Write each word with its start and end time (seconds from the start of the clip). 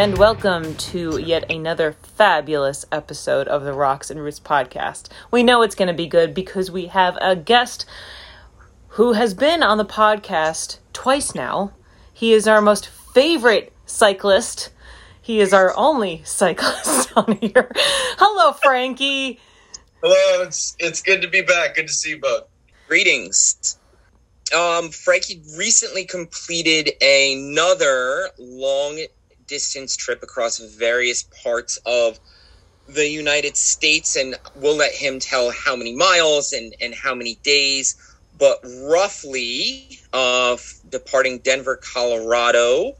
and 0.00 0.16
welcome 0.16 0.74
to 0.76 1.18
yet 1.18 1.44
another 1.50 1.92
fabulous 1.92 2.86
episode 2.90 3.46
of 3.48 3.64
the 3.64 3.74
Rocks 3.74 4.10
and 4.10 4.18
Roots 4.18 4.40
podcast. 4.40 5.10
We 5.30 5.42
know 5.42 5.60
it's 5.60 5.74
going 5.74 5.88
to 5.88 5.94
be 5.94 6.06
good 6.06 6.32
because 6.32 6.70
we 6.70 6.86
have 6.86 7.18
a 7.20 7.36
guest 7.36 7.84
who 8.88 9.12
has 9.12 9.34
been 9.34 9.62
on 9.62 9.76
the 9.76 9.84
podcast 9.84 10.78
twice 10.94 11.34
now. 11.34 11.72
He 12.14 12.32
is 12.32 12.48
our 12.48 12.62
most 12.62 12.88
favorite 12.88 13.74
cyclist. 13.84 14.70
He 15.20 15.38
is 15.38 15.52
our 15.52 15.76
only 15.76 16.22
cyclist 16.24 17.12
on 17.18 17.36
here. 17.36 17.70
Hello, 17.76 18.54
Frankie. 18.54 19.38
Hello, 20.02 20.42
it's 20.44 20.76
it's 20.78 21.02
good 21.02 21.20
to 21.20 21.28
be 21.28 21.42
back. 21.42 21.74
Good 21.74 21.88
to 21.88 21.92
see 21.92 22.10
you 22.12 22.20
both. 22.20 22.44
Greetings. 22.88 23.78
Um, 24.56 24.88
Frankie 24.88 25.42
recently 25.58 26.06
completed 26.06 26.90
another 27.02 28.30
long 28.38 28.98
distance 29.50 29.96
trip 29.96 30.22
across 30.22 30.58
various 30.58 31.24
parts 31.42 31.78
of 31.84 32.18
the 32.88 33.06
United 33.06 33.56
States, 33.56 34.16
and 34.16 34.36
we'll 34.54 34.76
let 34.76 34.92
him 34.92 35.18
tell 35.18 35.50
how 35.50 35.76
many 35.76 35.94
miles 35.94 36.52
and, 36.52 36.74
and 36.80 36.94
how 36.94 37.14
many 37.14 37.34
days, 37.42 37.96
but 38.38 38.58
roughly 38.84 39.98
uh, 40.12 40.56
departing 40.88 41.38
Denver, 41.38 41.76
Colorado 41.76 42.92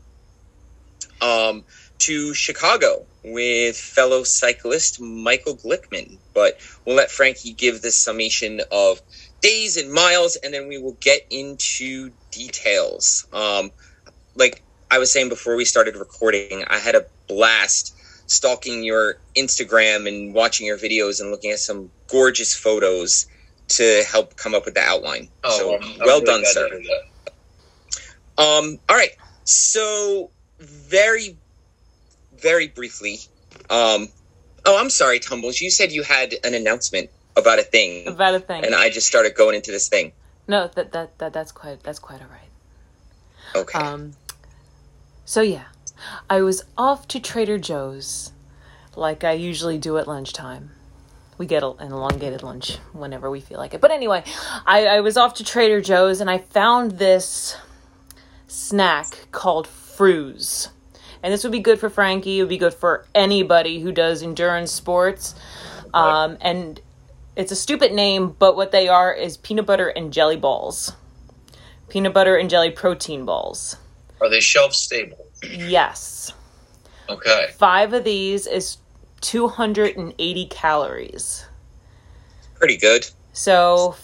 um, 1.23 1.65
to 1.99 2.35
Chicago 2.35 3.07
with 3.25 3.77
fellow 3.77 4.25
cyclist 4.25 5.01
Michael 5.01 5.57
Glickman. 5.57 6.19
But 6.35 6.59
we'll 6.85 6.97
let 6.97 7.11
Frankie 7.11 7.53
give 7.53 7.81
the 7.81 7.91
summation 7.91 8.61
of 8.73 9.01
days 9.41 9.77
and 9.77 9.93
miles, 9.93 10.37
and 10.37 10.53
then 10.53 10.69
we 10.69 10.79
will 10.79 10.97
get 11.01 11.27
into 11.31 12.11
details. 12.31 13.27
Um, 13.33 13.71
like 14.35 14.63
I 14.91 14.99
was 14.99 15.13
saying 15.13 15.29
before 15.29 15.57
we 15.57 15.65
started 15.65 15.97
recording, 15.97 16.65
I 16.69 16.79
had 16.79 16.95
a 16.95 17.07
blast 17.29 17.95
stalking 18.27 18.83
your 18.85 19.19
Instagram 19.37 20.09
and 20.09 20.35
watching 20.35 20.67
your 20.67 20.79
videos 20.79 21.21
and 21.21 21.31
looking 21.31 21.51
at 21.51 21.59
some 21.59 21.91
gorgeous 22.09 22.55
photos 22.55 23.27
to 23.69 24.03
help 24.09 24.37
come 24.37 24.55
up 24.55 24.65
with 24.65 24.75
the 24.75 24.81
outline. 24.81 25.29
Oh, 25.45 25.59
so 25.59 25.73
I'm- 25.75 25.83
I'm 26.01 26.07
well 26.07 26.21
done, 26.21 26.43
sir. 26.45 26.81
Um, 28.39 28.79
all 28.89 28.97
right. 28.97 29.11
So 29.45 30.31
very, 30.59 31.37
very 32.37 32.69
briefly. 32.69 33.21
Um, 33.69 34.09
oh, 34.65 34.79
I'm 34.79 34.91
sorry, 34.91 35.21
Tumbles. 35.21 35.61
You 35.61 35.71
said 35.71 35.93
you 35.93 36.03
had 36.03 36.35
an 36.45 36.55
announcement 36.55 37.11
about 37.37 37.59
a 37.59 37.63
thing, 37.63 38.09
About 38.09 38.35
a 38.35 38.41
thing. 38.41 38.65
and 38.65 38.75
I 38.75 38.91
just 38.91 39.07
started 39.07 39.35
going 39.35 39.55
into 39.55 39.71
this 39.71 39.89
thing. 39.89 40.13
no, 40.49 40.69
that, 40.75 40.93
that 40.93 41.17
that 41.19 41.33
that's 41.33 41.53
quite 41.53 41.83
that's 41.85 41.99
quite 42.01 42.21
all 42.21 42.29
right. 42.29 42.49
Okay. 43.63 43.79
Um, 43.79 44.13
so 45.31 45.43
yeah, 45.43 45.67
I 46.29 46.43
was 46.43 46.65
off 46.77 47.07
to 47.07 47.21
Trader 47.21 47.57
Joe's, 47.57 48.33
like 48.97 49.23
I 49.23 49.31
usually 49.31 49.79
do 49.79 49.97
at 49.97 50.09
lunchtime. 50.09 50.73
We 51.39 51.47
get 51.47 51.63
an 51.63 51.93
elongated 51.93 52.43
lunch 52.43 52.79
whenever 52.93 53.31
we 53.31 53.41
feel 53.41 53.59
like 53.59 53.73
it. 53.73 53.81
But 53.81 53.93
anyway, 53.93 54.25
I, 54.67 54.87
I 54.87 55.01
was 55.03 55.17
off 55.17 55.35
to 55.35 55.45
Trader 55.45 55.81
Joe's 55.81 56.21
and 56.21 56.29
I 56.29 56.39
found 56.39 56.99
this 56.99 57.57
snack 58.49 59.29
called 59.31 59.69
Frooze. 59.69 60.71
And 61.23 61.33
this 61.33 61.45
would 61.45 61.53
be 61.53 61.61
good 61.61 61.79
for 61.79 61.91
Frankie. 61.91 62.41
It 62.41 62.43
would 62.43 62.49
be 62.49 62.59
good 62.59 62.75
for 62.75 63.07
anybody 63.15 63.79
who 63.79 63.93
does 63.93 64.25
endurance 64.25 64.73
sports. 64.73 65.37
Um, 65.95 66.39
and 66.41 66.81
it's 67.37 67.53
a 67.53 67.57
stupid 67.57 67.93
name, 67.93 68.35
but 68.37 68.57
what 68.57 68.73
they 68.73 68.89
are 68.89 69.15
is 69.15 69.37
peanut 69.37 69.67
butter 69.67 69.91
and 69.91 70.13
jelly 70.13 70.37
balls. 70.37 70.93
Peanut 71.89 72.15
butter 72.15 72.35
and 72.35 72.51
jelly 72.51 72.73
protein 72.73 73.25
balls. 73.25 73.77
Are 74.21 74.29
they 74.29 74.41
shelf 74.41 74.75
stable? 74.75 75.27
Yes. 75.43 76.33
Okay. 77.09 77.49
Five 77.57 77.93
of 77.93 78.05
these 78.05 78.47
is 78.47 78.79
280 79.21 80.47
calories. 80.47 81.47
Pretty 82.55 82.77
good. 82.77 83.09
So 83.33 83.97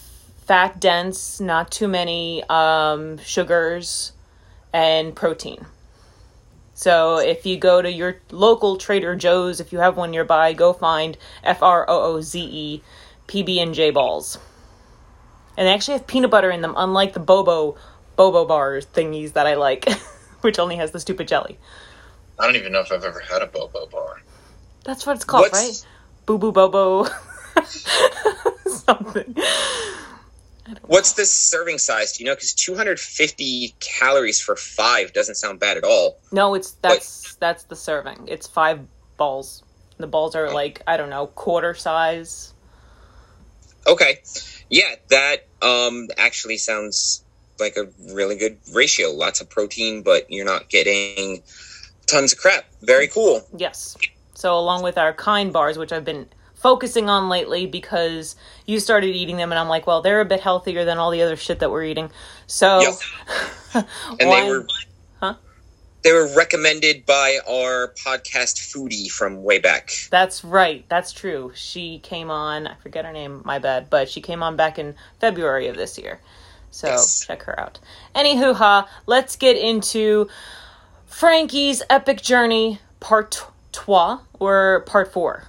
fat 0.45 0.79
dense, 0.79 1.39
not 1.39 1.71
too 1.71 1.87
many 1.87 2.43
um, 2.49 3.17
sugars, 3.19 4.13
and 4.73 5.15
protein. 5.15 5.65
So 6.73 7.17
if 7.17 7.45
you 7.45 7.57
go 7.57 7.81
to 7.81 7.91
your 7.91 8.17
local 8.31 8.77
Trader 8.77 9.15
Joe's, 9.15 9.59
if 9.59 9.71
you 9.71 9.79
have 9.79 9.97
one 9.97 10.11
nearby, 10.11 10.53
go 10.53 10.73
find 10.73 11.17
F 11.43 11.63
R 11.63 11.85
O 11.89 12.15
O 12.15 12.21
Z 12.21 12.39
E 12.39 12.83
PB 13.27 13.57
and 13.57 13.73
J 13.73 13.91
balls. 13.91 14.37
And 15.57 15.67
they 15.67 15.73
actually 15.73 15.97
have 15.97 16.05
peanut 16.05 16.29
butter 16.29 16.51
in 16.51 16.61
them, 16.61 16.75
unlike 16.77 17.13
the 17.13 17.19
Bobo 17.19 17.77
Bobo 18.17 18.43
bars 18.43 18.85
thingies 18.85 19.33
that 19.33 19.47
I 19.47 19.53
like, 19.55 19.89
which 20.41 20.59
only 20.59 20.75
has 20.75 20.91
the 20.91 20.99
stupid 20.99 21.29
jelly. 21.29 21.57
I 22.37 22.45
don't 22.45 22.57
even 22.57 22.73
know 22.73 22.81
if 22.81 22.91
I've 22.91 23.05
ever 23.05 23.21
had 23.21 23.41
a 23.41 23.47
Bobo 23.47 23.85
bar. 23.85 24.21
That's 24.83 25.05
what 25.05 25.15
it's 25.15 25.23
called, 25.25 25.43
What's- 25.43 25.53
right? 25.53 25.87
Boo 26.25 26.37
boo 26.37 26.51
bobo. 26.51 27.05
Something. 28.65 29.35
What's 30.81 31.13
the 31.13 31.25
serving 31.25 31.77
size? 31.77 32.13
Do 32.13 32.23
you 32.23 32.29
know? 32.29 32.35
Because 32.35 32.53
250 32.53 33.75
calories 33.79 34.41
for 34.41 34.57
five 34.57 35.13
doesn't 35.13 35.35
sound 35.35 35.59
bad 35.61 35.77
at 35.77 35.85
all. 35.85 36.17
No, 36.31 36.53
it's 36.53 36.71
that's 36.73 37.35
that's 37.35 37.63
the 37.63 37.75
serving. 37.75 38.25
It's 38.27 38.45
five 38.47 38.81
balls. 39.15 39.63
The 39.97 40.07
balls 40.07 40.35
are 40.35 40.51
like 40.51 40.81
I 40.85 40.97
don't 40.97 41.09
know 41.09 41.27
quarter 41.27 41.73
size. 41.73 42.53
Okay. 43.87 44.19
Yeah, 44.69 44.95
that 45.09 45.47
um, 45.61 46.09
actually 46.17 46.57
sounds 46.57 47.23
like 47.59 47.77
a 47.77 47.87
really 48.13 48.35
good 48.35 48.57
ratio. 48.73 49.11
Lots 49.11 49.41
of 49.41 49.49
protein, 49.49 50.01
but 50.03 50.29
you're 50.31 50.45
not 50.45 50.69
getting 50.69 51.41
tons 52.05 52.33
of 52.33 52.39
crap. 52.39 52.65
Very 52.81 53.07
cool. 53.07 53.47
Yes. 53.55 53.97
So 54.33 54.57
along 54.57 54.83
with 54.83 54.97
our 54.97 55.13
kind 55.13 55.51
bars, 55.51 55.77
which 55.77 55.91
I've 55.91 56.05
been 56.05 56.27
focusing 56.55 57.09
on 57.09 57.29
lately 57.29 57.65
because 57.67 58.35
you 58.65 58.79
started 58.79 59.15
eating 59.15 59.37
them, 59.37 59.51
and 59.51 59.59
I'm 59.59 59.67
like, 59.69 59.85
well, 59.87 60.01
they're 60.01 60.21
a 60.21 60.25
bit 60.25 60.39
healthier 60.41 60.85
than 60.85 60.97
all 60.97 61.11
the 61.11 61.21
other 61.21 61.35
shit 61.35 61.59
that 61.59 61.71
we're 61.71 61.83
eating. 61.83 62.09
So, 62.47 62.81
Yep. 62.81 63.85
And 64.19 64.29
why- 64.29 64.41
they 64.43 64.49
were 64.49 64.67
Huh? 65.19 65.33
they 66.03 66.13
were 66.13 66.27
recommended 66.35 67.05
by 67.05 67.39
our 67.49 67.93
podcast 68.03 68.57
foodie 68.73 69.09
from 69.11 69.43
way 69.43 69.59
back. 69.59 69.91
That's 70.09 70.43
right. 70.43 70.85
That's 70.89 71.11
true. 71.11 71.51
She 71.55 71.99
came 71.99 72.29
on. 72.31 72.67
I 72.67 72.75
forget 72.75 73.05
her 73.05 73.11
name. 73.11 73.41
My 73.43 73.59
bad. 73.59 73.89
But 73.89 74.07
she 74.09 74.21
came 74.21 74.41
on 74.43 74.55
back 74.55 74.79
in 74.79 74.95
February 75.19 75.67
of 75.67 75.75
this 75.75 75.97
year. 75.97 76.19
So 76.77 76.89
Yes. 76.89 77.25
check 77.25 77.41
her 77.41 77.59
out. 77.59 77.79
Anywho, 78.13 78.53
ha. 78.53 78.87
Let's 79.07 79.35
get 79.35 79.57
into 79.57 80.27
Frankie's 81.07 81.81
epic 81.89 82.21
journey, 82.21 82.79
part 82.99 83.43
trois 83.71 84.19
or 84.39 84.83
part 84.85 85.11
four. 85.11 85.45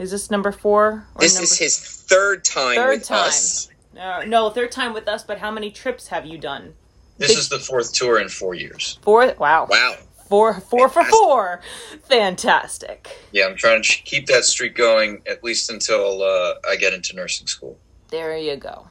Is 0.00 0.10
this 0.10 0.32
number 0.32 0.50
four? 0.50 1.06
Or 1.14 1.20
This 1.20 1.34
number 1.34 1.44
is 1.44 1.58
his 1.58 1.78
third 1.78 2.44
time 2.44 2.74
Third 2.74 2.98
with 2.98 3.04
time. 3.06 3.28
us. 3.28 3.68
Uh, 3.96 4.24
no, 4.26 4.50
third 4.50 4.72
time 4.72 4.92
with 4.94 5.06
us. 5.06 5.22
But 5.22 5.38
how 5.38 5.52
many 5.52 5.70
trips 5.70 6.08
have 6.08 6.26
you 6.26 6.38
done? 6.38 6.74
This 7.18 7.36
is 7.36 7.48
the 7.48 7.60
fourth 7.60 7.92
tour 7.92 8.18
in 8.20 8.28
four 8.28 8.54
years. 8.56 8.98
Four. 9.02 9.32
Wow. 9.38 9.68
Wow. 9.70 9.94
Four. 10.28 10.60
Four 10.60 10.88
for 10.88 11.04
four. 11.04 11.60
Fantastic. 12.08 13.08
Yeah, 13.30 13.46
I'm 13.46 13.56
trying 13.56 13.80
to 13.84 13.88
keep 14.02 14.26
that 14.26 14.44
streak 14.44 14.74
going 14.74 15.22
at 15.30 15.44
least 15.44 15.70
until 15.70 16.20
uh, 16.22 16.54
I 16.68 16.74
get 16.74 16.92
into 16.94 17.14
nursing 17.14 17.46
school. 17.46 17.78
There 18.08 18.36
you 18.36 18.56
go. 18.56 18.88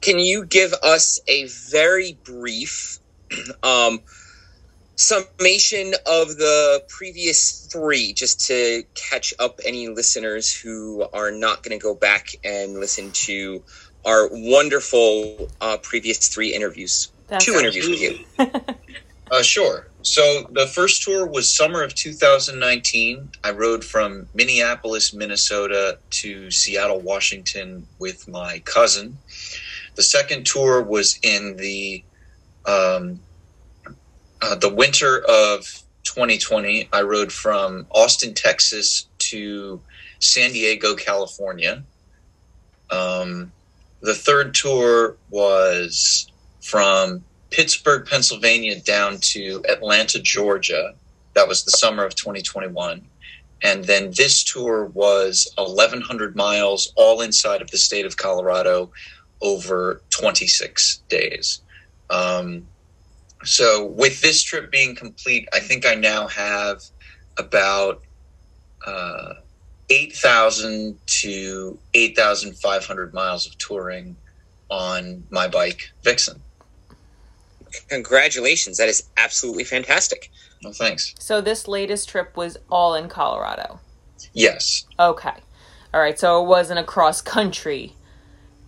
Can 0.00 0.18
you 0.18 0.44
give 0.44 0.72
us 0.82 1.18
a 1.28 1.46
very 1.70 2.18
brief 2.24 2.98
um, 3.62 4.00
summation 4.96 5.94
of 6.06 6.36
the 6.36 6.82
previous 6.88 7.68
three, 7.72 8.12
just 8.12 8.46
to 8.46 8.84
catch 9.10 9.34
up 9.38 9.58
any 9.64 9.88
listeners 9.88 10.54
who 10.54 11.06
are 11.12 11.30
not 11.30 11.62
going 11.62 11.78
to 11.78 11.82
go 11.82 11.94
back 11.94 12.26
and 12.44 12.74
listen 12.74 13.10
to 13.12 13.64
our 14.04 14.28
wonderful 14.30 15.48
uh, 15.60 15.78
previous 15.82 16.28
three 16.28 16.54
interviews? 16.54 17.12
That's 17.28 17.44
Two 17.44 17.54
interviews 17.54 17.88
with 17.88 18.00
you. 18.00 18.74
Uh, 19.30 19.42
sure. 19.42 19.88
So 20.02 20.46
the 20.52 20.66
first 20.66 21.02
tour 21.02 21.26
was 21.26 21.52
summer 21.52 21.82
of 21.82 21.94
2019. 21.94 23.30
I 23.42 23.50
rode 23.52 23.82
from 23.82 24.28
Minneapolis, 24.34 25.14
Minnesota 25.14 25.98
to 26.10 26.50
Seattle, 26.50 27.00
Washington 27.00 27.88
with 27.98 28.28
my 28.28 28.60
cousin. 28.66 29.18
The 29.94 30.02
second 30.02 30.46
tour 30.46 30.82
was 30.82 31.18
in 31.22 31.56
the 31.56 32.02
um, 32.66 33.20
uh, 34.42 34.54
the 34.56 34.72
winter 34.72 35.24
of 35.28 35.66
2020. 36.04 36.88
I 36.92 37.02
rode 37.02 37.32
from 37.32 37.86
Austin, 37.90 38.34
Texas 38.34 39.06
to 39.18 39.80
San 40.18 40.52
Diego, 40.52 40.94
California. 40.94 41.82
Um, 42.90 43.52
the 44.00 44.14
third 44.14 44.54
tour 44.54 45.16
was 45.30 46.30
from 46.62 47.24
Pittsburgh, 47.50 48.06
Pennsylvania 48.06 48.80
down 48.80 49.18
to 49.18 49.62
Atlanta, 49.68 50.20
Georgia. 50.20 50.94
That 51.34 51.48
was 51.48 51.64
the 51.64 51.70
summer 51.70 52.04
of 52.04 52.14
2021. 52.14 53.06
And 53.62 53.84
then 53.84 54.10
this 54.16 54.44
tour 54.44 54.86
was 54.86 55.50
1,100 55.56 56.36
miles, 56.36 56.92
all 56.96 57.22
inside 57.22 57.62
of 57.62 57.70
the 57.70 57.78
state 57.78 58.04
of 58.04 58.16
Colorado, 58.16 58.90
over 59.44 60.02
26 60.10 61.02
days. 61.08 61.60
Um, 62.10 62.66
so 63.44 63.84
with 63.84 64.20
this 64.22 64.42
trip 64.42 64.72
being 64.72 64.96
complete, 64.96 65.48
I 65.52 65.60
think 65.60 65.86
I 65.86 65.94
now 65.94 66.26
have 66.28 66.82
about 67.36 68.02
uh, 68.86 69.34
eight 69.90 70.14
thousand 70.14 70.98
to 71.06 71.78
eight 71.92 72.16
thousand 72.16 72.56
five 72.56 72.84
hundred 72.86 73.12
miles 73.12 73.46
of 73.46 73.56
touring 73.58 74.16
on 74.70 75.24
my 75.30 75.46
bike, 75.46 75.90
Vixen. 76.02 76.40
Congratulations. 77.88 78.78
That 78.78 78.88
is 78.88 79.04
absolutely 79.16 79.64
fantastic. 79.64 80.30
Well, 80.62 80.72
thanks. 80.72 81.14
So 81.18 81.40
this 81.40 81.68
latest 81.68 82.08
trip 82.08 82.36
was 82.36 82.56
all 82.70 82.94
in 82.94 83.08
Colorado. 83.08 83.80
Yes. 84.32 84.84
Okay. 84.98 85.34
All 85.92 86.00
right. 86.00 86.18
So 86.18 86.42
it 86.42 86.46
wasn't 86.46 86.78
a 86.78 86.84
cross 86.84 87.20
country 87.20 87.94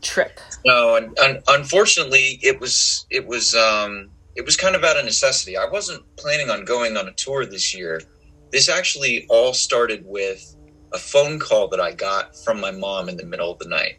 trip. 0.03 0.41
No, 0.65 0.97
and, 0.97 1.43
unfortunately, 1.49 2.39
it 2.43 2.61
was 2.61 3.07
it 3.11 3.27
was 3.27 3.55
um, 3.55 4.11
it 4.35 4.45
was 4.45 4.57
kind 4.57 4.75
of 4.75 4.85
out 4.85 4.99
of 4.99 5.05
necessity. 5.05 5.57
I 5.57 5.67
wasn't 5.67 6.05
planning 6.17 6.51
on 6.51 6.65
going 6.65 6.97
on 6.97 7.09
a 7.09 7.13
tour 7.13 7.47
this 7.47 7.75
year. 7.75 8.01
This 8.53 8.69
actually 8.69 9.27
all 9.29 9.53
started 9.53 10.05
with 10.05 10.57
a 10.93 10.99
phone 10.99 11.39
call 11.39 11.69
that 11.69 11.81
I 11.81 11.93
got 11.93 12.37
from 12.45 12.61
my 12.61 12.71
mom 12.71 13.09
in 13.09 13.17
the 13.17 13.25
middle 13.27 13.51
of 13.51 13.59
the 13.59 13.69
night. 13.69 13.99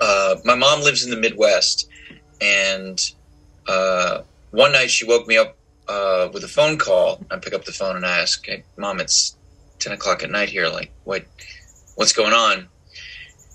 Uh, 0.00 0.36
my 0.44 0.54
mom 0.54 0.82
lives 0.82 1.04
in 1.04 1.10
the 1.10 1.16
Midwest, 1.16 1.88
and 2.40 3.00
uh, 3.66 4.22
one 4.50 4.72
night 4.72 4.90
she 4.90 5.04
woke 5.04 5.26
me 5.26 5.36
up 5.36 5.56
uh, 5.88 6.28
with 6.32 6.44
a 6.44 6.48
phone 6.48 6.78
call. 6.78 7.24
I 7.30 7.38
pick 7.38 7.54
up 7.54 7.64
the 7.64 7.72
phone 7.72 7.96
and 7.96 8.06
I 8.06 8.18
ask, 8.18 8.44
hey, 8.46 8.64
"Mom, 8.76 9.00
it's 9.00 9.36
ten 9.78 9.92
o'clock 9.92 10.22
at 10.22 10.30
night 10.30 10.48
here. 10.48 10.68
Like, 10.68 10.92
what, 11.04 11.24
what's 11.96 12.12
going 12.12 12.32
on?" 12.32 12.68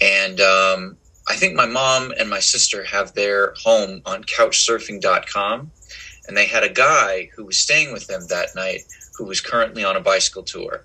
And 0.01 0.41
um, 0.41 0.97
I 1.27 1.35
think 1.35 1.55
my 1.55 1.65
mom 1.65 2.13
and 2.19 2.29
my 2.29 2.39
sister 2.39 2.83
have 2.83 3.13
their 3.13 3.53
home 3.63 4.01
on 4.05 4.23
Couchsurfing.com, 4.23 5.71
and 6.27 6.37
they 6.37 6.45
had 6.45 6.63
a 6.63 6.69
guy 6.69 7.29
who 7.35 7.45
was 7.45 7.57
staying 7.57 7.93
with 7.93 8.07
them 8.07 8.27
that 8.27 8.55
night 8.55 8.81
who 9.17 9.25
was 9.25 9.41
currently 9.41 9.83
on 9.83 9.95
a 9.95 10.01
bicycle 10.01 10.43
tour. 10.43 10.83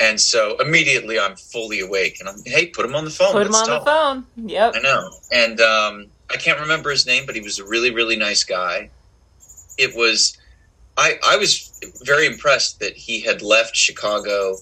And 0.00 0.20
so 0.20 0.56
immediately 0.58 1.18
I'm 1.18 1.36
fully 1.36 1.80
awake 1.80 2.18
and 2.18 2.28
I'm, 2.28 2.42
hey, 2.44 2.66
put 2.66 2.84
him 2.84 2.94
on 2.94 3.04
the 3.04 3.10
phone. 3.10 3.32
Put 3.32 3.46
him 3.46 3.54
on 3.54 3.68
the 3.68 3.80
phone. 3.80 4.26
Yep. 4.36 4.74
I 4.76 4.80
know. 4.80 5.10
And 5.30 5.60
um, 5.60 6.06
I 6.30 6.36
can't 6.36 6.60
remember 6.60 6.90
his 6.90 7.06
name, 7.06 7.24
but 7.24 7.34
he 7.34 7.40
was 7.40 7.58
a 7.58 7.64
really, 7.64 7.92
really 7.92 8.16
nice 8.16 8.42
guy. 8.42 8.90
It 9.78 9.94
was, 9.94 10.36
I, 10.96 11.18
I 11.24 11.36
was 11.36 11.72
very 12.04 12.26
impressed 12.26 12.80
that 12.80 12.94
he 12.94 13.20
had 13.20 13.42
left 13.42 13.76
Chicago 13.76 14.56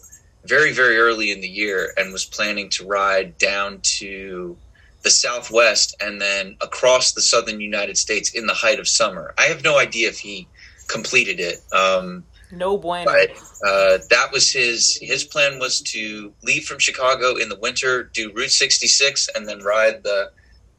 very, 0.45 0.73
very 0.73 0.99
early 0.99 1.31
in 1.31 1.41
the 1.41 1.49
year 1.49 1.93
and 1.97 2.13
was 2.13 2.25
planning 2.25 2.69
to 2.71 2.87
ride 2.87 3.39
down 3.39 3.81
to 3.83 4.57
the 5.03 5.11
Southwest 5.11 5.97
and 6.01 6.21
then 6.21 6.57
across 6.61 7.13
the 7.13 7.23
southern 7.23 7.61
United 7.61 7.97
States 7.97 8.31
in 8.35 8.47
the 8.47 8.55
height 8.55 8.79
of 8.79 8.87
summer. 8.87 9.35
I 9.39 9.45
have 9.45 9.65
no 9.65 9.79
idea 9.79 10.09
if 10.09 10.19
he 10.19 10.47
completed 10.89 11.41
it. 11.41 11.63
Um, 11.73 12.25
No 12.53 12.77
bueno. 12.77 13.05
but 13.11 13.31
uh, 13.67 13.99
that 14.11 14.31
was 14.33 14.53
his 14.53 14.99
his 15.01 15.25
plan 15.25 15.59
was 15.59 15.81
to 15.83 16.33
leave 16.43 16.65
from 16.65 16.79
Chicago 16.79 17.37
in 17.37 17.49
the 17.49 17.59
winter, 17.59 18.05
do 18.13 18.33
Route 18.33 18.51
66, 18.51 19.29
and 19.35 19.49
then 19.49 19.61
ride 19.61 20.03
the 20.03 20.31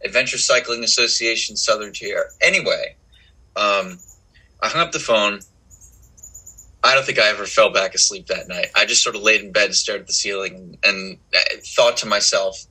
Adventure 0.04 0.38
Cycling 0.38 0.84
Association 0.84 1.56
Southern 1.56 1.94
Tier. 1.94 2.30
Anyway, 2.42 2.96
um, 3.56 4.00
I 4.62 4.68
hung 4.68 4.82
up 4.82 4.92
the 4.92 5.00
phone. 5.00 5.40
I 6.84 6.96
don't 6.96 7.06
think 7.06 7.20
I 7.20 7.30
ever 7.30 7.46
fell 7.46 7.72
back 7.72 7.94
asleep 7.94 8.28
that 8.28 8.48
night. 8.48 8.68
I 8.76 8.86
just 8.86 9.04
sort 9.04 9.16
of 9.16 9.22
laid 9.22 9.42
in 9.42 9.52
bed 9.52 9.66
and 9.66 9.76
stared 9.76 10.02
at 10.02 10.08
the 10.08 10.14
ceiling 10.14 10.78
and 10.84 11.18
thought 11.76 11.98
to 11.98 12.08
myself, 12.08 12.66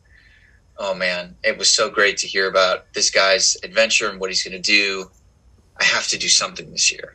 "Oh 0.80 0.94
man, 0.94 1.36
it 1.44 1.58
was 1.58 1.70
so 1.70 1.90
great 1.90 2.16
to 2.18 2.26
hear 2.26 2.48
about 2.48 2.92
this 2.94 3.10
guy's 3.10 3.56
adventure 3.62 4.08
and 4.10 4.18
what 4.18 4.30
he's 4.30 4.42
going 4.42 4.60
to 4.60 4.72
do. 4.78 5.10
I 5.78 5.84
have 5.84 6.08
to 6.08 6.18
do 6.18 6.28
something 6.28 6.72
this 6.72 6.90
year." 6.90 7.14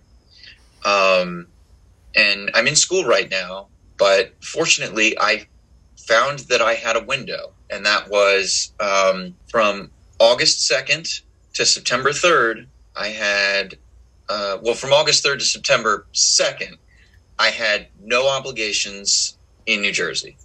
Um, 0.85 1.47
and 2.15 2.51
I'm 2.53 2.67
in 2.67 2.75
school 2.75 3.03
right 3.05 3.29
now, 3.29 3.67
but 3.97 4.33
fortunately, 4.41 5.17
I 5.19 5.47
found 6.07 6.39
that 6.49 6.61
I 6.61 6.75
had 6.75 6.95
a 6.95 7.03
window, 7.03 7.53
and 7.69 7.85
that 7.85 8.09
was 8.09 8.71
um, 8.79 9.35
from 9.49 9.91
August 10.19 10.69
2nd 10.71 11.21
to 11.55 11.65
September 11.65 12.11
3rd. 12.11 12.67
I 12.95 13.07
had, 13.07 13.77
uh, 14.29 14.59
well, 14.61 14.75
from 14.75 14.93
August 14.93 15.25
3rd 15.25 15.39
to 15.39 15.45
September 15.45 16.05
2nd, 16.13 16.77
I 17.37 17.49
had 17.49 17.87
no 17.99 18.29
obligations 18.29 19.37
in 19.65 19.81
New 19.81 19.91
Jersey. 19.91 20.37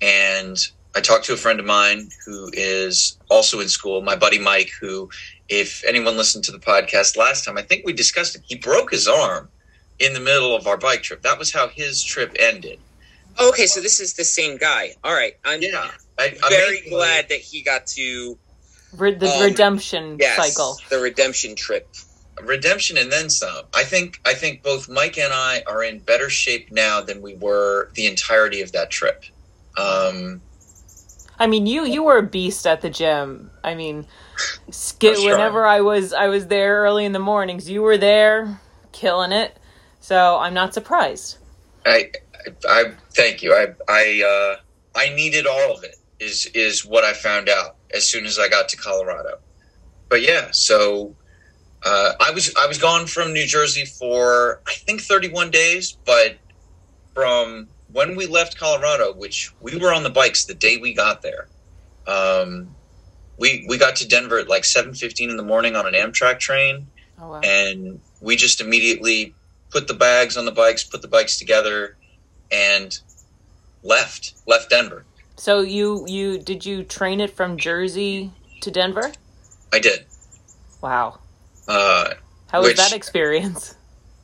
And 0.00 0.56
I 0.96 1.00
talked 1.00 1.24
to 1.26 1.32
a 1.34 1.36
friend 1.36 1.60
of 1.60 1.66
mine 1.66 2.08
who 2.26 2.50
is 2.52 3.18
also 3.30 3.60
in 3.60 3.68
school, 3.68 4.00
my 4.02 4.16
buddy 4.16 4.38
Mike, 4.38 4.70
who, 4.80 5.08
if 5.48 5.84
anyone 5.86 6.16
listened 6.16 6.44
to 6.44 6.52
the 6.52 6.58
podcast 6.58 7.16
last 7.16 7.44
time, 7.44 7.58
I 7.58 7.62
think 7.62 7.84
we 7.84 7.92
discussed 7.92 8.34
it. 8.36 8.42
He 8.46 8.56
broke 8.56 8.90
his 8.90 9.06
arm 9.06 9.48
in 9.98 10.12
the 10.14 10.20
middle 10.20 10.56
of 10.56 10.66
our 10.66 10.76
bike 10.76 11.02
trip. 11.02 11.22
That 11.22 11.38
was 11.38 11.52
how 11.52 11.68
his 11.68 12.02
trip 12.02 12.34
ended. 12.38 12.78
Okay, 13.40 13.66
so 13.66 13.80
this 13.80 14.00
is 14.00 14.14
the 14.14 14.24
same 14.24 14.56
guy. 14.56 14.94
All 15.04 15.14
right. 15.14 15.34
I'm 15.44 15.62
Yeah. 15.62 15.90
I, 16.18 16.30
very 16.48 16.78
amazingly- 16.78 16.90
glad 16.90 17.28
that 17.28 17.40
he 17.40 17.62
got 17.62 17.86
to 17.88 18.38
Re- 18.92 19.14
the 19.14 19.28
Um, 19.30 19.42
redemption 19.42 20.16
yes, 20.18 20.36
cycle. 20.36 20.78
the 20.88 20.98
redemption 20.98 21.54
trip. 21.54 21.86
redemption 22.40 22.96
and 22.96 23.10
then 23.12 23.28
some. 23.28 23.64
I 23.74 23.82
think 23.84 24.20
I 24.24 24.32
think 24.32 24.62
both 24.62 24.88
Mike 24.88 25.18
and 25.18 25.32
I 25.32 25.62
are 25.66 25.82
in 25.82 25.98
better 25.98 26.30
shape 26.30 26.70
now 26.70 27.00
than 27.00 27.20
we 27.20 27.34
were 27.34 27.90
the 27.94 28.06
entirety 28.06 28.62
of 28.62 28.70
that 28.72 28.90
trip. 28.90 29.24
Um, 29.76 30.40
I 31.38 31.46
mean, 31.46 31.66
you 31.66 31.84
you 31.84 32.02
were 32.02 32.18
a 32.18 32.22
beast 32.22 32.66
at 32.66 32.80
the 32.80 32.90
gym. 32.90 33.50
I 33.62 33.74
mean, 33.74 34.06
skit 34.70 35.18
whenever 35.18 35.66
I 35.66 35.80
was 35.80 36.12
I 36.12 36.26
was 36.26 36.46
there 36.48 36.82
early 36.82 37.04
in 37.04 37.12
the 37.12 37.18
mornings. 37.18 37.70
You 37.70 37.82
were 37.82 37.96
there, 37.98 38.60
killing 38.92 39.32
it. 39.32 39.56
So 40.00 40.38
I'm 40.38 40.54
not 40.54 40.74
surprised. 40.74 41.38
I, 41.84 42.10
I, 42.46 42.52
I 42.68 42.92
thank 43.10 43.42
you. 43.42 43.54
I, 43.54 43.68
I, 43.88 44.56
uh, 44.56 44.60
I 44.98 45.14
needed 45.14 45.46
all 45.46 45.76
of 45.76 45.84
it. 45.84 45.96
Is 46.18 46.46
is 46.46 46.84
what 46.84 47.04
I 47.04 47.12
found 47.12 47.48
out 47.48 47.76
as 47.94 48.04
soon 48.04 48.26
as 48.26 48.40
I 48.40 48.48
got 48.48 48.68
to 48.70 48.76
Colorado. 48.76 49.38
But 50.08 50.22
yeah, 50.22 50.48
so 50.50 51.14
uh, 51.84 52.14
I 52.18 52.32
was 52.32 52.52
I 52.56 52.66
was 52.66 52.78
gone 52.78 53.06
from 53.06 53.32
New 53.32 53.46
Jersey 53.46 53.84
for 53.84 54.60
I 54.66 54.72
think 54.72 55.00
31 55.00 55.52
days, 55.52 55.96
but 56.04 56.38
from 57.14 57.68
when 57.92 58.16
we 58.16 58.26
left 58.26 58.56
Colorado, 58.58 59.12
which 59.12 59.52
we 59.60 59.76
were 59.76 59.92
on 59.92 60.02
the 60.02 60.10
bikes 60.10 60.44
the 60.44 60.54
day 60.54 60.76
we 60.76 60.92
got 60.94 61.22
there, 61.22 61.48
um, 62.06 62.74
we 63.38 63.64
we 63.68 63.78
got 63.78 63.96
to 63.96 64.08
Denver 64.08 64.38
at 64.38 64.48
like 64.48 64.64
7:15 64.64 65.30
in 65.30 65.36
the 65.36 65.42
morning 65.42 65.76
on 65.76 65.86
an 65.86 65.94
Amtrak 65.94 66.38
train 66.38 66.86
Oh 67.20 67.28
wow. 67.30 67.40
and 67.40 68.00
we 68.20 68.36
just 68.36 68.60
immediately 68.60 69.34
put 69.70 69.86
the 69.88 69.94
bags 69.94 70.36
on 70.36 70.44
the 70.44 70.52
bikes, 70.52 70.84
put 70.84 71.02
the 71.02 71.08
bikes 71.08 71.38
together, 71.38 71.96
and 72.50 72.98
left 73.82 74.34
left 74.46 74.70
Denver. 74.70 75.04
So 75.36 75.60
you 75.60 76.04
you 76.08 76.38
did 76.38 76.64
you 76.66 76.82
train 76.82 77.20
it 77.20 77.30
from 77.34 77.56
Jersey 77.58 78.32
to 78.62 78.70
Denver? 78.70 79.12
I 79.72 79.78
did. 79.78 80.04
Wow. 80.80 81.20
Uh, 81.68 82.14
How 82.48 82.60
was 82.60 82.68
Which- 82.68 82.76
that 82.78 82.92
experience? 82.92 83.74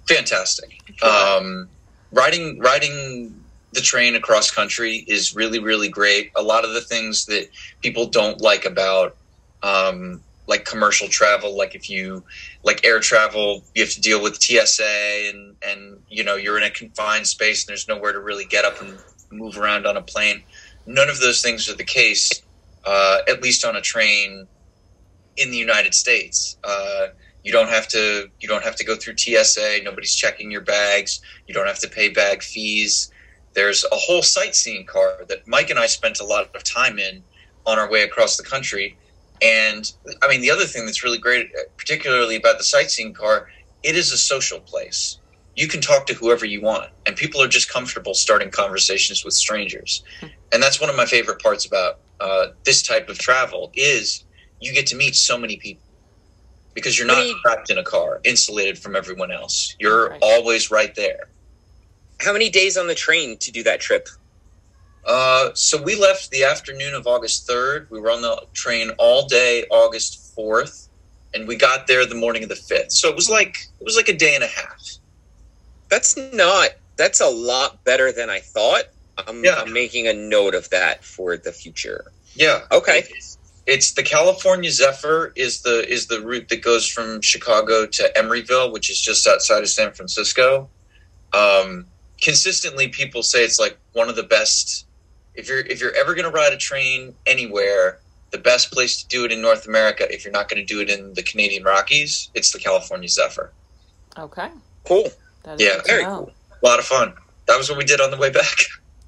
fantastic. 0.08 0.80
Um, 1.02 1.68
riding 2.12 2.58
riding 2.58 3.43
the 3.74 3.80
train 3.80 4.14
across 4.14 4.50
country 4.50 5.04
is 5.08 5.34
really 5.34 5.58
really 5.58 5.88
great. 5.88 6.30
A 6.36 6.42
lot 6.42 6.64
of 6.64 6.72
the 6.74 6.80
things 6.80 7.26
that 7.26 7.48
people 7.82 8.06
don't 8.06 8.40
like 8.40 8.64
about 8.64 9.16
um, 9.62 10.22
like 10.46 10.64
commercial 10.64 11.08
travel, 11.08 11.56
like 11.56 11.74
if 11.74 11.88
you 11.88 12.24
like 12.62 12.84
air 12.84 13.00
travel, 13.00 13.64
you 13.74 13.82
have 13.82 13.92
to 13.92 14.00
deal 14.00 14.22
with 14.22 14.40
TSA 14.40 15.30
and 15.30 15.56
and 15.66 15.98
you 16.08 16.24
know 16.24 16.36
you're 16.36 16.58
in 16.58 16.64
a 16.64 16.70
confined 16.70 17.26
space 17.26 17.66
and 17.66 17.72
there's 17.72 17.88
nowhere 17.88 18.12
to 18.12 18.20
really 18.20 18.44
get 18.44 18.64
up 18.64 18.80
and 18.80 18.98
move 19.32 19.58
around 19.58 19.86
on 19.86 19.96
a 19.96 20.02
plane. 20.02 20.42
None 20.86 21.08
of 21.08 21.20
those 21.20 21.40
things 21.42 21.68
are 21.68 21.74
the 21.76 21.84
case, 21.84 22.30
uh, 22.84 23.18
at 23.28 23.42
least 23.42 23.64
on 23.64 23.76
a 23.76 23.80
train 23.80 24.46
in 25.36 25.50
the 25.50 25.56
United 25.56 25.94
States. 25.94 26.58
Uh, 26.62 27.06
you 27.42 27.52
don't 27.52 27.68
have 27.68 27.88
to 27.88 28.28
you 28.40 28.48
don't 28.48 28.64
have 28.64 28.76
to 28.76 28.84
go 28.84 28.96
through 28.96 29.16
TSA. 29.16 29.80
Nobody's 29.82 30.14
checking 30.14 30.50
your 30.50 30.62
bags. 30.62 31.20
You 31.46 31.54
don't 31.54 31.66
have 31.66 31.80
to 31.80 31.88
pay 31.88 32.08
bag 32.10 32.42
fees. 32.42 33.10
There's 33.54 33.84
a 33.84 33.96
whole 33.96 34.22
sightseeing 34.22 34.86
car 34.86 35.24
that 35.28 35.46
Mike 35.46 35.70
and 35.70 35.78
I 35.78 35.86
spent 35.86 36.20
a 36.20 36.24
lot 36.24 36.50
of 36.54 36.64
time 36.64 36.98
in 36.98 37.24
on 37.66 37.78
our 37.78 37.90
way 37.90 38.02
across 38.02 38.36
the 38.36 38.42
country. 38.44 38.98
And 39.42 39.90
I 40.22 40.28
mean, 40.28 40.40
the 40.40 40.50
other 40.50 40.64
thing 40.64 40.86
that's 40.86 41.04
really 41.04 41.18
great, 41.18 41.48
particularly 41.76 42.36
about 42.36 42.58
the 42.58 42.64
sightseeing 42.64 43.14
car, 43.14 43.48
it 43.82 43.94
is 43.96 44.12
a 44.12 44.18
social 44.18 44.60
place. 44.60 45.18
You 45.54 45.68
can 45.68 45.80
talk 45.80 46.06
to 46.06 46.14
whoever 46.14 46.44
you 46.44 46.60
want, 46.62 46.90
and 47.06 47.16
people 47.16 47.40
are 47.42 47.48
just 47.48 47.70
comfortable 47.72 48.14
starting 48.14 48.50
conversations 48.50 49.24
with 49.24 49.34
strangers. 49.34 50.02
And 50.52 50.62
that's 50.62 50.80
one 50.80 50.90
of 50.90 50.96
my 50.96 51.06
favorite 51.06 51.40
parts 51.40 51.66
about 51.66 52.00
uh, 52.20 52.46
this 52.64 52.82
type 52.82 53.08
of 53.08 53.18
travel 53.18 53.70
is 53.74 54.24
you 54.60 54.72
get 54.72 54.86
to 54.88 54.96
meet 54.96 55.14
so 55.14 55.38
many 55.38 55.56
people 55.56 55.82
because 56.74 56.98
you're 56.98 57.06
not 57.06 57.24
trapped 57.42 57.70
in 57.70 57.78
a 57.78 57.84
car, 57.84 58.20
insulated 58.24 58.78
from 58.78 58.96
everyone 58.96 59.30
else. 59.30 59.76
You're 59.78 60.10
Right. 60.10 60.18
always 60.22 60.70
right 60.70 60.94
there. 60.94 61.28
How 62.20 62.32
many 62.32 62.48
days 62.50 62.76
on 62.76 62.86
the 62.86 62.94
train 62.94 63.36
to 63.38 63.50
do 63.52 63.62
that 63.64 63.80
trip? 63.80 64.08
Uh, 65.06 65.50
so 65.54 65.82
we 65.82 65.94
left 66.00 66.30
the 66.30 66.44
afternoon 66.44 66.94
of 66.94 67.06
August 67.06 67.46
3rd. 67.48 67.90
We 67.90 68.00
were 68.00 68.10
on 68.10 68.22
the 68.22 68.42
train 68.54 68.90
all 68.98 69.26
day 69.26 69.64
August 69.70 70.34
4th. 70.36 70.88
and 71.34 71.46
we 71.48 71.56
got 71.56 71.86
there 71.88 72.06
the 72.06 72.14
morning 72.14 72.44
of 72.44 72.48
the 72.48 72.54
fifth. 72.56 72.92
So 72.92 73.08
it 73.08 73.16
was 73.16 73.28
like 73.28 73.66
it 73.80 73.84
was 73.84 73.96
like 73.96 74.08
a 74.08 74.16
day 74.16 74.34
and 74.36 74.44
a 74.44 74.46
half. 74.46 74.80
That's 75.90 76.16
not. 76.32 76.70
That's 76.96 77.20
a 77.20 77.26
lot 77.28 77.82
better 77.84 78.12
than 78.12 78.30
I 78.30 78.38
thought. 78.38 78.84
I'm, 79.26 79.44
Yeah. 79.44 79.56
I'm 79.56 79.72
making 79.72 80.06
a 80.06 80.12
note 80.12 80.54
of 80.54 80.70
that 80.70 81.04
for 81.04 81.36
the 81.36 81.52
future. 81.52 82.12
Yeah. 82.36 82.60
Okay. 82.70 83.04
It's, 83.10 83.38
it's 83.66 83.92
the 83.92 84.02
California 84.04 84.70
Zephyr 84.70 85.32
is 85.36 85.62
the 85.62 85.88
is 85.90 86.06
the 86.06 86.20
route 86.20 86.48
that 86.50 86.62
goes 86.62 86.88
from 86.88 87.20
Chicago 87.20 87.84
to 87.86 88.12
Emeryville, 88.16 88.72
which 88.72 88.88
is 88.88 89.00
just 89.00 89.26
outside 89.26 89.62
of 89.62 89.68
San 89.68 89.92
Francisco. 89.92 90.68
Um, 91.32 91.86
consistently, 92.24 92.88
people 92.88 93.22
say 93.22 93.44
it's 93.44 93.60
like 93.60 93.78
one 93.92 94.08
of 94.08 94.16
the 94.16 94.24
best. 94.24 94.86
If 95.34 95.48
you're 95.48 95.60
if 95.60 95.80
you're 95.80 95.94
ever 95.94 96.14
going 96.14 96.24
to 96.24 96.30
ride 96.30 96.52
a 96.52 96.56
train 96.56 97.14
anywhere, 97.26 98.00
the 98.32 98.38
best 98.38 98.72
place 98.72 99.02
to 99.02 99.08
do 99.08 99.24
it 99.24 99.32
in 99.32 99.42
North 99.42 99.66
America, 99.66 100.12
if 100.12 100.24
you're 100.24 100.32
not 100.32 100.48
going 100.48 100.64
to 100.64 100.74
do 100.74 100.80
it 100.80 100.90
in 100.90 101.14
the 101.14 101.22
Canadian 101.22 101.64
Rockies, 101.64 102.30
it's 102.34 102.50
the 102.52 102.58
California 102.58 103.08
Zephyr. 103.08 103.52
Okay. 104.18 104.50
Cool. 104.86 105.10
That 105.44 105.60
is 105.60 105.62
Yeah, 105.66 105.82
very 105.86 106.02
know. 106.04 106.18
cool. 106.18 106.32
A 106.62 106.66
lot 106.66 106.78
of 106.78 106.86
fun. 106.86 107.14
That 107.46 107.58
was 107.58 107.68
what 107.68 107.78
we 107.78 107.84
did 107.84 108.00
on 108.00 108.10
the 108.10 108.16
way 108.16 108.30
back. 108.30 108.56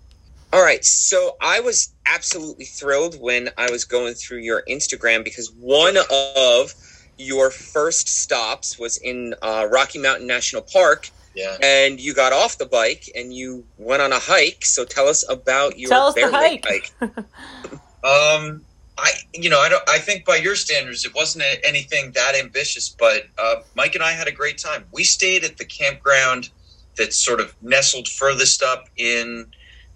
All 0.53 0.63
right. 0.63 0.85
So 0.85 1.37
I 1.41 1.61
was 1.61 1.95
absolutely 2.07 2.67
thrilled 2.67 3.17
when 3.21 3.51
I 3.57 3.71
was 3.71 3.85
going 3.85 4.15
through 4.15 4.39
your 4.39 4.63
Instagram 4.69 5.25
because 5.25 5.53
one 5.59 5.97
of 6.11 6.75
your 7.19 7.51
first 7.51 8.09
stops 8.09 8.79
was 8.79 8.97
in 8.99 9.35
uh, 9.43 9.69
Rocky 9.71 9.99
Mountain 9.99 10.27
National 10.27 10.63
Park, 10.63 11.09
Yeah. 11.37 11.57
and 11.63 12.01
you 12.01 12.15
got 12.15 12.33
off 12.33 12.57
the 12.59 12.65
bike 12.67 13.11
and 13.15 13.33
you 13.33 13.65
went 13.79 14.01
on 14.03 14.11
a 14.13 14.19
hike. 14.19 14.65
So 14.65 14.85
tell 14.85 15.07
us 15.07 15.23
about 15.29 15.79
your 15.79 15.91
Tell 15.91 16.07
us 16.07 16.15
the 16.15 16.23
Bear 16.23 16.31
Lake 16.33 16.65
hike. 16.67 16.93
Um, 18.05 18.65
I 18.99 19.11
you 19.35 19.51
know 19.51 19.59
I 19.61 19.69
don't 19.69 19.83
I 19.89 19.99
think 19.99 20.25
by 20.25 20.37
your 20.37 20.55
standards 20.55 21.05
it 21.05 21.15
wasn't 21.15 21.45
anything 21.65 22.13
that 22.13 22.35
ambitious, 22.37 22.89
but 22.89 23.25
uh, 23.37 23.57
Mike 23.75 23.95
and 23.95 24.03
I 24.05 24.13
had 24.13 24.29
a 24.29 24.33
great 24.33 24.59
time. 24.59 24.85
We 24.93 25.03
stayed 25.05 25.45
at 25.45 25.59
the 25.59 25.65
campground 25.65 26.51
that's 26.97 27.17
sort 27.17 27.41
of 27.41 27.55
nestled 27.63 28.09
furthest 28.09 28.63
up 28.63 28.89
in 28.97 29.47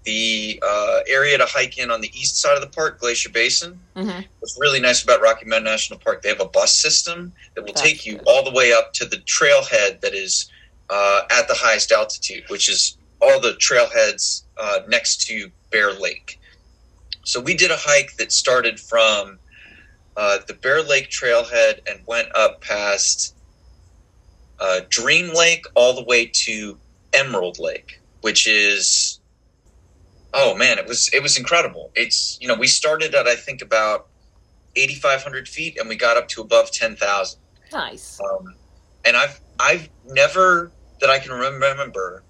the 0.05 0.61
uh, 0.67 1.01
area 1.09 1.39
to 1.39 1.47
hike 1.47 1.79
in 1.79 1.91
on 1.91 2.01
the 2.01 2.11
east 2.19 2.37
side 2.37 2.55
of 2.57 2.63
the 2.63 2.67
park, 2.69 2.99
Glacier 3.01 3.29
Basin. 3.31 3.79
Mhm. 3.97 4.25
What's 4.41 4.59
really 4.59 4.81
nice 4.81 5.03
about 5.03 5.21
Rocky 5.23 5.45
Mountain 5.47 5.65
National 5.71 5.99
Park, 5.99 6.23
they 6.23 6.31
have 6.31 6.41
a 6.41 6.47
bus 6.49 6.75
system 6.75 7.33
that 7.55 7.63
will 7.65 7.73
That's 7.75 7.83
take 7.83 8.05
you 8.07 8.15
good. 8.17 8.25
all 8.27 8.43
the 8.43 8.51
way 8.51 8.73
up 8.73 8.93
to 8.95 9.05
the 9.05 9.19
trailhead 9.19 10.01
that 10.01 10.15
is 10.15 10.51
uh, 10.91 11.23
at 11.31 11.49
the 11.49 11.55
highest 11.55 11.93
altitude, 11.93 12.45
which 12.49 12.69
is 12.69 12.99
all 13.21 13.41
the 13.41 13.53
trailheads 13.53 14.43
uh, 14.59 14.81
next 14.89 15.23
to 15.27 15.51
Bear 15.71 15.93
Lake. 15.93 16.41
So 17.25 17.41
we 17.41 17.55
did 17.55 17.71
a 17.71 17.77
hike 17.77 18.17
that 18.17 18.33
started 18.33 18.81
from 18.81 19.39
uh, 20.17 20.39
the 20.47 20.55
Bear 20.55 20.83
Lake 20.83 21.11
trailhead 21.11 21.81
and 21.89 22.01
went 22.07 22.29
up 22.35 22.61
past 22.61 23.35
uh, 24.59 24.81
Dream 24.89 25.35
Lake 25.35 25.65
all 25.75 25.95
the 25.95 26.05
way 26.05 26.27
to 26.27 26.79
Emerald 27.13 27.59
Lake, 27.59 28.01
which 28.21 28.47
is 28.47 29.21
oh 30.35 30.55
man, 30.55 30.79
it 30.79 30.87
was 30.87 31.09
it 31.13 31.23
was 31.23 31.39
incredible. 31.39 31.91
It's 31.95 32.39
you 32.41 32.49
know 32.49 32.55
we 32.55 32.67
started 32.67 33.15
at 33.15 33.27
I 33.27 33.37
think 33.37 33.63
about 33.63 34.09
eighty 34.77 34.95
five 34.95 35.23
hundred 35.23 35.49
feet 35.49 35.79
and 35.79 35.89
we 35.89 35.97
got 35.97 36.17
up 36.17 36.29
to 36.29 36.41
above 36.41 36.71
ten 36.73 36.97
thousand. 36.97 37.41
Nice. 37.73 38.21
Um, 38.21 38.55
and 39.05 39.17
I've 39.17 39.41
I've 39.59 39.89
never 40.07 40.73
that 41.01 41.11
I 41.11 41.19
can 41.19 41.33
remember 41.33 42.25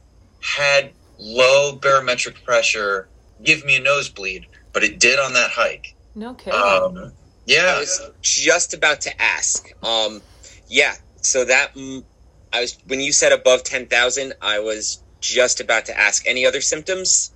had 0.56 0.94
low 1.18 1.76
barometric 1.76 2.42
pressure 2.44 3.10
give 3.44 3.64
me 3.64 3.76
a 3.76 3.80
nosebleed, 3.80 4.46
but 4.72 4.84
it 4.84 5.00
did 5.00 5.18
on 5.18 5.32
that 5.34 5.50
hike. 5.50 5.86
No 6.14 6.34
kidding. 6.34 6.60
Um, 6.60 7.14
I 7.48 7.78
was 7.80 8.10
just 8.22 8.74
about 8.74 9.00
to 9.02 9.22
ask. 9.22 9.68
Um, 9.82 10.22
yeah. 10.68 10.94
So 11.16 11.44
that 11.44 11.74
mm, 11.74 12.04
I 12.52 12.60
was 12.60 12.78
when 12.86 13.00
you 13.00 13.12
said 13.12 13.32
above 13.32 13.64
ten 13.64 13.86
thousand, 13.86 14.34
I 14.42 14.60
was 14.60 15.02
just 15.20 15.60
about 15.60 15.86
to 15.86 15.98
ask. 15.98 16.26
Any 16.26 16.46
other 16.46 16.60
symptoms? 16.60 17.32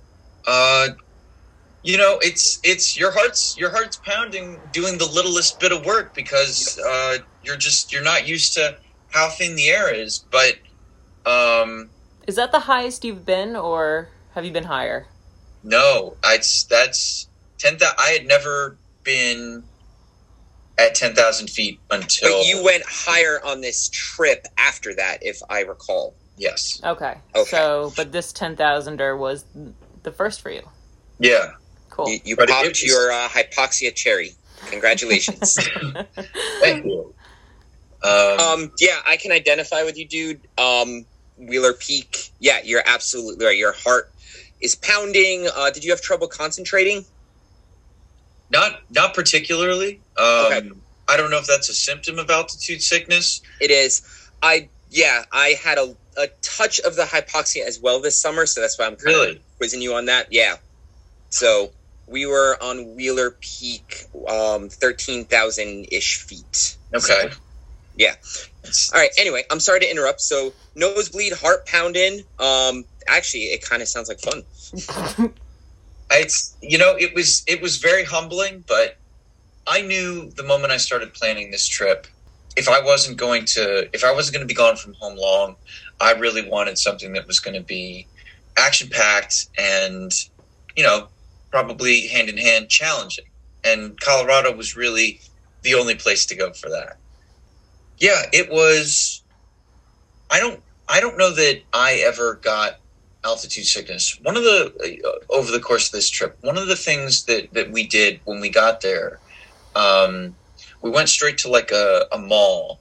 uh, 0.47 0.89
you 1.83 1.97
know 1.97 2.19
it's 2.21 2.59
it's 2.63 2.97
your 2.97 3.11
heart's 3.11 3.55
your 3.57 3.71
heart's 3.71 3.97
pounding 3.97 4.61
doing 4.71 4.97
the 4.97 5.05
littlest 5.05 5.59
bit 5.59 5.71
of 5.71 5.85
work 5.85 6.13
because 6.15 6.79
uh, 6.87 7.17
you're 7.41 7.57
just 7.57 7.91
you're 7.93 8.03
not 8.03 8.27
used 8.27 8.53
to 8.55 8.77
how 9.07 9.29
thin 9.29 9.55
the 9.55 9.69
air 9.69 9.93
is. 9.93 10.25
But 10.31 10.55
um, 11.25 11.89
is 12.27 12.35
that 12.35 12.51
the 12.51 12.59
highest 12.61 13.03
you've 13.05 13.25
been, 13.25 13.55
or 13.55 14.09
have 14.33 14.45
you 14.45 14.51
been 14.51 14.63
higher? 14.65 15.07
No, 15.63 16.15
it's 16.23 16.63
that's 16.63 17.27
ten 17.57 17.77
thousand. 17.77 17.95
I 17.99 18.09
had 18.11 18.25
never 18.27 18.77
been 19.03 19.63
at 20.77 20.95
ten 20.95 21.13
thousand 21.15 21.49
feet 21.49 21.79
until 21.91 22.39
But 22.39 22.47
you 22.47 22.63
went 22.63 22.83
higher 22.87 23.39
on 23.45 23.61
this 23.61 23.89
trip 23.89 24.45
after 24.57 24.93
that, 24.95 25.19
if 25.21 25.39
I 25.49 25.61
recall. 25.61 26.13
yes, 26.37 26.81
Okay. 26.83 27.15
Okay. 27.35 27.49
So, 27.49 27.93
but 27.95 28.11
this 28.11 28.33
10,000er 28.33 29.17
was 29.17 29.45
the 30.03 30.11
first 30.11 30.41
for 30.41 30.49
you. 30.51 30.63
yeah. 31.19 31.53
Cool. 31.89 32.09
You, 32.09 32.19
you 32.25 32.35
popped 32.35 32.67
was- 32.67 32.83
your 32.83 33.09
uh, 33.11 33.29
hypoxia 33.29 33.95
cherry. 33.95 34.31
Congratulations. 34.65 35.57
Thank 36.59 36.85
you. 36.85 37.13
Um, 38.03 38.39
um, 38.39 38.71
yeah, 38.79 38.99
I 39.05 39.15
can 39.15 39.31
identify 39.31 39.83
with 39.83 39.97
you, 39.97 40.05
dude. 40.05 40.41
Um, 40.57 41.05
Wheeler 41.37 41.73
Peak. 41.73 42.31
Yeah, 42.39 42.59
you're 42.63 42.83
absolutely 42.85 43.45
right. 43.45 43.57
Your 43.57 43.73
heart 43.73 44.11
is 44.61 44.75
pounding. 44.75 45.47
Uh, 45.55 45.69
did 45.71 45.83
you 45.83 45.91
have 45.91 46.01
trouble 46.01 46.27
concentrating? 46.27 47.05
not 48.51 48.81
not 48.91 49.13
particularly. 49.13 49.99
Um, 50.17 50.45
Okay. 50.45 50.69
I 51.07 51.17
don't 51.17 51.29
know 51.29 51.37
if 51.37 51.45
that's 51.47 51.69
a 51.69 51.73
symptom 51.73 52.17
of 52.19 52.29
altitude 52.29 52.81
sickness. 52.81 53.41
It 53.59 53.71
is. 53.71 54.01
I 54.41 54.69
yeah, 54.89 55.23
I 55.31 55.49
had 55.63 55.77
a, 55.77 55.95
a 56.17 56.27
touch 56.41 56.79
of 56.79 56.95
the 56.95 57.03
hypoxia 57.03 57.65
as 57.65 57.79
well 57.79 57.99
this 57.99 58.19
summer, 58.19 58.45
so 58.45 58.61
that's 58.61 58.77
why 58.79 58.85
I'm 58.85 58.95
kind 58.95 59.05
Really? 59.07 59.31
of 59.37 59.57
quizzing 59.57 59.81
you 59.81 59.93
on 59.95 60.05
that. 60.05 60.27
Yeah. 60.31 60.55
So 61.29 61.71
we 62.07 62.25
were 62.25 62.57
on 62.61 62.95
Wheeler 62.95 63.31
Peak, 63.41 64.05
um, 64.27 64.69
thirteen 64.69 65.25
thousand 65.25 65.87
ish 65.91 66.17
feet. 66.21 66.77
Okay. 66.93 67.31
Yeah. 67.95 68.15
All 68.93 68.99
right. 68.99 69.11
Anyway, 69.17 69.43
I'm 69.49 69.59
sorry 69.59 69.79
to 69.79 69.89
interrupt. 69.89 70.21
So 70.21 70.53
nosebleed, 70.75 71.33
heart 71.33 71.65
pounding. 71.65 72.23
Um, 72.39 72.85
actually, 73.07 73.43
it 73.43 73.61
kind 73.61 73.81
of 73.81 73.87
sounds 73.87 74.09
like 74.09 74.19
fun. 74.19 74.43
it's 76.11 76.55
you 76.61 76.77
know 76.77 76.95
it 76.97 77.13
was 77.15 77.43
it 77.47 77.61
was 77.61 77.77
very 77.77 78.03
humbling 78.03 78.63
but 78.67 78.97
i 79.67 79.81
knew 79.81 80.29
the 80.31 80.43
moment 80.43 80.71
i 80.71 80.77
started 80.77 81.13
planning 81.13 81.51
this 81.51 81.67
trip 81.67 82.07
if 82.55 82.69
i 82.69 82.81
wasn't 82.81 83.17
going 83.17 83.43
to 83.45 83.89
if 83.93 84.03
i 84.03 84.11
wasn't 84.11 84.33
going 84.33 84.45
to 84.45 84.47
be 84.47 84.55
gone 84.55 84.75
from 84.75 84.93
home 84.95 85.17
long 85.17 85.55
i 85.99 86.11
really 86.13 86.47
wanted 86.47 86.77
something 86.77 87.13
that 87.13 87.25
was 87.25 87.39
going 87.39 87.55
to 87.55 87.65
be 87.65 88.05
action 88.57 88.87
packed 88.89 89.47
and 89.57 90.11
you 90.75 90.83
know 90.83 91.07
probably 91.49 92.07
hand 92.07 92.29
in 92.29 92.37
hand 92.37 92.69
challenging 92.69 93.25
and 93.63 93.99
colorado 93.99 94.55
was 94.55 94.75
really 94.75 95.19
the 95.63 95.73
only 95.73 95.95
place 95.95 96.25
to 96.27 96.35
go 96.35 96.53
for 96.53 96.69
that 96.69 96.97
yeah 97.99 98.23
it 98.33 98.49
was 98.49 99.21
i 100.29 100.39
don't 100.39 100.61
i 100.87 100.99
don't 100.99 101.17
know 101.17 101.31
that 101.33 101.61
i 101.73 101.93
ever 102.05 102.35
got 102.35 102.79
altitude 103.25 103.65
sickness. 103.65 104.19
One 104.21 104.37
of 104.37 104.43
the 104.43 104.99
uh, 105.03 105.33
over 105.33 105.51
the 105.51 105.59
course 105.59 105.87
of 105.87 105.91
this 105.93 106.09
trip, 106.09 106.37
one 106.41 106.57
of 106.57 106.67
the 106.67 106.75
things 106.75 107.25
that 107.25 107.51
that 107.53 107.71
we 107.71 107.87
did 107.87 108.19
when 108.23 108.39
we 108.39 108.49
got 108.49 108.81
there, 108.81 109.19
um, 109.75 110.35
we 110.81 110.89
went 110.91 111.09
straight 111.09 111.39
to 111.39 111.49
like 111.49 111.71
a, 111.71 112.05
a 112.11 112.17
mall, 112.19 112.79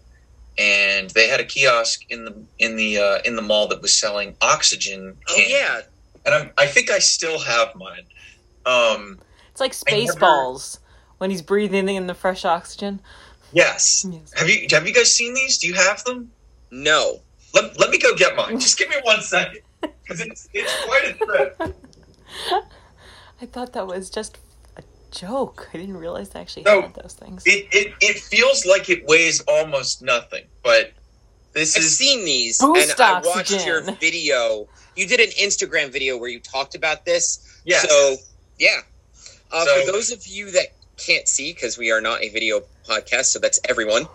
and 0.59 1.11
they 1.11 1.28
had 1.28 1.40
a 1.40 1.44
kiosk 1.44 2.04
in 2.11 2.25
the 2.26 2.35
in 2.59 2.76
the 2.76 2.99
uh, 2.99 3.18
in 3.25 3.37
the 3.37 3.42
mall 3.42 3.68
that 3.68 3.80
was 3.80 3.94
selling 3.94 4.37
oxygen. 4.40 5.16
Oh 5.28 5.35
cans. 5.35 5.50
yeah. 5.50 5.80
and 6.26 6.35
I'm, 6.35 6.50
I 6.59 6.66
think 6.66 6.90
I 6.90 6.99
still 6.99 7.38
have 7.38 7.75
mine. 7.75 8.04
Um, 8.66 9.18
It's 9.50 9.61
like 9.61 9.75
I 9.88 10.04
never- 10.04 10.12
Spaceballs 10.12 10.78
when 11.18 11.30
he's 11.30 11.42
breathing 11.42 11.88
in 11.88 12.06
the 12.06 12.14
fresh 12.14 12.44
oxygen. 12.44 13.00
Yes. 13.55 14.07
Yes. 14.11 14.33
Have 14.39 14.49
you 14.49 14.67
have 14.71 14.87
you 14.87 14.93
guys 14.95 15.15
seen 15.15 15.35
these? 15.35 15.59
Do 15.59 15.67
you 15.69 15.75
have 15.75 16.05
them? 16.05 16.31
No. 16.71 17.21
Let, 17.55 17.79
let 17.79 17.91
me 17.91 17.99
go 17.99 18.15
get 18.17 18.35
mine. 18.37 18.59
Just 18.59 18.77
give 18.79 18.89
me 18.89 18.97
one 19.05 19.21
second, 19.23 19.61
because 19.81 20.21
it's 20.21 20.49
it's 20.53 20.85
quite 20.85 21.05
a 21.05 21.25
trip. 21.25 21.77
I 23.41 23.47
thought 23.47 23.73
that 23.75 23.87
was 23.87 24.11
just 24.11 24.39
a 24.77 24.83
joke. 25.11 25.69
I 25.73 25.79
didn't 25.79 25.97
realize 25.97 26.31
they 26.31 26.41
actually 26.41 26.65
No. 26.65 26.83
had 26.83 26.95
those 26.95 27.15
things. 27.15 27.43
It, 27.47 27.69
it 27.73 27.95
it 28.01 28.19
feels 28.19 28.67
like 28.67 28.91
it 28.91 29.07
weighs 29.07 29.41
almost 29.43 30.03
nothing, 30.03 30.45
but 30.63 30.93
this 31.53 31.77
I've 31.77 31.85
is 31.85 31.97
seen 31.97 32.25
these, 32.25 32.59
Boost 32.59 32.91
and 32.99 33.01
I 33.01 33.21
watched 33.25 33.65
your 33.67 33.83
video. 34.01 34.67
You 34.97 35.07
did 35.07 35.21
an 35.21 35.31
Instagram 35.41 35.91
video 35.93 36.17
where 36.19 36.29
you 36.31 36.41
talked 36.41 36.75
about 36.75 37.05
this. 37.05 37.61
Yes. 37.65 37.89
So 37.89 38.17
yeah. 38.59 38.81
Uh, 39.53 39.65
So- 39.65 39.87
for 39.87 39.93
those 39.93 40.11
of 40.11 40.27
you 40.27 40.51
that 40.53 40.69
can't 40.97 41.29
see, 41.29 41.53
because 41.53 41.79
we 41.79 41.91
are 41.91 42.01
not 42.01 42.23
a 42.23 42.29
video 42.29 42.63
podcast, 42.89 43.27
so 43.27 43.39
that's 43.39 43.61
everyone. 43.69 44.07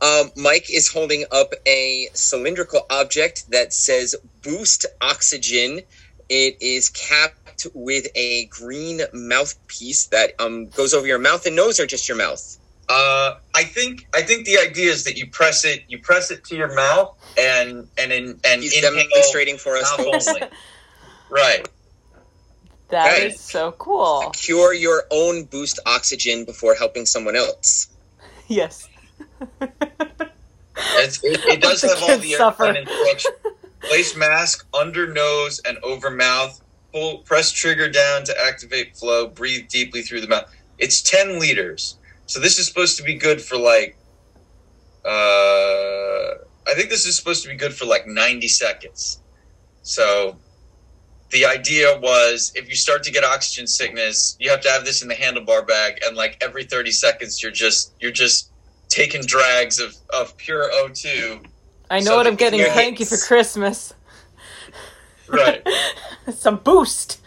Um, 0.00 0.30
Mike 0.36 0.70
is 0.70 0.88
holding 0.88 1.24
up 1.30 1.54
a 1.66 2.08
cylindrical 2.14 2.86
object 2.90 3.50
that 3.50 3.72
says 3.72 4.16
"Boost 4.42 4.86
Oxygen." 5.00 5.80
It 6.28 6.56
is 6.62 6.88
capped 6.88 7.66
with 7.74 8.06
a 8.14 8.46
green 8.46 9.02
mouthpiece 9.12 10.06
that 10.06 10.32
um, 10.38 10.68
goes 10.68 10.94
over 10.94 11.06
your 11.06 11.18
mouth 11.18 11.46
and 11.46 11.54
nose, 11.54 11.78
or 11.78 11.86
just 11.86 12.08
your 12.08 12.16
mouth. 12.16 12.58
Uh, 12.88 13.36
I 13.54 13.64
think 13.64 14.08
I 14.14 14.22
think 14.22 14.46
the 14.46 14.58
idea 14.58 14.90
is 14.90 15.04
that 15.04 15.16
you 15.16 15.28
press 15.28 15.64
it 15.64 15.84
you 15.88 15.98
press 15.98 16.30
it 16.30 16.44
to 16.44 16.56
your 16.56 16.74
mouth 16.74 17.16
and 17.38 17.88
and 17.96 18.12
in, 18.12 18.40
and 18.44 18.62
He's 18.62 18.76
inhale 18.76 18.92
demonstrating 18.94 19.56
for 19.56 19.76
us, 19.76 19.90
mouth 21.30 21.64
only. 22.92 23.10
right. 23.10 23.18
That 23.20 23.26
is 23.26 23.40
so 23.40 23.72
cool. 23.72 24.30
Cure 24.34 24.74
your 24.74 25.04
own 25.10 25.44
boost 25.44 25.78
oxygen 25.86 26.44
before 26.44 26.74
helping 26.74 27.06
someone 27.06 27.36
else. 27.36 27.88
Yes. 28.48 28.88
It's, 30.76 31.22
it, 31.22 31.40
it 31.44 31.60
does 31.60 31.82
have 31.82 32.02
all 32.02 32.18
the 32.18 32.32
suffer. 32.32 32.74
Place 33.80 34.16
mask 34.16 34.66
under 34.72 35.12
nose 35.12 35.60
and 35.66 35.76
over 35.78 36.10
mouth. 36.10 36.60
Pull 36.92 37.18
press 37.18 37.50
trigger 37.50 37.88
down 37.88 38.24
to 38.24 38.34
activate 38.46 38.96
flow. 38.96 39.26
Breathe 39.26 39.68
deeply 39.68 40.02
through 40.02 40.20
the 40.20 40.28
mouth. 40.28 40.50
It's 40.78 41.00
ten 41.02 41.40
liters, 41.40 41.96
so 42.26 42.38
this 42.38 42.58
is 42.58 42.66
supposed 42.66 42.96
to 42.98 43.02
be 43.02 43.14
good 43.14 43.40
for 43.40 43.56
like. 43.56 43.96
Uh, 45.04 46.38
I 46.66 46.74
think 46.74 46.90
this 46.90 47.06
is 47.06 47.16
supposed 47.16 47.42
to 47.42 47.48
be 47.48 47.56
good 47.56 47.74
for 47.74 47.86
like 47.86 48.06
ninety 48.06 48.48
seconds. 48.48 49.20
So, 49.82 50.36
the 51.32 51.44
idea 51.46 51.98
was 51.98 52.52
if 52.54 52.68
you 52.68 52.76
start 52.76 53.02
to 53.04 53.10
get 53.10 53.24
oxygen 53.24 53.66
sickness, 53.66 54.36
you 54.38 54.50
have 54.50 54.60
to 54.62 54.70
have 54.70 54.84
this 54.84 55.02
in 55.02 55.08
the 55.08 55.14
handlebar 55.14 55.66
bag, 55.66 56.00
and 56.06 56.16
like 56.16 56.36
every 56.40 56.64
thirty 56.64 56.92
seconds, 56.92 57.42
you're 57.42 57.52
just 57.52 57.92
you're 58.00 58.12
just 58.12 58.50
taking 58.88 59.22
drags 59.22 59.80
of, 59.80 59.96
of 60.10 60.36
pure 60.36 60.70
O2. 60.70 61.44
I 61.90 61.98
know 62.00 62.04
So 62.04 62.16
what 62.16 62.26
I'm 62.26 62.36
getting. 62.36 62.60
Thank 62.60 63.00
you 63.00 63.06
for 63.06 63.16
Christmas. 63.16 63.94
Right. 65.28 65.66
Some 66.32 66.58
boost. 66.58 67.20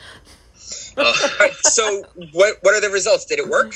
Uh, 0.95 1.13
So, 1.63 2.03
what 2.31 2.57
what 2.61 2.73
are 2.75 2.81
the 2.81 2.89
results? 2.89 3.25
Did 3.25 3.39
it 3.39 3.47
work? 3.49 3.75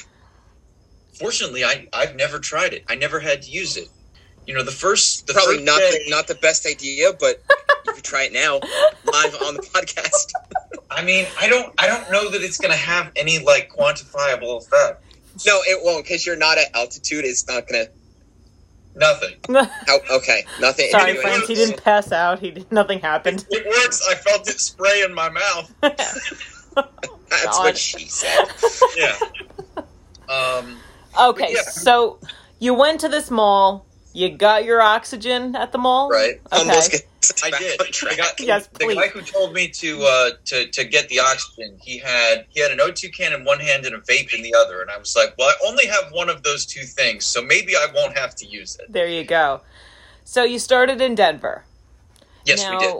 fortunately, 1.19 1.65
I, 1.65 1.86
I've 1.91 2.15
never 2.15 2.39
tried 2.39 2.74
it. 2.74 2.86
I 2.88 2.95
never 2.95 3.19
had 3.19 3.41
to 3.41 3.51
use 3.51 3.75
it. 3.75 3.89
You 4.49 4.55
know, 4.55 4.63
the 4.63 4.71
first 4.71 5.27
the 5.27 5.33
Probably 5.33 5.57
first 5.57 5.65
not 5.65 5.77
day, 5.77 6.01
the, 6.05 6.09
not 6.09 6.27
the 6.27 6.33
best 6.33 6.65
idea, 6.65 7.13
but 7.19 7.39
you 7.85 7.93
could 7.93 8.03
try 8.03 8.23
it 8.23 8.33
now 8.33 8.53
live 9.05 9.35
on 9.43 9.53
the 9.53 9.61
podcast. 9.61 10.31
I 10.89 11.03
mean, 11.03 11.27
I 11.39 11.47
don't 11.47 11.71
I 11.77 11.85
don't 11.85 12.11
know 12.11 12.31
that 12.31 12.41
it's 12.41 12.57
going 12.57 12.71
to 12.71 12.77
have 12.77 13.11
any 13.15 13.37
like 13.37 13.69
quantifiable 13.69 14.57
effect. 14.57 15.03
No, 15.45 15.59
it 15.67 15.85
won't 15.85 16.03
because 16.03 16.25
you're 16.25 16.35
not 16.35 16.57
at 16.57 16.75
altitude. 16.75 17.25
It's 17.25 17.47
not 17.47 17.67
gonna. 17.67 17.89
Nothing. 18.95 19.35
How, 19.85 19.99
okay, 20.13 20.47
nothing. 20.59 20.89
Sorry, 20.89 21.11
anyway. 21.11 21.21
friends. 21.21 21.47
He 21.47 21.53
didn't 21.53 21.83
pass 21.83 22.11
out. 22.11 22.39
He 22.39 22.49
did, 22.49 22.71
nothing 22.71 23.01
happened. 23.01 23.45
It 23.51 23.67
works. 23.67 24.01
I 24.09 24.15
felt 24.15 24.49
it 24.49 24.59
spray 24.59 25.03
in 25.03 25.13
my 25.13 25.29
mouth. 25.29 25.71
That's 25.81 27.45
God. 27.45 27.65
what 27.65 27.77
she 27.77 28.07
said. 28.07 28.47
Yeah. 28.97 29.15
Um. 30.27 30.77
okay, 31.21 31.53
Yeah. 31.53 31.61
so 31.61 32.17
you 32.57 32.73
went 32.73 32.99
to 33.01 33.09
this 33.09 33.29
mall. 33.29 33.85
You 34.19 34.27
got 34.27 34.65
your 34.65 34.81
oxygen 34.81 35.55
at 35.55 35.71
the 35.71 35.77
mall, 35.77 36.09
Right. 36.09 36.41
Okay. 36.51 36.63
get 36.89 37.07
I 37.41 37.51
did. 37.51 37.79
I 37.79 38.15
got 38.17 38.38
Yes, 38.41 38.67
the 38.67 38.79
please. 38.79 38.95
guy 38.95 39.07
who 39.07 39.21
told 39.21 39.53
me 39.53 39.69
to 39.69 40.03
uh, 40.03 40.29
to 40.43 40.67
to 40.67 40.83
get 40.83 41.07
the 41.07 41.21
oxygen. 41.21 41.77
He 41.81 41.99
had 41.99 42.45
he 42.49 42.59
had 42.59 42.71
an 42.71 42.79
O2 42.79 43.13
can 43.13 43.31
in 43.31 43.45
one 43.45 43.61
hand 43.61 43.85
and 43.85 43.95
a 43.95 43.99
vape 43.99 44.33
in 44.33 44.41
the 44.41 44.53
other, 44.55 44.81
and 44.81 44.91
I 44.91 44.97
was 44.97 45.15
like, 45.15 45.35
"Well, 45.38 45.47
I 45.47 45.53
only 45.69 45.85
have 45.88 46.11
one 46.11 46.27
of 46.27 46.43
those 46.43 46.65
two 46.65 46.81
things, 46.81 47.23
so 47.23 47.41
maybe 47.41 47.77
I 47.77 47.88
won't 47.95 48.17
have 48.17 48.35
to 48.35 48.45
use 48.45 48.75
it." 48.77 48.91
There 48.91 49.07
you 49.07 49.23
go. 49.23 49.61
So 50.25 50.43
you 50.43 50.59
started 50.59 50.99
in 50.99 51.15
Denver. 51.15 51.63
Yes, 52.43 52.65
now, 52.65 52.77
we 52.77 52.85
did. 52.85 52.95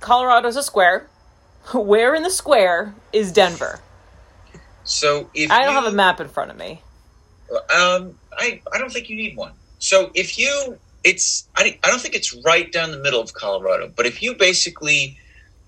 Colorado's 0.00 0.56
a 0.56 0.62
square. 0.62 1.06
Where 1.74 2.14
in 2.14 2.22
the 2.22 2.30
square 2.30 2.94
is 3.12 3.30
Denver? 3.30 3.80
So 4.84 5.28
if 5.34 5.50
I 5.50 5.64
don't 5.64 5.74
you, 5.74 5.80
have 5.82 5.92
a 5.92 5.94
map 5.94 6.18
in 6.18 6.28
front 6.28 6.50
of 6.50 6.56
me. 6.56 6.80
Um, 7.74 8.14
I 8.38 8.62
I 8.72 8.78
don't 8.78 8.90
think 8.90 9.10
you 9.10 9.16
need 9.16 9.36
one. 9.36 9.52
So 9.78 10.10
if 10.14 10.38
you, 10.38 10.78
it's 11.04 11.48
I, 11.56 11.78
I 11.84 11.88
don't 11.90 12.00
think 12.00 12.14
it's 12.14 12.34
right 12.44 12.70
down 12.72 12.90
the 12.90 12.98
middle 12.98 13.20
of 13.20 13.32
Colorado, 13.34 13.92
but 13.94 14.06
if 14.06 14.22
you 14.22 14.34
basically 14.34 15.18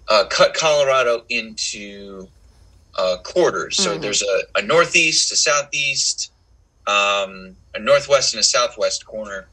uh, 0.09 0.25
cut 0.31 0.55
Colorado 0.55 1.23
into 1.29 2.29
uh, 2.97 3.19
quarters, 3.25 3.77
so 3.77 3.97
Mhm. 3.97 4.03
there's 4.03 4.23
a, 4.23 4.43
a 4.57 4.63
northeast, 4.63 5.31
a 5.31 5.37
southeast, 5.37 6.33
um, 6.87 7.57
a 7.75 7.79
northwest, 7.79 8.35
and 8.35 8.41
a 8.41 8.45
southwest 8.45 9.05
corner. 9.07 9.49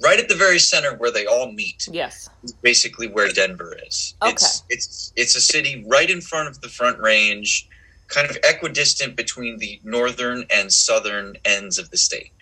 Right 0.00 0.18
at 0.18 0.28
the 0.28 0.34
very 0.34 0.58
center 0.58 0.96
where 0.96 1.10
they 1.10 1.26
all 1.26 1.52
meet 1.52 1.86
Yes. 1.92 2.28
basically 2.62 3.08
where 3.08 3.28
Denver 3.30 3.76
is. 3.86 4.14
Okay. 4.22 4.32
It's 4.32 4.62
it's 4.70 5.12
it's 5.16 5.36
a 5.36 5.40
city 5.40 5.84
right 5.86 6.08
in 6.10 6.20
front 6.22 6.48
of 6.48 6.60
the 6.62 6.68
Front 6.68 6.98
Range, 6.98 7.68
kind 8.08 8.28
of 8.30 8.36
equidistant 8.42 9.16
between 9.16 9.58
the 9.58 9.80
northern 9.84 10.46
and 10.50 10.72
southern 10.72 11.36
ends 11.44 11.78
of 11.78 11.90
the 11.90 11.98
state. 11.98 12.32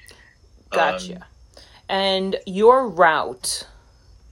Gotcha. 0.70 1.16
Um, 1.16 1.24
and 1.90 2.36
your 2.46 2.88
route 2.88 3.66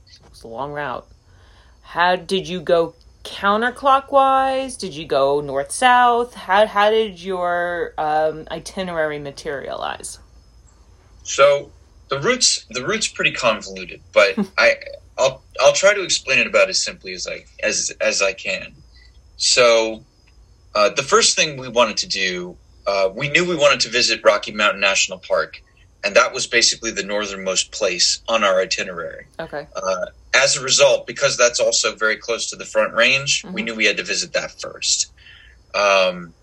it 0.07 0.31
was 0.31 0.45
a 0.45 0.49
long 0.49 0.73
route. 0.73 1.07
How 1.83 2.17
did 2.17 2.49
you 2.49 2.61
go 2.61 2.95
counterclockwise? 3.25 4.79
Did 4.79 4.95
you 4.95 5.07
go 5.07 5.41
north 5.41 5.73
south? 5.73 6.35
How 6.35 6.67
how 6.67 6.91
did 6.91 7.21
your 7.21 7.95
um, 7.99 8.47
itinerary 8.51 9.19
materialize? 9.19 10.19
So 11.25 11.71
the 12.09 12.21
routes 12.21 12.65
the 12.71 12.87
route's 12.87 13.09
pretty 13.09 13.33
convoluted, 13.33 14.01
but 14.13 14.39
I 14.59 14.77
I'll 15.19 15.43
I'll 15.61 15.73
try 15.73 15.95
to 15.95 16.03
explain 16.03 16.39
it 16.39 16.47
about 16.47 16.69
as 16.69 16.81
simply 16.81 17.13
as 17.13 17.27
I 17.27 17.45
as 17.63 17.93
as 18.01 18.23
I 18.23 18.33
can. 18.33 18.73
So 19.37 20.05
uh, 20.75 20.91
the 20.91 21.03
first 21.03 21.37
thing 21.37 21.59
we 21.59 21.69
wanted 21.69 21.97
to 21.99 22.07
do, 22.09 22.57
uh, 22.87 23.11
we 23.15 23.29
knew 23.29 23.49
we 23.49 23.57
wanted 23.57 23.81
to 23.81 23.89
visit 23.89 24.21
Rocky 24.25 24.53
Mountain 24.53 24.81
National 24.81 25.19
Park, 25.19 25.63
and 26.05 26.15
that 26.17 26.33
was 26.33 26.47
basically 26.47 26.91
the 26.91 27.03
northernmost 27.03 27.73
place 27.73 28.21
on 28.29 28.45
our 28.45 28.61
itinerary. 28.61 29.27
Okay. 29.41 29.67
Uh, 29.75 30.07
as 30.35 30.57
a 30.57 30.63
result, 30.63 31.07
because 31.07 31.37
that's 31.37 31.61
also 31.61 31.95
very 31.97 32.17
close 32.17 32.49
to 32.51 32.57
the 32.57 32.65
Front 32.65 32.95
Range, 32.95 33.45
we 33.53 33.63
Mhm. 33.63 33.65
knew 33.65 33.75
we 33.75 33.87
had 33.87 33.97
to 33.97 34.03
visit 34.05 34.33
that 34.35 34.53
first. 34.61 35.13
Um, 35.75 36.35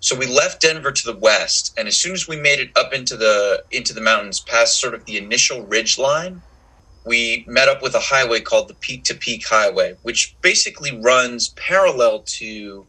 so 0.00 0.14
we 0.16 0.26
left 0.26 0.60
Denver 0.60 0.92
to 0.92 1.12
the 1.12 1.16
west, 1.16 1.72
and 1.76 1.88
as 1.88 1.96
soon 1.98 2.12
as 2.12 2.28
we 2.28 2.36
made 2.36 2.58
it 2.60 2.70
up 2.76 2.92
into 2.92 3.16
the 3.16 3.64
into 3.70 3.94
the 3.94 4.00
mountains, 4.02 4.40
past 4.40 4.78
sort 4.80 4.94
of 4.94 5.04
the 5.06 5.16
initial 5.16 5.66
ridge 5.66 5.96
line, 5.96 6.42
we 7.06 7.44
met 7.48 7.68
up 7.68 7.82
with 7.82 7.94
a 7.94 8.00
highway 8.00 8.40
called 8.40 8.68
the 8.68 8.74
Peak 8.74 9.04
to 9.04 9.14
Peak 9.14 9.46
Highway, 9.48 9.96
which 10.02 10.36
basically 10.42 10.90
runs 11.00 11.50
parallel 11.50 12.24
to 12.38 12.86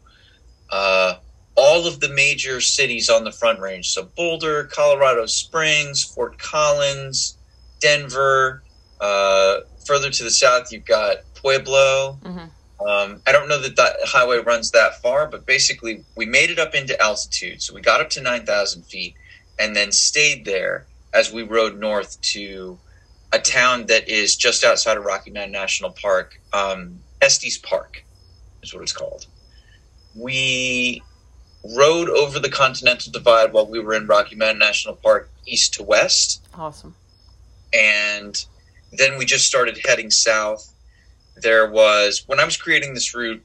uh, 0.70 1.14
all 1.56 1.86
of 1.86 2.00
the 2.00 2.08
major 2.10 2.60
cities 2.60 3.08
on 3.08 3.24
the 3.24 3.32
Front 3.32 3.60
Range. 3.60 3.86
So 3.88 4.04
Boulder, 4.16 4.64
Colorado 4.64 5.26
Springs, 5.26 6.04
Fort 6.04 6.38
Collins, 6.38 7.36
Denver. 7.80 8.62
Uh, 9.00 9.60
further 9.86 10.10
to 10.10 10.22
the 10.24 10.30
south, 10.30 10.72
you've 10.72 10.84
got 10.84 11.18
Pueblo. 11.34 12.18
Mhm. 12.22 12.50
Um, 12.86 13.22
I 13.26 13.32
don't 13.32 13.48
know 13.48 13.60
that 13.60 13.76
that 13.76 13.96
highway 14.04 14.38
runs 14.38 14.70
that 14.72 15.00
far, 15.00 15.26
but 15.26 15.46
basically, 15.46 16.04
we 16.14 16.26
made 16.26 16.50
it 16.50 16.58
up 16.58 16.74
into 16.74 17.00
altitude. 17.00 17.62
So 17.62 17.74
we 17.74 17.80
got 17.80 18.00
up 18.00 18.10
to 18.10 18.20
9,000 18.20 18.82
feet 18.84 19.14
and 19.58 19.74
then 19.74 19.92
stayed 19.92 20.44
there 20.44 20.86
as 21.14 21.32
we 21.32 21.42
rode 21.42 21.78
north 21.78 22.20
to 22.20 22.78
a 23.32 23.38
town 23.38 23.86
that 23.86 24.08
is 24.08 24.36
just 24.36 24.62
outside 24.62 24.98
of 24.98 25.04
Rocky 25.04 25.30
Mountain 25.30 25.52
National 25.52 25.90
Park. 25.90 26.38
Um, 26.52 27.00
Estes 27.22 27.58
Park 27.58 28.04
is 28.62 28.74
what 28.74 28.82
it's 28.82 28.92
called. 28.92 29.26
We 30.14 31.02
rode 31.74 32.08
over 32.08 32.38
the 32.38 32.50
Continental 32.50 33.10
Divide 33.10 33.52
while 33.52 33.66
we 33.66 33.80
were 33.80 33.94
in 33.94 34.06
Rocky 34.06 34.36
Mountain 34.36 34.58
National 34.58 34.94
Park, 34.94 35.30
east 35.46 35.74
to 35.74 35.82
west 35.82 36.46
Awesome. 36.54 36.94
and 37.72 38.44
then 38.92 39.18
we 39.18 39.24
just 39.24 39.46
started 39.46 39.78
heading 39.84 40.10
south. 40.10 40.72
There 41.36 41.70
was 41.70 42.22
when 42.26 42.40
I 42.40 42.44
was 42.44 42.56
creating 42.56 42.94
this 42.94 43.14
route, 43.14 43.44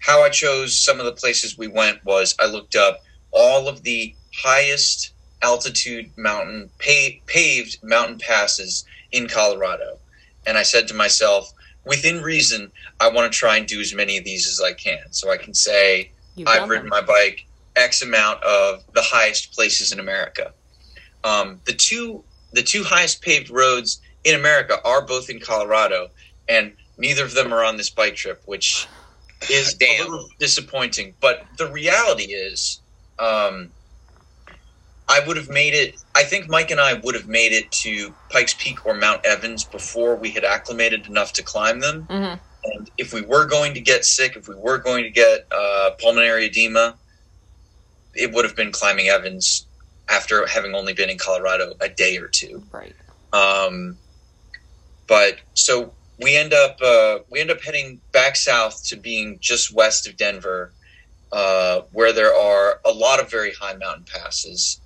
how 0.00 0.22
I 0.22 0.28
chose 0.30 0.78
some 0.78 0.98
of 1.00 1.06
the 1.06 1.12
places 1.12 1.58
we 1.58 1.68
went 1.68 2.04
was 2.04 2.34
I 2.40 2.46
looked 2.46 2.76
up 2.76 3.00
all 3.32 3.68
of 3.68 3.82
the 3.82 4.14
highest 4.34 5.12
altitude 5.42 6.10
mountain 6.16 6.70
pa- 6.78 7.18
paved 7.26 7.78
mountain 7.82 8.18
passes 8.18 8.84
in 9.12 9.26
Colorado, 9.28 9.98
and 10.46 10.56
I 10.56 10.62
said 10.62 10.88
to 10.88 10.94
myself, 10.94 11.52
within 11.84 12.22
reason, 12.22 12.70
I 13.00 13.08
want 13.08 13.30
to 13.30 13.36
try 13.38 13.56
and 13.56 13.66
do 13.66 13.80
as 13.80 13.94
many 13.94 14.16
of 14.16 14.24
these 14.24 14.46
as 14.46 14.60
I 14.60 14.72
can, 14.72 15.12
so 15.12 15.30
I 15.30 15.36
can 15.36 15.54
say 15.54 16.10
You've 16.36 16.48
I've 16.48 16.68
ridden 16.68 16.84
them. 16.88 16.90
my 16.90 17.00
bike 17.02 17.46
X 17.78 18.02
amount 18.02 18.42
of 18.42 18.82
the 18.94 19.02
highest 19.02 19.52
places 19.52 19.92
in 19.92 20.00
America. 20.00 20.52
Um, 21.24 21.60
the 21.66 21.72
two 21.72 22.24
the 22.52 22.62
two 22.62 22.82
highest 22.84 23.22
paved 23.22 23.50
roads 23.50 24.00
in 24.24 24.34
America 24.34 24.78
are 24.84 25.02
both 25.02 25.30
in 25.30 25.38
Colorado, 25.40 26.10
and 26.48 26.72
neither 26.96 27.24
of 27.24 27.34
them 27.34 27.52
are 27.52 27.64
on 27.64 27.76
this 27.76 27.90
bike 27.90 28.16
trip, 28.16 28.42
which 28.46 28.86
is 29.50 29.74
Damn. 29.80 30.06
a 30.06 30.10
little 30.10 30.28
disappointing. 30.38 31.14
But 31.20 31.44
the 31.58 31.70
reality 31.70 32.32
is, 32.32 32.80
um, 33.18 33.70
I 35.08 35.20
would 35.26 35.36
have 35.36 35.48
made 35.48 35.74
it. 35.74 35.96
I 36.14 36.22
think 36.24 36.48
Mike 36.48 36.70
and 36.70 36.80
I 36.80 36.94
would 36.94 37.14
have 37.14 37.28
made 37.28 37.52
it 37.52 37.70
to 37.72 38.14
Pikes 38.30 38.54
Peak 38.58 38.84
or 38.84 38.94
Mount 38.94 39.24
Evans 39.24 39.64
before 39.64 40.16
we 40.16 40.30
had 40.30 40.44
acclimated 40.44 41.06
enough 41.06 41.32
to 41.34 41.42
climb 41.42 41.80
them. 41.80 42.06
Mhm. 42.10 42.40
And 42.64 42.90
if 42.98 43.12
we 43.14 43.22
were 43.22 43.46
going 43.46 43.72
to 43.74 43.80
get 43.80 44.04
sick, 44.04 44.36
if 44.36 44.48
we 44.48 44.54
were 44.54 44.78
going 44.78 45.04
to 45.04 45.10
get 45.10 45.46
uh, 45.50 45.90
pulmonary 45.98 46.46
edema, 46.46 46.96
it 48.14 48.32
would 48.32 48.44
have 48.44 48.56
been 48.56 48.72
climbing 48.72 49.08
Evans 49.08 49.66
after 50.08 50.46
having 50.46 50.74
only 50.74 50.94
been 50.94 51.10
in 51.10 51.18
Colorado 51.18 51.74
a 51.80 51.88
day 51.88 52.16
or 52.18 52.28
two. 52.28 52.62
Right. 52.72 52.94
Um, 53.32 53.96
but 55.06 55.38
so 55.54 55.92
we 56.18 56.36
end 56.36 56.52
up 56.52 56.80
uh, 56.82 57.18
we 57.30 57.40
end 57.40 57.50
up 57.50 57.62
heading 57.62 58.00
back 58.12 58.36
south 58.36 58.84
to 58.86 58.96
being 58.96 59.38
just 59.40 59.72
west 59.72 60.08
of 60.08 60.16
Denver, 60.16 60.72
uh, 61.32 61.82
where 61.92 62.12
there 62.12 62.34
are 62.34 62.80
a 62.84 62.90
lot 62.90 63.20
of 63.20 63.30
very 63.30 63.52
high 63.52 63.74
mountain 63.74 64.04
passes. 64.04 64.80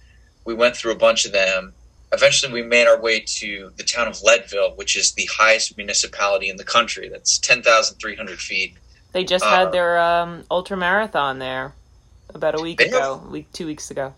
We 0.44 0.54
went 0.54 0.76
through 0.76 0.92
a 0.92 0.96
bunch 0.96 1.24
of 1.24 1.32
them. 1.32 1.72
Eventually, 2.12 2.52
we 2.52 2.62
made 2.62 2.86
our 2.86 3.00
way 3.00 3.20
to 3.20 3.72
the 3.76 3.84
town 3.84 4.06
of 4.06 4.22
Leadville, 4.22 4.72
which 4.76 4.96
is 4.96 5.12
the 5.12 5.28
highest 5.32 5.76
municipality 5.78 6.50
in 6.50 6.56
the 6.56 6.64
country. 6.64 7.08
That's 7.08 7.38
ten 7.38 7.62
thousand 7.62 7.96
three 7.98 8.16
hundred 8.16 8.38
feet. 8.38 8.74
They 9.12 9.24
just 9.24 9.44
Uh, 9.44 9.50
had 9.50 9.72
their 9.72 9.98
um, 9.98 10.44
ultra 10.50 10.76
marathon 10.76 11.38
there 11.38 11.74
about 12.34 12.58
a 12.58 12.62
week 12.62 12.78
They 12.78 12.86
ago, 12.86 13.22
week 13.30 13.50
two 13.52 13.66
weeks 13.66 13.90
ago. 13.90 14.14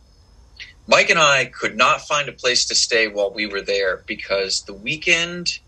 Mike 0.86 1.10
and 1.10 1.18
I 1.18 1.46
could 1.46 1.76
not 1.76 2.02
find 2.02 2.28
a 2.28 2.32
place 2.32 2.66
to 2.66 2.74
stay 2.74 3.08
while 3.08 3.32
we 3.32 3.46
were 3.46 3.62
there 3.62 4.02
because 4.06 4.62
the 4.62 4.74
weekend, 4.74 5.58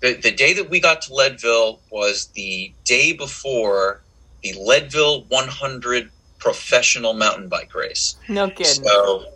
the, 0.00 0.14
the 0.14 0.30
day 0.30 0.54
that 0.54 0.70
we 0.70 0.80
got 0.80 1.02
to 1.02 1.14
Leadville 1.14 1.80
was 1.90 2.26
the 2.34 2.72
day 2.84 3.12
before 3.12 4.00
the 4.42 4.54
Leadville 4.58 5.24
100 5.24 6.10
professional 6.38 7.12
mountain 7.12 7.48
bike 7.48 7.74
race. 7.74 8.16
No 8.28 8.48
kidding. 8.48 8.84
So, 8.84 9.26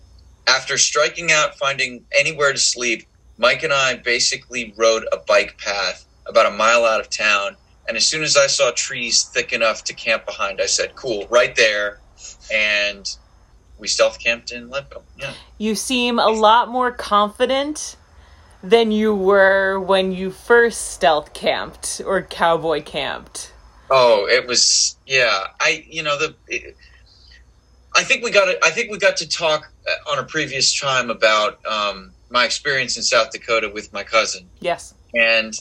after 0.47 0.79
striking 0.79 1.31
out, 1.31 1.57
finding 1.59 2.05
anywhere 2.19 2.53
to 2.53 2.59
sleep, 2.59 3.07
Mike 3.37 3.63
and 3.63 3.73
I 3.73 3.97
basically 3.97 4.75
rode 4.77 5.07
a 5.13 5.19
bike 5.19 5.59
path 5.59 6.05
about 6.27 6.47
a 6.47 6.51
mile 6.51 6.85
out 6.85 7.01
of 7.01 7.11
town. 7.11 7.57
And 7.89 7.97
as 7.97 8.07
soon 8.07 8.23
as 8.23 8.37
I 8.37 8.47
saw 8.47 8.71
trees 8.71 9.25
thick 9.25 9.53
enough 9.53 9.85
to 9.85 9.95
camp 9.95 10.27
behind, 10.27 10.61
I 10.61 10.67
said, 10.67 10.95
"Cool, 10.95 11.27
right 11.29 11.55
there." 11.57 12.00
And 12.52 13.09
we 13.78 13.88
stealth 13.88 14.18
camped 14.18 14.52
in 14.52 14.70
Leadville. 14.70 15.04
Yeah. 15.18 15.33
You 15.59 15.74
seem 15.74 16.18
a 16.18 16.28
lot 16.28 16.68
more 16.68 16.92
confident 16.92 17.96
than 18.62 18.92
you 18.92 19.14
were 19.14 19.80
when 19.80 20.12
you 20.12 20.30
first 20.30 20.92
stealth 20.92 21.33
camped 21.33 22.00
or 22.04 22.22
cowboy 22.22 22.83
camped. 22.83 23.52
Oh, 23.90 24.26
it 24.28 24.46
was 24.46 24.96
yeah. 25.06 25.44
I 25.61 25.85
you 25.88 26.02
know 26.02 26.18
the. 26.18 26.35
It, 26.48 26.76
I 27.96 28.04
think 28.04 28.22
we 28.22 28.30
got 28.30 28.44
to, 28.44 28.56
I 28.64 28.70
think 28.70 28.92
we 28.92 28.98
got 28.98 29.16
to 29.16 29.28
talk 29.28 29.72
uh, 29.88 30.12
on 30.12 30.18
a 30.20 30.22
previous 30.22 30.78
time 30.78 31.11
about 31.11 31.59
um, 31.66 32.12
my 32.30 32.44
experience 32.44 32.96
in 32.96 33.02
South 33.02 33.33
Dakota 33.33 33.68
with 33.68 33.92
my 33.92 34.04
cousin, 34.04 34.48
Yes. 34.61 34.94
and 35.14 35.54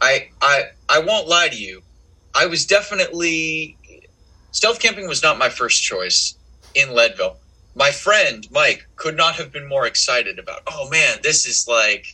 I 0.00 0.30
I 0.42 0.64
I 0.88 0.98
won't 1.00 1.28
lie 1.28 1.48
to 1.48 1.56
you. 1.56 1.82
I 2.34 2.46
was 2.46 2.66
definitely 2.66 3.76
stealth 4.50 4.80
camping 4.80 5.08
was 5.08 5.22
not 5.22 5.38
my 5.38 5.48
first 5.48 5.82
choice 5.82 6.36
in 6.74 6.94
Leadville. 6.94 7.38
My 7.74 7.90
friend 7.90 8.46
Mike 8.50 8.86
could 8.96 9.16
not 9.16 9.36
have 9.36 9.52
been 9.52 9.68
more 9.68 9.86
excited 9.86 10.38
about. 10.38 10.62
Oh 10.70 10.88
man, 10.90 11.18
this 11.22 11.46
is 11.46 11.66
like, 11.68 12.06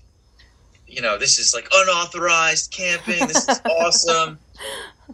you 0.86 1.00
know, 1.00 1.18
this 1.18 1.38
is 1.38 1.54
like 1.54 1.68
unauthorized 1.72 2.70
camping. 2.70 3.26
This 3.26 3.48
is 3.48 3.60
awesome. 3.70 4.38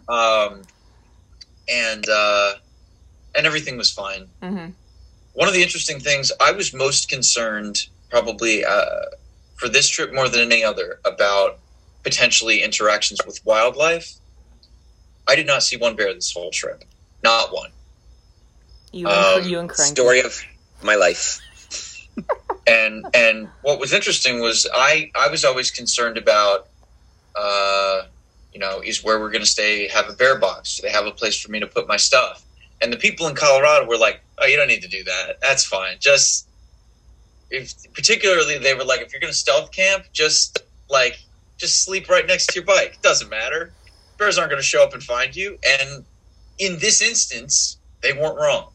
Um, 0.07 0.61
and 1.69 2.07
uh, 2.09 2.53
and 3.35 3.45
everything 3.45 3.77
was 3.77 3.91
fine. 3.91 4.27
hmm 4.41 4.67
One 5.33 5.47
of 5.47 5.53
the 5.53 5.63
interesting 5.63 5.99
things 5.99 6.31
I 6.41 6.51
was 6.51 6.73
most 6.73 7.09
concerned, 7.09 7.77
probably 8.09 8.65
uh, 8.65 9.05
for 9.55 9.69
this 9.69 9.87
trip 9.89 10.13
more 10.13 10.27
than 10.29 10.41
any 10.41 10.63
other, 10.63 10.99
about 11.05 11.59
potentially 12.03 12.61
interactions 12.61 13.19
with 13.25 13.39
wildlife. 13.45 14.11
I 15.25 15.35
did 15.35 15.47
not 15.47 15.63
see 15.63 15.77
one 15.77 15.95
bear 15.95 16.13
this 16.13 16.33
whole 16.33 16.51
trip, 16.51 16.83
not 17.23 17.53
one. 17.53 17.71
You 18.91 19.07
and 19.07 19.43
Um, 19.43 19.49
you 19.49 19.59
and 19.59 19.69
Cranky. 19.69 19.95
Story 19.95 20.21
of 20.21 20.39
my 20.81 20.95
life. 20.95 21.39
and 22.67 23.05
and 23.13 23.49
what 23.61 23.79
was 23.79 23.93
interesting 23.93 24.39
was 24.39 24.67
I 24.73 25.11
I 25.15 25.27
was 25.29 25.43
always 25.43 25.71
concerned 25.71 26.17
about 26.17 26.69
uh 27.35 28.03
you 28.53 28.59
know 28.59 28.81
is 28.81 29.03
where 29.03 29.19
we're 29.19 29.31
going 29.31 29.43
to 29.43 29.49
stay 29.49 29.87
have 29.87 30.09
a 30.09 30.13
bear 30.13 30.37
box? 30.37 30.75
Do 30.75 30.83
they 30.83 30.91
have 30.91 31.07
a 31.07 31.11
place 31.11 31.39
for 31.39 31.49
me 31.51 31.59
to 31.59 31.67
put 31.67 31.87
my 31.87 31.97
stuff? 31.97 32.43
And 32.81 32.91
the 32.93 32.97
people 32.97 33.27
in 33.27 33.35
Colorado 33.35 33.87
were 33.87 33.97
like 33.97 34.21
oh 34.37 34.45
you 34.45 34.55
don't 34.55 34.67
need 34.67 34.83
to 34.83 34.87
do 34.87 35.03
that. 35.05 35.39
That's 35.41 35.65
fine. 35.65 35.97
Just 35.99 36.47
if 37.49 37.73
particularly 37.93 38.57
they 38.59 38.73
were 38.75 38.83
like 38.85 39.01
if 39.01 39.11
you're 39.11 39.21
going 39.21 39.33
to 39.33 39.37
stealth 39.37 39.71
camp 39.71 40.05
just 40.13 40.59
like 40.89 41.19
just 41.57 41.83
sleep 41.83 42.09
right 42.09 42.27
next 42.27 42.47
to 42.47 42.55
your 42.55 42.65
bike. 42.65 43.01
Doesn't 43.01 43.29
matter. 43.29 43.71
Bears 44.17 44.37
aren't 44.37 44.51
going 44.51 44.61
to 44.61 44.65
show 44.67 44.83
up 44.83 44.93
and 44.93 45.01
find 45.01 45.35
you. 45.35 45.57
And 45.63 46.05
in 46.59 46.79
this 46.79 47.01
instance 47.01 47.79
they 48.03 48.13
weren't 48.13 48.39
wrong 48.39 48.67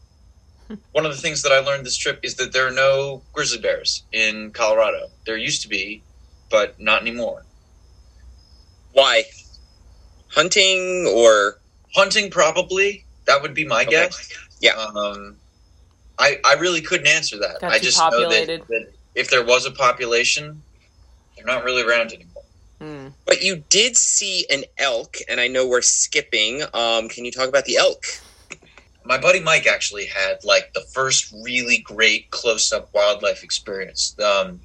one 0.93 1.07
of 1.07 1.13
the 1.15 1.21
things 1.21 1.43
that 1.43 1.53
I 1.53 1.61
learned 1.61 1.87
this 1.87 1.97
trip 1.97 2.21
is 2.23 2.37
that 2.37 2.53
there 2.53 2.67
are 2.67 2.73
no 2.73 3.25
grizzly 3.33 3.61
bears 3.61 4.07
in 4.13 4.53
Colorado. 4.53 5.09
There 5.27 5.37
used 5.37 5.63
to 5.63 5.69
be, 5.69 6.05
but 6.51 6.77
not 6.81 7.03
anymore. 7.03 7.47
Why? 8.93 9.25
Hunting 10.31 11.07
or 11.07 11.59
Hunting, 11.95 12.31
probably. 12.31 13.07
That 13.27 13.43
would 13.43 13.55
be 13.55 13.67
my 13.67 13.83
Okay. 13.83 13.91
guess. 13.93 14.29
Yeah. 14.61 14.73
Um, 14.75 15.39
I 16.19 16.39
I 16.45 16.55
really 16.55 16.83
couldn't 16.83 17.09
answer 17.09 17.39
that. 17.39 17.61
Got 17.61 17.73
I 17.73 17.79
just 17.79 17.99
populated. 17.99 18.61
know 18.61 18.67
that, 18.69 18.69
that 18.69 18.93
if 19.15 19.31
there 19.31 19.45
was 19.45 19.67
a 19.67 19.71
population, 19.71 20.65
they're 21.37 21.47
not 21.47 21.65
really 21.65 21.83
around 21.83 22.13
anymore. 22.13 22.28
Mm. 22.81 23.13
But 23.27 23.43
you 23.43 23.65
did 23.69 23.97
see 23.97 24.47
an 24.51 24.65
elk, 24.79 25.17
and 25.29 25.41
I 25.41 25.49
know 25.49 25.67
we're 25.67 25.83
skipping. 25.83 26.63
Um, 26.75 27.09
can 27.09 27.25
you 27.25 27.33
talk 27.33 27.49
about 27.49 27.65
the 27.65 27.77
elk? 27.77 28.03
my 29.09 29.19
buddy 29.19 29.41
Mike 29.41 29.67
actually 29.67 30.07
had 30.07 30.45
like 30.45 30.71
the 30.75 30.83
first 30.93 31.33
really 31.43 31.79
great 31.79 32.31
close-up 32.31 32.91
wildlife 32.93 33.43
experience. 33.43 34.15
Um, 34.23 34.61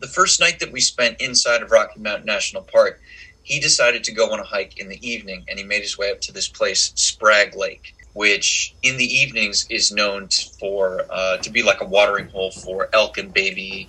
the 0.00 0.08
first 0.08 0.40
night 0.40 0.58
that 0.60 0.72
we 0.72 0.80
spent 0.80 1.20
inside 1.20 1.62
of 1.62 1.70
Rocky 1.70 2.00
Mountain 2.00 2.24
National 2.24 2.62
Park, 2.62 3.00
he 3.42 3.60
decided 3.60 4.02
to 4.04 4.12
go 4.12 4.32
on 4.32 4.40
a 4.40 4.44
hike 4.44 4.78
in 4.78 4.88
the 4.88 5.06
evening, 5.06 5.44
and 5.48 5.58
he 5.58 5.64
made 5.64 5.82
his 5.82 5.98
way 5.98 6.10
up 6.10 6.22
to 6.22 6.32
this 6.32 6.48
place, 6.48 6.92
Sprague 6.94 7.54
Lake, 7.54 7.92
which 8.14 8.74
in 8.82 8.96
the 8.96 9.04
evenings 9.04 9.66
is 9.68 9.92
known 9.92 10.28
for 10.58 11.04
uh, 11.10 11.36
to 11.38 11.50
be 11.50 11.62
like 11.62 11.82
a 11.82 11.86
watering 11.86 12.28
hole 12.30 12.52
for 12.52 12.88
elk 12.94 13.18
and 13.18 13.34
baby 13.34 13.86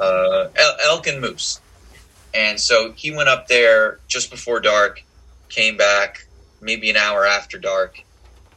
uh, 0.00 0.48
elk 0.84 1.06
and 1.06 1.20
moose. 1.20 1.60
And 2.34 2.60
so 2.60 2.92
he 2.96 3.10
went 3.14 3.28
up 3.28 3.46
there 3.48 4.00
just 4.08 4.30
before 4.30 4.60
dark, 4.60 5.00
came 5.50 5.76
back 5.76 6.16
maybe 6.60 6.90
an 6.90 6.96
hour 6.96 7.24
after 7.26 7.58
dark, 7.58 7.94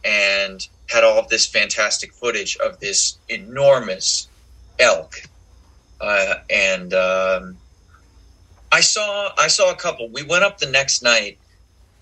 and 0.04 0.60
had 0.90 1.04
all 1.04 1.20
of 1.20 1.30
this 1.30 1.48
fantastic 1.48 2.12
footage 2.14 2.58
of 2.64 2.80
this 2.80 3.20
enormous 3.30 4.32
elk. 4.80 5.14
Uh, 6.02 6.36
and 6.50 6.94
um, 6.94 7.60
I 8.72 8.82
saw 8.82 9.32
I 9.38 9.48
saw 9.48 9.72
a 9.72 9.76
couple. 9.76 10.12
We 10.12 10.24
went 10.24 10.44
up 10.44 10.60
the 10.60 10.70
next 10.70 11.04
night 11.04 11.40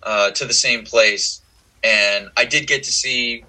uh, 0.04 0.32
to 0.32 0.46
the 0.46 0.54
same 0.54 0.86
place, 0.86 1.44
and 1.84 2.30
I 2.38 2.46
did 2.46 2.68
get 2.68 2.84
to 2.84 2.92
see 2.92 3.48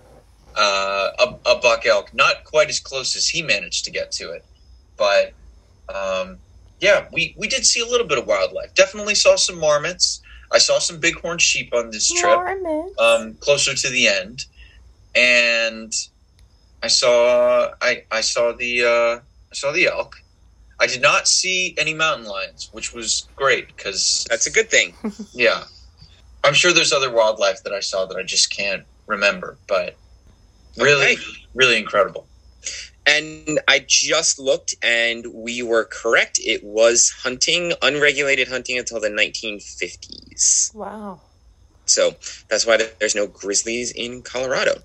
uh, 0.57 1.11
a, 1.19 1.51
a 1.51 1.61
buck 1.61 1.87
elk. 1.87 2.11
Not 2.15 2.45
quite 2.45 2.71
as 2.71 2.81
close 2.81 3.17
as 3.17 3.29
he 3.29 3.43
managed 3.43 3.85
to 3.87 3.91
get 3.93 4.13
to 4.13 4.33
it, 4.33 4.47
but 4.97 5.35
um, 5.95 6.41
yeah, 6.81 7.07
we 7.13 7.35
we 7.39 7.49
did 7.49 7.65
see 7.67 7.81
a 7.81 7.87
little 7.87 8.07
bit 8.07 8.19
of 8.19 8.27
wildlife. 8.27 8.75
Definitely 8.75 9.15
saw 9.15 9.37
some 9.37 9.59
marmots. 9.59 10.21
I 10.53 10.59
saw 10.59 10.79
some 10.79 11.01
bighorn 11.01 11.39
sheep 11.39 11.75
on 11.75 11.91
this 11.91 12.11
trip 12.13 12.37
Mormons. 12.37 12.95
um, 12.99 13.35
closer 13.41 13.75
to 13.75 13.89
the 13.91 14.09
end, 14.09 14.45
and 15.15 15.93
I 16.83 16.89
saw 16.89 17.71
I 17.83 18.05
I 18.11 18.21
saw 18.21 18.53
the 18.53 18.83
uh, 18.85 19.21
I 19.21 19.55
saw 19.55 19.73
the 19.73 19.87
elk. 19.89 20.17
I 20.81 20.87
did 20.87 21.03
not 21.03 21.27
see 21.27 21.75
any 21.77 21.93
mountain 21.93 22.27
lions, 22.27 22.69
which 22.73 22.95
was 22.95 23.29
great 23.35 23.67
because 23.69 24.25
That's 24.31 24.47
a 24.47 24.53
good 24.53 24.71
thing. 24.71 24.95
yeah, 25.35 25.65
I'm 26.45 26.55
sure 26.55 26.73
there's 26.73 26.93
other 26.93 27.13
wildlife 27.13 27.65
that 27.65 27.73
I 27.73 27.81
saw 27.81 28.07
that 28.07 28.17
I 28.17 28.23
just 28.23 28.55
can't 28.57 28.85
remember, 29.09 29.59
but 29.67 29.97
really, 30.79 31.15
Okay. 31.15 31.23
really 31.55 31.77
incredible. 31.79 32.29
And 33.09 33.61
I 33.67 33.85
just 33.89 34.39
looked, 34.39 34.75
and 34.83 35.27
we 35.35 35.63
were 35.63 35.85
correct. 35.87 36.39
It 36.45 36.63
was 36.63 37.11
hunting, 37.23 37.73
unregulated 37.83 38.49
hunting 38.49 38.79
until 38.79 39.01
the 39.01 39.09
1950s. 39.11 40.75
wow. 40.75 41.21
So 41.87 42.17
that's 42.51 42.67
why 42.67 42.79
there's 43.01 43.15
no 43.15 43.27
grizzlies 43.27 43.93
in 43.93 44.23
Colorado. 44.23 44.83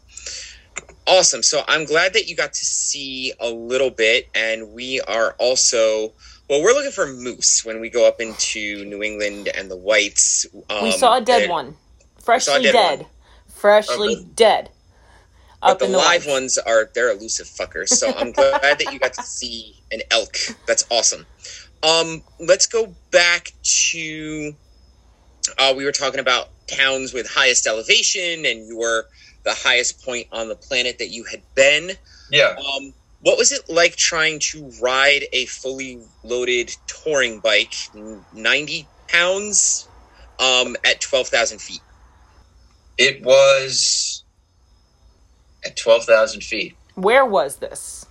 Awesome. 1.06 1.44
So 1.44 1.64
I'm 1.68 1.86
glad 1.86 2.14
that 2.14 2.28
you 2.28 2.36
got 2.38 2.54
to 2.54 2.66
see 2.66 3.34
a 3.42 3.50
little 3.50 3.92
bit, 3.92 4.30
and 4.34 4.72
we 4.74 5.02
are 5.02 5.36
also 5.40 6.14
well. 6.50 6.64
We're 6.64 6.74
looking 6.74 6.92
for 6.92 7.08
moose 7.08 7.66
when 7.66 7.82
we 7.82 7.90
go 7.90 8.08
up 8.08 8.22
into 8.22 8.86
New 8.86 9.04
England 9.04 9.50
and 9.54 9.70
the 9.70 9.76
whites. 9.78 10.46
Um, 10.70 10.84
we 10.84 10.92
saw 10.92 11.18
a 11.18 11.22
dead 11.22 11.50
one. 11.50 11.76
Freshly 12.22 12.64
dead 12.64 12.72
dead. 12.74 13.00
one. 13.00 13.08
Freshly 13.50 14.16
Okay. 14.16 14.26
dead. 14.36 14.70
But 15.72 15.80
the 15.80 15.86
in 15.86 15.92
the 15.92 15.98
live 15.98 16.26
woods. 16.26 16.28
ones 16.28 16.58
are 16.58 16.90
they're 16.94 17.12
elusive 17.12 17.48
fuckers. 17.48 17.90
So 17.90 18.14
I'm 18.16 18.32
glad 18.32 18.62
that 18.62 18.90
you 18.92 19.00
got 19.00 19.14
to 19.14 19.24
see 19.24 19.76
an 19.92 20.02
elk. 20.12 20.36
That's 20.68 20.86
awesome. 20.92 21.26
Um, 21.84 22.24
let's 22.40 22.68
go 22.68 22.96
back 23.12 23.52
to 23.92 24.54
uh, 25.58 25.74
we 25.76 25.86
were 25.86 25.92
talking 25.92 26.20
about 26.20 26.50
towns 26.68 27.14
with 27.14 27.28
highest 27.30 27.68
elevation, 27.68 28.46
and 28.46 28.68
you 28.68 28.78
were 28.78 29.06
the 29.44 29.54
highest 29.54 30.04
point 30.04 30.28
on 30.32 30.48
the 30.48 30.56
planet 30.56 30.98
that 31.00 31.10
you 31.10 31.26
had 31.26 31.44
been. 31.56 31.92
Yeah, 32.32 32.56
Um, 32.58 32.94
what 33.22 33.38
was 33.38 33.52
it 33.52 33.70
like 33.70 33.96
trying 33.96 34.40
to 34.52 34.72
ride 34.82 35.26
a 35.34 35.46
fully 35.46 36.02
loaded 36.24 36.72
touring 36.88 37.40
bike, 37.42 37.74
ninety 38.34 38.90
pounds, 39.08 39.90
um, 40.40 40.76
at 40.86 41.02
twelve 41.02 41.28
thousand 41.28 41.62
feet? 41.62 41.82
It 42.98 43.24
was 43.24 44.03
at 45.74 45.78
twelve 45.78 46.06
thousand 46.06 46.44
feet. 46.44 46.76
Where 46.96 47.26
was 47.26 47.58
this? 47.58 48.06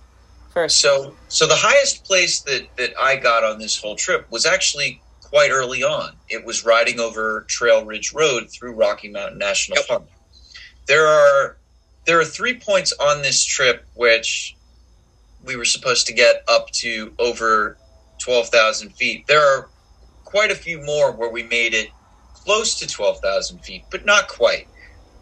First. 0.51 0.79
So, 0.79 1.15
so 1.29 1.47
the 1.47 1.55
highest 1.55 2.03
place 2.03 2.41
that 2.41 2.67
that 2.77 2.93
I 2.99 3.15
got 3.15 3.43
on 3.43 3.59
this 3.59 3.81
whole 3.81 3.95
trip 3.95 4.29
was 4.29 4.45
actually 4.45 5.01
quite 5.21 5.49
early 5.51 5.83
on. 5.83 6.15
It 6.29 6.45
was 6.45 6.65
riding 6.65 6.99
over 6.99 7.45
Trail 7.47 7.85
Ridge 7.85 8.13
Road 8.13 8.49
through 8.51 8.73
Rocky 8.73 9.09
Mountain 9.09 9.39
National 9.39 9.77
Yep. 9.79 9.87
Park. 9.87 10.03
There 10.85 11.07
are 11.07 11.57
there 12.05 12.19
are 12.19 12.25
three 12.25 12.59
points 12.59 12.93
on 12.93 13.21
this 13.21 13.43
trip 13.43 13.85
which 13.95 14.55
we 15.43 15.55
were 15.55 15.65
supposed 15.65 16.07
to 16.07 16.13
get 16.13 16.43
up 16.47 16.69
to 16.71 17.13
over 17.17 17.77
twelve 18.19 18.49
thousand 18.49 18.89
feet. 18.91 19.25
There 19.27 19.41
are 19.41 19.69
quite 20.23 20.51
a 20.51 20.55
few 20.55 20.81
more 20.81 21.11
where 21.11 21.29
we 21.29 21.43
made 21.43 21.73
it 21.73 21.89
close 22.33 22.79
to 22.79 22.87
twelve 22.87 23.19
thousand 23.19 23.59
feet, 23.59 23.85
but 23.89 24.05
not 24.05 24.27
quite. 24.27 24.67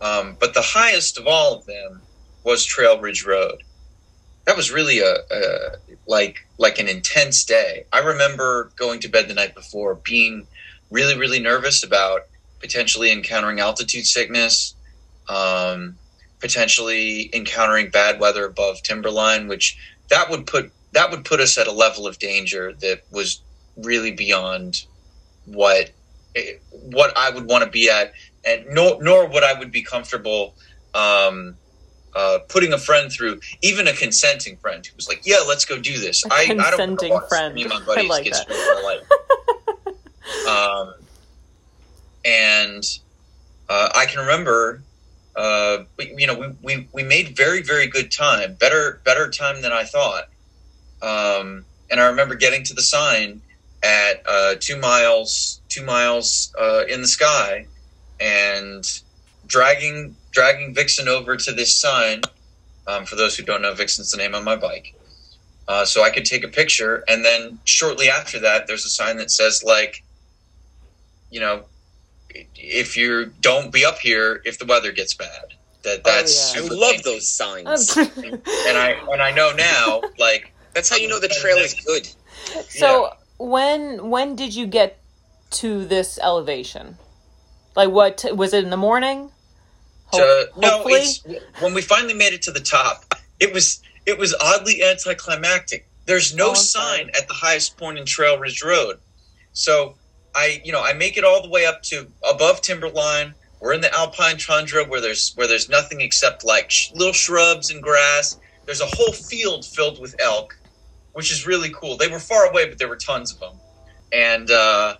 Um, 0.01 0.35
but 0.39 0.55
the 0.55 0.63
highest 0.63 1.19
of 1.19 1.27
all 1.27 1.53
of 1.53 1.65
them 1.67 2.01
was 2.43 2.65
Trail 2.65 2.99
Ridge 2.99 3.25
Road. 3.25 3.63
That 4.45 4.57
was 4.57 4.71
really 4.71 4.99
a, 4.99 5.15
a 5.31 5.77
like 6.07 6.47
like 6.57 6.79
an 6.79 6.87
intense 6.87 7.43
day. 7.45 7.85
I 7.93 7.99
remember 7.99 8.71
going 8.75 8.99
to 9.01 9.09
bed 9.09 9.27
the 9.27 9.33
night 9.33 9.55
before 9.55 9.95
being 9.95 10.47
really 10.89 11.17
really 11.17 11.39
nervous 11.39 11.83
about 11.83 12.21
potentially 12.59 13.11
encountering 13.11 13.59
altitude 13.59 14.05
sickness, 14.05 14.75
um, 15.27 15.97
potentially 16.39 17.29
encountering 17.33 17.89
bad 17.89 18.19
weather 18.19 18.45
above 18.45 18.81
timberline, 18.83 19.47
which 19.47 19.77
that 20.09 20.29
would 20.29 20.45
put 20.47 20.71
that 20.93 21.11
would 21.11 21.25
put 21.25 21.39
us 21.39 21.57
at 21.57 21.67
a 21.67 21.71
level 21.71 22.07
of 22.07 22.19
danger 22.19 22.73
that 22.73 23.01
was 23.11 23.41
really 23.77 24.11
beyond 24.11 24.85
what 25.45 25.91
what 26.71 27.15
I 27.17 27.29
would 27.29 27.47
want 27.47 27.63
to 27.63 27.69
be 27.69 27.89
at, 27.89 28.13
and 28.45 28.65
nor 28.71 29.01
nor 29.01 29.27
would 29.27 29.43
I 29.43 29.57
would 29.57 29.71
be 29.71 29.83
comfortable. 29.83 30.55
Um, 30.93 31.55
uh, 32.15 32.39
putting 32.49 32.73
a 32.73 32.77
friend 32.77 33.11
through, 33.11 33.39
even 33.61 33.87
a 33.87 33.93
consenting 33.93 34.57
friend 34.57 34.85
who 34.85 34.95
was 34.95 35.07
like, 35.07 35.21
"Yeah, 35.25 35.39
let's 35.47 35.65
go 35.65 35.77
do 35.79 35.97
this." 35.97 36.25
A 36.25 36.33
I, 36.33 36.37
I 36.37 36.47
don't 36.47 36.57
consenting 36.57 37.09
wanna 37.09 37.21
watch 37.21 37.29
friend. 37.29 37.55
Me 37.55 37.61
and 37.63 37.69
my 37.71 37.77
I 37.81 37.85
buddies 37.85 38.09
like 38.09 38.23
get 38.25 38.33
that. 38.33 38.41
straight 38.43 38.59
for 38.59 38.83
life. 38.83 40.47
um, 40.47 40.93
and 42.25 42.83
uh, 43.69 43.89
I 43.95 44.05
can 44.05 44.19
remember, 44.19 44.83
uh, 45.35 45.79
we, 45.97 46.13
you 46.17 46.27
know, 46.27 46.35
we, 46.35 46.47
we, 46.61 46.87
we 46.93 47.03
made 47.03 47.35
very 47.35 47.61
very 47.61 47.87
good 47.87 48.11
time, 48.11 48.55
better 48.55 49.01
better 49.03 49.29
time 49.29 49.61
than 49.61 49.71
I 49.71 49.83
thought. 49.83 50.25
Um, 51.01 51.65
and 51.89 51.99
I 51.99 52.07
remember 52.07 52.35
getting 52.35 52.63
to 52.65 52.73
the 52.73 52.81
sign 52.81 53.41
at 53.83 54.21
uh, 54.27 54.55
two 54.59 54.77
miles 54.77 55.61
two 55.69 55.83
miles 55.83 56.53
uh, 56.59 56.83
in 56.87 57.01
the 57.01 57.07
sky, 57.07 57.67
and 58.19 58.85
dragging 59.47 60.15
dragging 60.31 60.73
Vixen 60.73 61.07
over 61.07 61.37
to 61.37 61.51
this 61.51 61.75
sign. 61.75 62.21
Um, 62.87 63.05
for 63.05 63.15
those 63.15 63.35
who 63.37 63.43
don't 63.43 63.61
know, 63.61 63.73
Vixen's 63.73 64.11
the 64.11 64.17
name 64.17 64.33
on 64.33 64.43
my 64.43 64.55
bike. 64.55 64.95
Uh, 65.67 65.85
so 65.85 66.03
I 66.03 66.09
could 66.09 66.25
take 66.25 66.43
a 66.43 66.47
picture, 66.47 67.03
and 67.07 67.23
then 67.23 67.59
shortly 67.63 68.09
after 68.09 68.39
that, 68.39 68.67
there's 68.67 68.85
a 68.85 68.89
sign 68.89 69.17
that 69.17 69.29
says 69.31 69.63
like, 69.63 70.03
you 71.29 71.39
know, 71.39 71.65
if 72.55 72.97
you 72.97 73.31
don't 73.41 73.71
be 73.71 73.85
up 73.85 73.99
here 73.99 74.41
if 74.45 74.59
the 74.59 74.65
weather 74.65 74.91
gets 74.91 75.13
bad. 75.13 75.53
That 75.83 76.03
that's 76.03 76.55
yeah. 76.55 76.61
I 76.61 76.65
love 76.65 76.91
dangerous. 76.91 77.03
those 77.03 77.27
signs. 77.27 77.97
And 77.97 78.77
I 78.77 78.97
and 79.11 79.21
I 79.21 79.31
know 79.31 79.51
now, 79.51 80.01
like 80.19 80.53
That's 80.73 80.89
how 80.89 80.97
you 80.97 81.07
know 81.07 81.19
the 81.19 81.27
trail 81.27 81.57
is 81.57 81.73
good. 81.73 82.07
so 82.69 83.13
when 83.37 84.09
when 84.09 84.35
did 84.35 84.53
you 84.53 84.67
get 84.67 84.99
to 85.51 85.85
this 85.85 86.19
elevation? 86.21 86.97
Like 87.75 87.89
what 87.89 88.23
was 88.35 88.53
it 88.53 88.63
in 88.63 88.69
the 88.69 88.77
morning? 88.77 89.31
Ho- 90.11 90.45
no, 90.57 90.83
it's 90.87 91.23
when 91.59 91.73
we 91.73 91.81
finally 91.81 92.13
made 92.13 92.33
it 92.33 92.41
to 92.43 92.51
the 92.51 92.59
top. 92.59 93.05
It 93.39 93.53
was 93.53 93.81
it 94.05 94.17
was 94.17 94.33
oddly 94.41 94.83
anticlimactic. 94.83 95.87
There's 96.05 96.33
no 96.35 96.51
Oh, 96.51 96.53
sorry. 96.53 96.97
sign 96.97 97.09
at 97.17 97.27
the 97.27 97.33
highest 97.33 97.77
point 97.77 97.97
in 97.97 98.05
Trail 98.05 98.37
Ridge 98.37 98.63
Road, 98.63 98.99
so 99.53 99.95
I 100.35 100.61
you 100.63 100.71
know 100.71 100.81
I 100.83 100.93
make 100.93 101.17
it 101.17 101.23
all 101.23 101.41
the 101.41 101.49
way 101.49 101.65
up 101.65 101.81
to 101.83 102.07
above 102.29 102.61
timberline. 102.61 103.33
We're 103.59 103.73
in 103.73 103.81
the 103.81 103.93
alpine 103.93 104.37
tundra 104.37 104.83
where 104.85 105.01
there's 105.01 105.33
where 105.35 105.47
there's 105.47 105.69
nothing 105.69 106.01
except 106.01 106.43
like 106.43 106.71
sh- 106.71 106.91
little 106.95 107.13
shrubs 107.13 107.69
and 107.71 107.81
grass. 107.81 108.37
There's 108.65 108.81
a 108.81 108.87
whole 108.87 109.13
field 109.13 109.65
filled 109.65 109.99
with 110.01 110.15
elk, 110.19 110.57
which 111.13 111.31
is 111.31 111.45
really 111.45 111.69
cool. 111.71 111.95
They 111.97 112.07
were 112.07 112.19
far 112.19 112.49
away, 112.49 112.67
but 112.69 112.77
there 112.79 112.87
were 112.87 112.95
tons 112.97 113.31
of 113.33 113.39
them. 113.39 113.59
And 114.11 114.49
uh, 114.49 114.95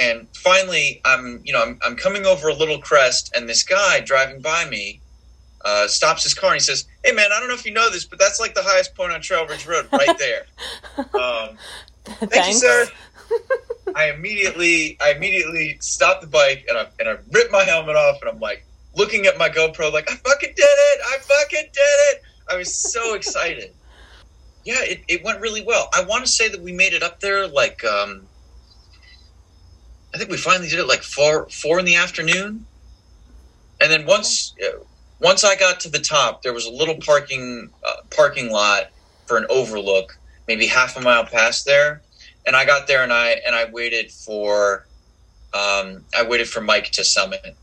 and 0.00 0.26
finally, 0.34 1.00
I'm 1.04 1.42
you 1.44 1.52
know 1.52 1.62
I'm, 1.62 1.78
I'm 1.84 1.96
coming 1.96 2.24
over 2.24 2.48
a 2.48 2.54
little 2.54 2.78
crest, 2.78 3.30
and 3.34 3.48
this 3.48 3.62
guy 3.62 4.00
driving 4.00 4.40
by 4.40 4.68
me 4.68 5.00
uh, 5.64 5.86
stops 5.86 6.24
his 6.24 6.34
car 6.34 6.50
and 6.50 6.56
he 6.56 6.60
says, 6.60 6.86
"Hey 7.04 7.12
man, 7.12 7.26
I 7.32 7.38
don't 7.38 7.48
know 7.48 7.54
if 7.54 7.66
you 7.66 7.72
know 7.72 7.90
this, 7.90 8.06
but 8.06 8.18
that's 8.18 8.40
like 8.40 8.54
the 8.54 8.62
highest 8.62 8.96
point 8.96 9.12
on 9.12 9.20
Trail 9.20 9.46
Ridge 9.46 9.66
Road, 9.66 9.88
right 9.92 10.18
there." 10.18 10.46
um, 11.20 11.58
thank 12.04 12.48
you, 12.48 12.54
sir. 12.54 12.86
I 13.94 14.10
immediately 14.10 14.96
I 15.02 15.12
immediately 15.12 15.76
stop 15.80 16.20
the 16.20 16.26
bike 16.26 16.64
and 16.68 16.78
I 16.78 16.86
and 16.98 17.08
I 17.08 17.16
rip 17.32 17.50
my 17.50 17.64
helmet 17.64 17.96
off 17.96 18.20
and 18.22 18.30
I'm 18.30 18.40
like 18.40 18.64
looking 18.96 19.26
at 19.26 19.36
my 19.36 19.48
GoPro 19.48 19.92
like 19.92 20.10
I 20.10 20.14
fucking 20.16 20.52
did 20.56 20.64
it! 20.64 21.00
I 21.04 21.18
fucking 21.18 21.68
did 21.72 21.98
it! 22.12 22.22
I 22.50 22.56
was 22.56 22.74
so 22.74 23.14
excited. 23.14 23.74
Yeah, 24.62 24.82
it, 24.82 25.00
it 25.08 25.24
went 25.24 25.40
really 25.40 25.62
well. 25.62 25.88
I 25.94 26.04
want 26.04 26.26
to 26.26 26.30
say 26.30 26.46
that 26.50 26.60
we 26.60 26.70
made 26.70 26.92
it 26.92 27.02
up 27.02 27.20
there 27.20 27.48
like 27.48 27.82
um 27.82 28.28
I 30.14 30.18
think 30.18 30.30
we 30.30 30.36
finally 30.36 30.68
did 30.68 30.78
it 30.78 30.88
like 30.88 31.02
four 31.02 31.48
four 31.48 31.78
in 31.78 31.84
the 31.84 31.96
afternoon. 31.96 32.66
And 33.80 33.90
then 33.90 34.06
once 34.06 34.54
uh, 34.62 34.84
once 35.20 35.44
I 35.44 35.56
got 35.56 35.80
to 35.80 35.90
the 35.90 36.00
top, 36.00 36.42
there 36.42 36.52
was 36.52 36.66
a 36.66 36.70
little 36.70 36.96
parking 36.96 37.70
uh, 37.84 38.02
parking 38.10 38.50
lot 38.50 38.90
for 39.26 39.36
an 39.36 39.46
overlook, 39.50 40.18
maybe 40.48 40.66
half 40.66 40.96
a 40.96 41.00
mile 41.00 41.24
past 41.24 41.64
there 41.64 42.02
and 42.46 42.56
I 42.56 42.64
got 42.64 42.86
there 42.86 43.02
and 43.02 43.12
I 43.12 43.40
and 43.46 43.54
I 43.54 43.70
waited 43.70 44.10
for 44.10 44.86
um, 45.52 46.04
I 46.16 46.24
waited 46.26 46.48
for 46.48 46.60
Mike 46.60 46.90
to 46.92 47.04
summit. 47.04 47.56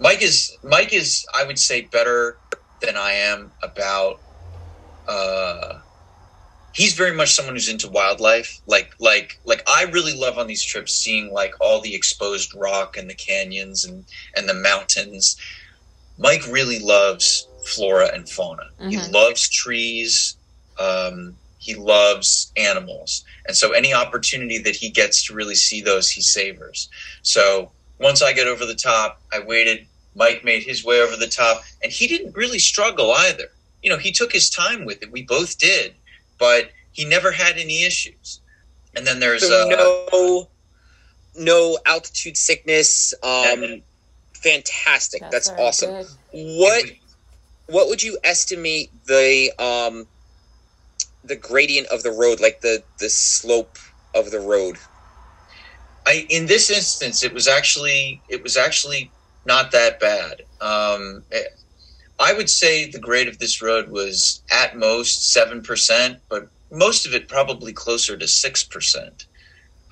Mike 0.00 0.22
is 0.22 0.56
Mike 0.62 0.92
is 0.92 1.26
I 1.34 1.44
would 1.44 1.58
say 1.58 1.82
better 1.82 2.38
than 2.80 2.96
I 2.96 3.12
am 3.12 3.52
about. 3.62 4.20
Uh, 5.06 5.77
he's 6.72 6.94
very 6.94 7.14
much 7.14 7.34
someone 7.34 7.54
who's 7.54 7.68
into 7.68 7.88
wildlife. 7.88 8.60
Like 8.66 8.92
like 9.00 9.32
like 9.44 9.62
I 9.68 9.84
really 9.84 10.14
love 10.16 10.38
on 10.38 10.46
these 10.46 10.64
trips 10.64 10.92
seeing 10.94 11.32
like 11.32 11.54
all 11.60 11.80
the 11.80 11.94
exposed 11.94 12.54
rock 12.54 12.96
and 12.96 13.08
the 13.08 13.14
canyons 13.14 13.84
and 13.84 14.04
and 14.36 14.48
the 14.48 14.54
mountains. 14.54 15.36
Mike 16.18 16.46
really 16.50 16.78
loves 16.80 17.48
flora 17.62 18.10
and 18.12 18.28
fauna. 18.28 18.64
He 18.90 18.96
Mhm. 18.96 19.12
loves 19.12 19.48
trees. 19.48 20.36
Um, 20.78 21.38
he 21.60 21.74
loves 21.74 22.52
animals 22.56 23.24
and 23.46 23.56
so 23.56 23.72
any 23.72 23.92
opportunity 23.92 24.58
that 24.58 24.76
he 24.76 24.90
gets 24.90 25.24
to 25.26 25.34
really 25.34 25.56
see 25.56 25.80
those 25.82 26.08
he 26.08 26.22
savors 26.22 26.88
so 27.22 27.72
once 27.98 28.22
i 28.22 28.32
get 28.32 28.46
over 28.46 28.64
the 28.64 28.76
top 28.76 29.20
i 29.32 29.40
waited 29.40 29.88
mike 30.14 30.44
made 30.44 30.62
his 30.62 30.84
way 30.84 31.00
over 31.00 31.16
the 31.16 31.26
top 31.26 31.62
and 31.82 31.90
he 31.92 32.06
didn't 32.06 32.36
really 32.36 32.60
struggle 32.60 33.12
either 33.12 33.48
you 33.82 33.90
know 33.90 33.98
he 33.98 34.12
took 34.12 34.32
his 34.32 34.48
time 34.48 34.84
with 34.84 35.02
it 35.02 35.10
we 35.10 35.22
both 35.22 35.58
did 35.58 35.94
but 36.38 36.70
he 36.92 37.04
never 37.04 37.30
had 37.32 37.56
any 37.56 37.84
issues 37.84 38.40
and 38.98 39.06
then 39.06 39.20
there's 39.20 39.46
So 39.46 39.64
uh, 39.64 40.08
no, 40.12 40.48
no 41.36 41.78
altitude 41.86 42.36
sickness. 42.36 43.14
Um, 43.22 43.82
fantastic. 44.34 45.22
That's, 45.30 45.48
very 45.48 45.62
awesome. 45.62 45.90
good. 45.90 46.06
What 46.32 46.84
what 47.66 47.88
would 47.88 48.02
you 48.02 48.18
estimate 48.24 48.90
the 49.06 49.52
um 49.58 50.06
the 51.24 51.36
gradient 51.36 51.86
of 51.88 52.02
the 52.02 52.10
road, 52.10 52.40
like 52.40 52.60
the 52.60 52.82
the 52.98 53.08
slope 53.08 53.78
of 54.14 54.30
the 54.30 54.40
road? 54.40 54.76
I 56.06 56.26
in 56.28 56.46
this 56.46 56.70
instance 56.70 57.22
it 57.22 57.32
was 57.32 57.46
actually 57.46 58.20
it 58.28 58.42
was 58.42 58.56
actually 58.56 59.10
not 59.44 59.70
that 59.72 60.00
bad. 60.00 60.42
Um, 60.60 61.22
eh, 61.30 61.42
I 62.18 62.32
would 62.34 62.50
say 62.50 62.90
the 62.90 62.98
grade 62.98 63.28
of 63.28 63.38
this 63.38 63.62
road 63.62 63.88
was 63.88 64.42
at 64.50 64.76
most 64.76 65.32
seven 65.32 65.62
percent, 65.62 66.18
but 66.28 66.48
most 66.70 67.06
of 67.06 67.14
it 67.14 67.28
probably 67.28 67.72
closer 67.72 68.16
to 68.16 68.26
six 68.26 68.64
percent. 68.64 69.26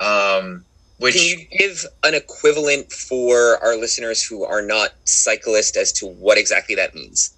Um, 0.00 0.64
which 0.98 1.14
Can 1.14 1.24
you 1.24 1.46
give 1.58 1.84
an 2.04 2.14
equivalent 2.14 2.90
for 2.90 3.62
our 3.62 3.76
listeners 3.76 4.22
who 4.22 4.44
are 4.44 4.62
not 4.62 4.90
cyclists 5.04 5.76
as 5.76 5.92
to 5.92 6.06
what 6.06 6.38
exactly 6.38 6.74
that 6.74 6.94
means? 6.94 7.36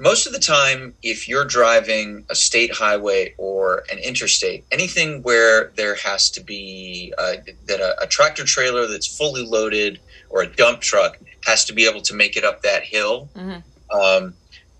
most 0.00 0.26
of 0.26 0.32
the 0.32 0.38
time, 0.38 0.94
if 1.02 1.28
you're 1.28 1.44
driving 1.44 2.24
a 2.30 2.34
state 2.34 2.72
highway 2.72 3.34
or 3.36 3.84
an 3.92 3.98
interstate, 3.98 4.64
anything 4.72 5.22
where 5.22 5.72
there 5.76 5.94
has 5.94 6.30
to 6.30 6.42
be 6.42 7.12
uh, 7.18 7.34
that 7.66 7.80
a, 7.80 8.02
a 8.02 8.06
tractor 8.06 8.44
trailer 8.44 8.86
that's 8.86 9.06
fully 9.06 9.44
loaded 9.44 10.00
or 10.30 10.40
a 10.40 10.46
dump 10.46 10.80
truck 10.80 11.18
has 11.46 11.64
to 11.66 11.72
be 11.72 11.86
able 11.86 12.02
to 12.02 12.14
make 12.14 12.36
it 12.36 12.44
up 12.44 12.62
that 12.62 12.84
hill. 12.84 13.30
Mhm. 13.36 13.62
Um, 13.92 14.34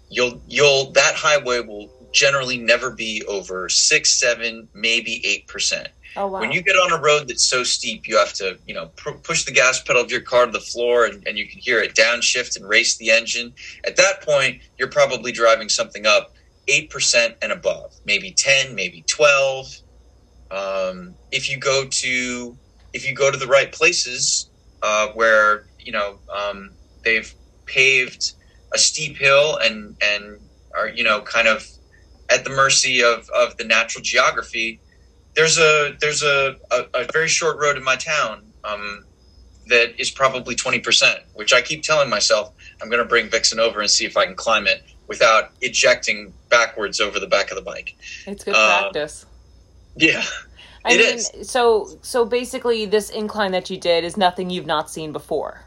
you'll 0.09 0.43
you'll 0.47 0.93
that 0.93 1.15
highway 1.15 1.61
will 1.61 1.91
generally 2.13 2.59
never 2.59 2.91
be 2.91 3.23
over 3.29 3.69
six, 3.69 4.19
seven, 4.19 4.69
maybe 4.75 5.25
eight 5.25 5.47
percent. 5.47 5.89
Oh 6.17 6.27
wow. 6.27 6.41
When 6.41 6.51
you 6.51 6.63
get 6.63 6.75
on 6.75 6.93
a 6.93 7.01
road 7.01 7.29
that's 7.29 7.49
so 7.49 7.63
steep, 7.63 8.09
you 8.09 8.19
have 8.19 8.33
to, 8.35 8.59
you 8.67 8.75
know, 8.75 8.91
pr- 8.97 9.13
push 9.23 9.45
the 9.45 9.53
gas 9.53 9.81
pedal 9.83 10.03
of 10.03 10.11
your 10.11 10.21
car 10.23 10.47
to 10.47 10.53
the 10.53 10.61
floor 10.61 11.05
and, 11.07 11.27
and 11.27 11.39
you 11.39 11.49
can 11.49 11.61
hear 11.61 11.81
it 11.81 11.95
downshift 11.95 12.57
and 12.57 12.69
race 12.69 12.97
the 12.99 13.11
engine. 13.11 13.55
At 13.85 13.97
that 13.97 14.23
point, 14.23 14.61
you're 14.77 14.89
probably 14.89 15.31
driving 15.31 15.69
something 15.69 16.07
up 16.07 16.33
8% 16.69 17.37
and 17.43 17.53
above, 17.53 17.93
maybe 18.05 18.33
10, 18.33 18.75
maybe 18.75 19.05
12. 19.09 19.67
Um, 20.51 21.15
if 21.31 21.49
you 21.49 21.59
go 21.59 21.87
to, 21.89 22.59
if 22.93 23.09
you 23.09 23.15
go 23.15 23.31
to 23.31 23.37
the 23.39 23.47
right 23.47 23.71
places 23.71 24.51
uh, 24.83 25.09
where, 25.15 25.67
you 25.85 25.93
know, 25.93 26.19
um, 26.33 26.71
they've 27.05 27.33
paved 27.67 28.33
a 28.73 28.79
steep 28.79 29.17
hill 29.17 29.57
and, 29.57 29.97
and 30.03 30.39
are, 30.77 30.89
you 30.89 31.05
know, 31.05 31.21
kind 31.23 31.49
of 31.49 31.67
at 32.31 32.45
the 32.45 32.51
mercy 32.51 33.03
of, 33.03 33.29
of 33.31 33.57
the 33.57 33.65
natural 33.65 34.03
geography, 34.03 34.81
there's 35.35 35.59
a 35.59 35.97
there's 36.01 36.23
a, 36.23 36.57
a, 36.71 36.85
a, 36.95 37.13
very 37.13 37.29
short 37.29 37.59
road 37.59 37.77
in 37.77 37.85
my 37.85 37.97
town 37.97 38.45
um, 38.65 39.05
that 39.69 39.99
is 40.01 40.11
probably 40.11 40.55
20%, 40.55 41.21
which 41.35 41.53
I 41.53 41.63
keep 41.63 41.83
telling 41.83 42.09
myself 42.09 42.53
I'm 42.83 42.89
going 42.89 43.03
to 43.03 43.09
bring 43.09 43.29
Vixen 43.29 43.61
over 43.61 43.81
and 43.81 43.91
see 43.91 44.05
if 44.05 44.17
I 44.17 44.27
can 44.27 44.35
climb 44.35 44.67
it 44.67 44.83
without 45.07 45.51
ejecting 45.61 46.33
backwards 46.49 47.01
over 47.01 47.19
the 47.19 47.27
back 47.27 47.51
of 47.51 47.57
the 47.57 47.63
bike. 47.63 47.97
It's 48.27 48.45
good 48.45 48.55
uh, 48.55 48.81
practice. 48.81 49.27
Yeah. 49.97 50.23
I 50.85 50.93
it 50.93 50.99
mean, 50.99 51.15
is. 51.15 51.51
so 51.51 51.99
so 52.03 52.25
basically, 52.25 52.87
this 52.87 53.11
incline 53.11 53.53
that 53.53 53.69
you 53.69 53.77
did 53.77 54.03
is 54.03 54.17
nothing 54.17 54.51
you've 54.51 54.67
not 54.67 54.91
seen 54.91 55.13
before. 55.13 55.65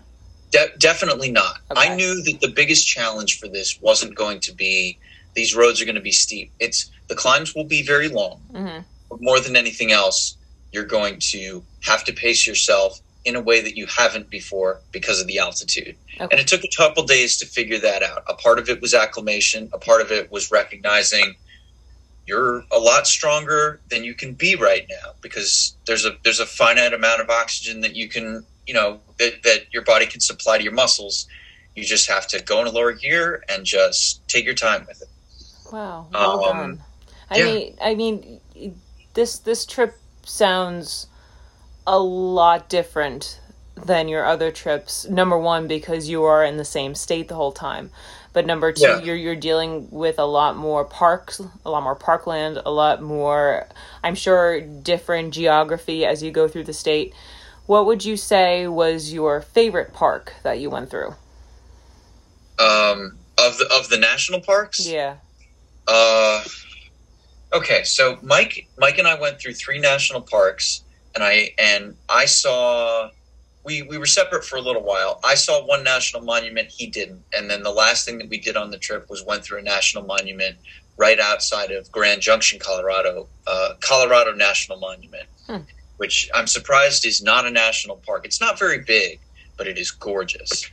De- 0.53 0.77
definitely 0.77 1.31
not. 1.31 1.57
Okay. 1.71 1.89
I 1.89 1.95
knew 1.95 2.21
that 2.23 2.39
the 2.39 2.47
biggest 2.47 2.87
challenge 2.87 3.39
for 3.39 3.47
this 3.47 3.79
wasn't 3.81 4.15
going 4.15 4.39
to 4.41 4.53
be 4.53 4.99
these 5.33 5.55
roads 5.55 5.81
are 5.81 5.85
going 5.85 5.95
to 5.95 6.01
be 6.01 6.11
steep. 6.11 6.51
It's 6.59 6.91
the 7.07 7.15
climbs 7.15 7.55
will 7.55 7.65
be 7.65 7.81
very 7.83 8.07
long. 8.07 8.39
hmm 8.51 8.79
more 9.19 9.39
than 9.39 9.55
anything 9.55 9.91
else, 9.91 10.37
you're 10.71 10.85
going 10.85 11.19
to 11.19 11.63
have 11.81 12.03
to 12.03 12.11
pace 12.13 12.47
yourself 12.47 12.99
in 13.25 13.35
a 13.35 13.39
way 13.41 13.61
that 13.61 13.77
you 13.77 13.85
haven't 13.85 14.27
before 14.31 14.81
because 14.91 15.21
of 15.21 15.27
the 15.27 15.37
altitude. 15.37 15.95
Okay. 16.15 16.27
And 16.31 16.39
it 16.39 16.47
took 16.47 16.63
a 16.63 16.69
couple 16.75 17.03
days 17.03 17.37
to 17.37 17.45
figure 17.45 17.77
that 17.77 18.01
out. 18.01 18.23
A 18.27 18.33
part 18.33 18.57
of 18.57 18.69
it 18.69 18.81
was 18.81 18.95
acclimation, 18.95 19.69
a 19.71 19.77
part 19.77 20.01
of 20.01 20.11
it 20.11 20.31
was 20.31 20.51
recognizing 20.51 21.35
you're 22.25 22.63
a 22.71 22.79
lot 22.79 23.05
stronger 23.05 23.81
than 23.89 24.03
you 24.03 24.13
can 24.13 24.33
be 24.33 24.55
right 24.55 24.87
now 24.89 25.11
because 25.21 25.75
there's 25.85 26.05
a 26.05 26.17
there's 26.23 26.39
a 26.39 26.45
finite 26.45 26.93
amount 26.93 27.21
of 27.21 27.29
oxygen 27.29 27.81
that 27.81 27.95
you 27.95 28.07
can, 28.07 28.45
you 28.67 28.73
know, 28.73 28.99
that, 29.19 29.43
that 29.43 29.65
your 29.71 29.83
body 29.83 30.05
can 30.05 30.19
supply 30.21 30.57
to 30.57 30.63
your 30.63 30.73
muscles. 30.73 31.27
You 31.75 31.83
just 31.83 32.07
have 32.07 32.27
to 32.27 32.41
go 32.43 32.61
in 32.61 32.67
a 32.67 32.71
lower 32.71 32.93
gear 32.93 33.43
and 33.49 33.65
just 33.65 34.27
take 34.27 34.45
your 34.45 34.53
time 34.53 34.85
with 34.87 35.01
it. 35.01 35.07
Wow, 35.71 36.07
well 36.11 36.45
Um, 36.45 36.57
done. 36.57 36.83
I 37.29 37.37
yeah. 37.37 37.45
mean, 37.45 37.77
I 37.81 37.95
mean, 37.95 38.39
this 39.13 39.39
this 39.39 39.65
trip 39.65 39.95
sounds 40.23 41.07
a 41.87 41.99
lot 41.99 42.69
different 42.69 43.39
than 43.75 44.07
your 44.07 44.25
other 44.25 44.51
trips. 44.51 45.07
Number 45.09 45.37
one, 45.37 45.67
because 45.67 46.07
you 46.07 46.23
are 46.23 46.43
in 46.45 46.57
the 46.57 46.65
same 46.65 46.93
state 46.95 47.27
the 47.27 47.35
whole 47.35 47.51
time, 47.51 47.89
but 48.33 48.45
number 48.45 48.71
two, 48.71 48.83
Yeah. 48.83 49.01
you're 49.01 49.15
you're 49.15 49.35
dealing 49.35 49.87
with 49.89 50.19
a 50.19 50.25
lot 50.25 50.55
more 50.55 50.85
parks, 50.85 51.41
a 51.65 51.69
lot 51.71 51.83
more 51.83 51.95
parkland, 51.95 52.61
a 52.65 52.71
lot 52.71 53.01
more. 53.01 53.67
I'm 54.03 54.15
sure 54.15 54.61
different 54.61 55.33
geography 55.33 56.05
as 56.05 56.21
you 56.21 56.31
go 56.31 56.47
through 56.47 56.65
the 56.65 56.73
state. 56.73 57.13
What 57.65 57.85
would 57.85 58.03
you 58.03 58.17
say 58.17 58.67
was 58.67 59.13
your 59.13 59.41
favorite 59.41 59.93
park 59.93 60.33
that 60.43 60.59
you 60.59 60.69
went 60.69 60.89
through? 60.89 61.15
Um, 62.59 63.17
of 63.37 63.57
the 63.57 63.67
of 63.73 63.89
the 63.89 63.97
national 63.97 64.41
parks, 64.41 64.85
Yeah. 64.85 65.15
Uh, 65.87 66.43
okay, 67.51 67.83
so 67.83 68.17
Mike, 68.21 68.67
Mike 68.77 68.99
and 68.99 69.07
I 69.07 69.19
went 69.19 69.39
through 69.39 69.53
three 69.53 69.79
national 69.79 70.21
parks, 70.21 70.83
and 71.15 71.23
I 71.23 71.51
and 71.57 71.95
I 72.09 72.25
saw. 72.25 73.09
We 73.65 73.81
we 73.81 73.97
were 73.97 74.05
separate 74.05 74.43
for 74.43 74.57
a 74.57 74.61
little 74.61 74.83
while. 74.83 75.19
I 75.23 75.35
saw 75.35 75.65
one 75.65 75.83
national 75.83 76.21
monument. 76.23 76.69
He 76.69 76.87
didn't, 76.87 77.23
and 77.33 77.49
then 77.49 77.63
the 77.63 77.71
last 77.71 78.05
thing 78.05 78.17
that 78.19 78.27
we 78.29 78.37
did 78.39 78.57
on 78.57 78.71
the 78.71 78.77
trip 78.77 79.09
was 79.09 79.23
went 79.23 79.43
through 79.43 79.59
a 79.59 79.63
national 79.63 80.03
monument 80.03 80.57
right 80.97 81.19
outside 81.19 81.71
of 81.71 81.89
Grand 81.91 82.21
Junction, 82.21 82.59
Colorado, 82.59 83.27
uh, 83.47 83.73
Colorado 83.79 84.33
National 84.33 84.79
Monument, 84.79 85.25
Hmm. 85.47 85.57
Which 85.97 86.29
I'm 86.33 86.47
surprised 86.47 87.05
is 87.05 87.21
not 87.21 87.45
a 87.45 87.51
national 87.51 87.97
park. 87.97 88.25
It's 88.25 88.41
not 88.41 88.59
very 88.59 88.79
big, 88.79 89.19
but 89.57 89.67
it 89.67 89.77
is 89.77 89.91
gorgeous. 89.91 90.69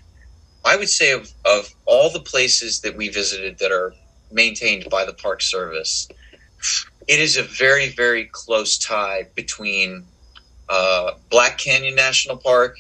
I 0.64 0.76
would 0.76 0.88
say 0.88 1.12
of, 1.12 1.33
of 1.44 1.74
all 1.87 2.11
the 2.11 2.20
places 2.20 2.80
that 2.80 2.96
we 2.96 3.09
visited 3.09 3.59
that 3.59 3.72
are 3.72 3.94
maintained 4.30 4.88
by 4.90 5.04
the 5.04 5.12
Park 5.12 5.42
Service, 5.42 6.09
it 7.09 7.18
is 7.18 7.37
a 7.37 7.42
very, 7.42 7.88
very 7.88 8.26
close 8.26 8.78
tie 8.78 9.26
between 9.35 10.04
uh, 10.68 11.12
Black 11.30 11.59
Canyon 11.59 11.94
National 11.94 12.37
Park, 12.37 12.76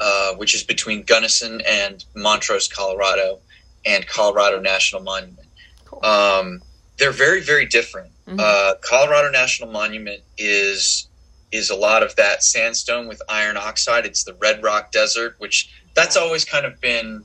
uh, 0.00 0.34
which 0.34 0.54
is 0.54 0.62
between 0.62 1.02
Gunnison 1.02 1.60
and 1.66 2.04
Montrose, 2.14 2.68
Colorado, 2.68 3.38
and 3.84 4.06
Colorado 4.06 4.60
National 4.60 5.02
Monument. 5.02 5.46
Cool. 5.84 6.04
Um, 6.04 6.62
they're 6.98 7.12
very, 7.12 7.40
very 7.40 7.66
different. 7.66 8.10
Mhm. 8.26 8.40
Uh, 8.40 8.74
Colorado 8.80 9.30
National 9.30 9.70
Monument 9.70 10.22
is 10.38 11.08
is 11.52 11.70
a 11.70 11.76
lot 11.76 12.02
of 12.02 12.16
that 12.16 12.42
sandstone 12.42 13.06
with 13.06 13.22
iron 13.28 13.56
oxide. 13.56 14.06
It's 14.06 14.24
the 14.24 14.34
Red 14.34 14.62
Rock 14.62 14.90
Desert, 14.90 15.36
which 15.38 15.70
that's 15.94 16.16
always 16.16 16.44
kind 16.44 16.64
of 16.66 16.80
been 16.80 17.24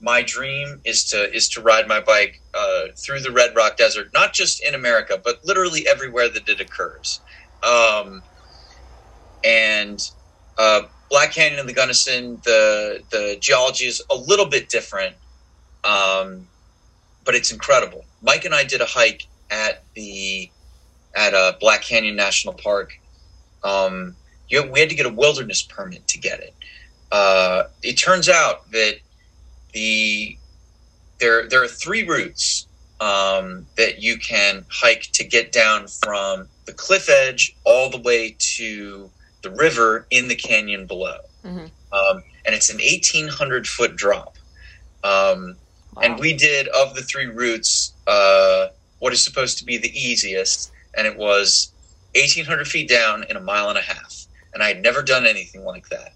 my 0.00 0.22
dream 0.22 0.80
is 0.84 1.04
to 1.10 1.34
is 1.34 1.48
to 1.50 1.60
ride 1.60 1.88
my 1.88 2.00
bike 2.00 2.40
uh, 2.54 2.84
through 2.96 3.20
the 3.20 3.32
Red 3.32 3.54
Rock 3.56 3.76
Desert, 3.76 4.10
not 4.14 4.32
just 4.32 4.62
in 4.64 4.74
America, 4.74 5.20
but 5.22 5.44
literally 5.44 5.86
everywhere 5.88 6.28
that 6.28 6.48
it 6.48 6.60
occurs. 6.60 7.20
Um, 7.62 8.22
and 9.44 10.00
uh, 10.56 10.82
Black 11.10 11.32
Canyon 11.32 11.58
and 11.60 11.68
the 11.68 11.72
Gunnison, 11.72 12.40
the 12.44 13.02
the 13.10 13.36
geology 13.40 13.86
is 13.86 14.02
a 14.10 14.14
little 14.14 14.46
bit 14.46 14.68
different, 14.68 15.16
um, 15.84 16.46
but 17.24 17.34
it's 17.34 17.52
incredible. 17.52 18.04
Mike 18.22 18.44
and 18.44 18.54
I 18.54 18.64
did 18.64 18.80
a 18.80 18.86
hike 18.86 19.26
at 19.50 19.82
the 19.94 20.50
at 21.14 21.34
uh, 21.34 21.54
Black 21.58 21.82
Canyon 21.82 22.16
National 22.16 22.54
Park. 22.54 22.98
Um, 23.62 24.16
you, 24.48 24.62
we 24.70 24.80
had 24.80 24.88
to 24.90 24.94
get 24.94 25.06
a 25.06 25.10
wilderness 25.12 25.62
permit 25.62 26.06
to 26.08 26.18
get 26.18 26.40
it. 26.40 26.54
Uh, 27.10 27.64
it 27.82 27.94
turns 27.94 28.28
out 28.28 28.70
that 28.72 28.96
the 29.72 30.38
there 31.20 31.48
there 31.48 31.62
are 31.62 31.68
three 31.68 32.04
routes 32.06 32.66
um, 33.00 33.66
that 33.76 34.02
you 34.02 34.18
can 34.18 34.64
hike 34.70 35.06
to 35.14 35.24
get 35.24 35.52
down 35.52 35.86
from 35.86 36.48
the 36.66 36.72
cliff 36.72 37.08
edge 37.08 37.56
all 37.64 37.90
the 37.90 38.00
way 38.00 38.36
to 38.56 39.10
the 39.42 39.50
river 39.50 40.06
in 40.10 40.28
the 40.28 40.34
canyon 40.34 40.86
below, 40.86 41.18
Mhm. 41.44 41.70
um, 41.92 42.22
and 42.44 42.54
it's 42.54 42.70
an 42.70 42.80
eighteen 42.80 43.28
hundred 43.28 43.66
foot 43.66 43.96
drop. 43.96 44.36
Um, 45.04 45.58
Wow. 45.94 46.02
and 46.02 46.18
we 46.18 46.34
did 46.34 46.68
of 46.68 46.94
the 46.94 47.02
three 47.02 47.26
routes 47.26 47.94
uh, 48.06 48.68
what 48.98 49.12
is 49.12 49.24
supposed 49.24 49.58
to 49.58 49.64
be 49.64 49.78
the 49.78 49.96
easiest, 49.98 50.70
and 50.96 51.06
it 51.06 51.16
was 51.16 51.72
eighteen 52.18 52.44
hundred 52.44 52.68
feet 52.68 52.88
down 52.88 53.24
in 53.24 53.36
a 53.36 53.40
mile 53.40 53.68
and 53.68 53.78
a 53.78 53.82
half, 53.82 54.26
and 54.54 54.62
I 54.62 54.68
had 54.68 54.82
never 54.82 55.02
done 55.02 55.26
anything 55.26 55.64
like 55.64 55.88
that. 55.88 56.12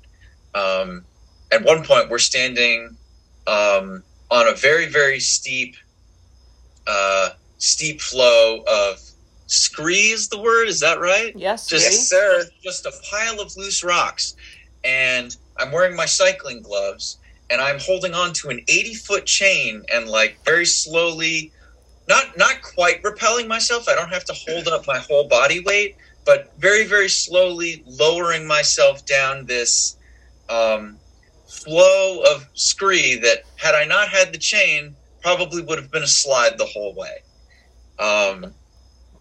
Um, 0.54 1.04
at 1.50 1.64
one 1.64 1.84
point, 1.84 2.10
we're 2.10 2.18
standing 2.18 2.96
um, 3.46 4.02
on 4.30 4.48
a 4.48 4.54
very 4.54 4.88
very 4.88 5.20
steep 5.20 5.76
uh, 6.86 7.30
steep 7.58 8.00
flow 8.00 8.64
of 8.66 8.98
scree 9.46 10.10
is 10.10 10.28
the 10.28 10.40
word 10.40 10.66
is 10.66 10.80
that 10.80 10.98
right 10.98 11.34
yes, 11.36 11.68
just? 11.68 11.84
Yes, 11.84 12.08
sir. 12.08 12.44
just 12.62 12.86
a 12.86 12.92
pile 13.10 13.38
of 13.38 13.54
loose 13.56 13.84
rocks 13.84 14.34
and 14.82 15.36
i'm 15.58 15.70
wearing 15.70 15.94
my 15.94 16.06
cycling 16.06 16.62
gloves 16.62 17.18
and 17.50 17.60
i'm 17.60 17.78
holding 17.78 18.14
on 18.14 18.32
to 18.32 18.48
an 18.48 18.60
80 18.66 18.94
foot 18.94 19.26
chain 19.26 19.82
and 19.92 20.08
like 20.08 20.38
very 20.44 20.64
slowly 20.64 21.52
not 22.08 22.36
not 22.36 22.60
quite 22.62 23.02
repelling 23.04 23.46
myself 23.48 23.88
i 23.88 23.94
don't 23.94 24.08
have 24.12 24.24
to 24.24 24.32
hold 24.34 24.68
up 24.68 24.86
my 24.86 24.98
whole 24.98 25.26
body 25.28 25.60
weight 25.60 25.96
but 26.24 26.52
very 26.58 26.84
very 26.86 27.08
slowly 27.08 27.82
lowering 27.86 28.46
myself 28.46 29.04
down 29.06 29.44
this 29.46 29.96
um, 30.48 30.96
flow 31.46 32.22
of 32.34 32.46
scree 32.54 33.16
that 33.16 33.42
had 33.56 33.74
i 33.74 33.84
not 33.84 34.08
had 34.08 34.32
the 34.32 34.38
chain 34.38 34.94
probably 35.22 35.62
would 35.62 35.78
have 35.78 35.90
been 35.90 36.02
a 36.02 36.06
slide 36.08 36.58
the 36.58 36.66
whole 36.66 36.94
way 36.94 37.18
um, 37.98 38.52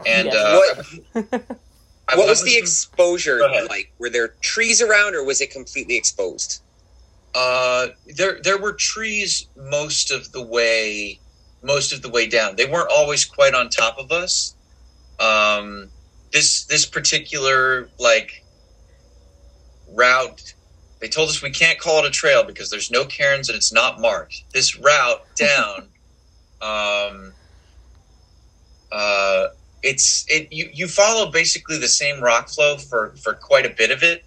and 0.07 0.27
Yes. 0.27 0.35
uh, 0.35 0.83
What- 1.13 1.43
I 2.07 2.15
What 2.17 2.27
was 2.27 2.41
wasn't- 2.41 2.49
the 2.49 2.57
exposure 2.57 3.39
like? 3.69 3.93
Were 3.97 4.09
there 4.09 4.29
trees 4.41 4.81
around, 4.81 5.15
or 5.15 5.23
was 5.23 5.39
it 5.39 5.49
completely 5.51 5.95
exposed? 5.95 6.61
Uh, 7.33 7.89
there 8.17 8.39
there 8.43 8.57
were 8.57 8.73
trees 8.73 9.47
most 9.55 10.11
of 10.11 10.29
the 10.33 10.41
way 10.41 11.20
most 11.63 11.93
of 11.93 12.01
the 12.01 12.09
way 12.11 12.27
down. 12.27 12.55
They 12.57 12.67
weren't 12.67 12.91
always 12.91 13.25
quite 13.25 13.55
on 13.55 13.69
top 13.69 13.97
of 13.99 14.11
us. 14.11 14.55
Um, 15.19 15.91
this 16.33 16.65
this 16.65 16.85
particular 16.85 17.91
like 17.99 18.31
route, 19.87 20.41
they 21.01 21.09
told 21.09 21.29
us 21.29 21.41
we 21.41 21.51
can't 21.51 21.79
call 21.79 21.99
it 21.99 22.07
a 22.07 22.11
trail 22.11 22.45
because 22.45 22.69
there's 22.71 22.91
no 22.91 23.05
cairns 23.05 23.49
and 23.49 23.57
it's 23.57 23.73
not 23.73 23.99
marked. 24.01 24.43
This 24.53 24.77
route 24.79 25.21
down 25.35 25.89
Um, 26.61 27.35
uh, 28.91 29.47
it's 29.83 30.25
it 30.29 30.49
you, 30.51 30.69
you 30.73 30.87
follow 30.87 31.31
basically 31.31 31.77
the 31.79 31.87
same 31.87 32.21
rock 32.21 32.49
flow 32.49 32.77
for 32.77 33.15
for 33.23 33.35
quite 33.35 33.65
a 33.65 33.73
bit 33.77 33.91
of 33.91 34.03
it. 34.03 34.23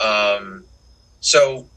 Um, 0.00 0.66
so 1.20 1.70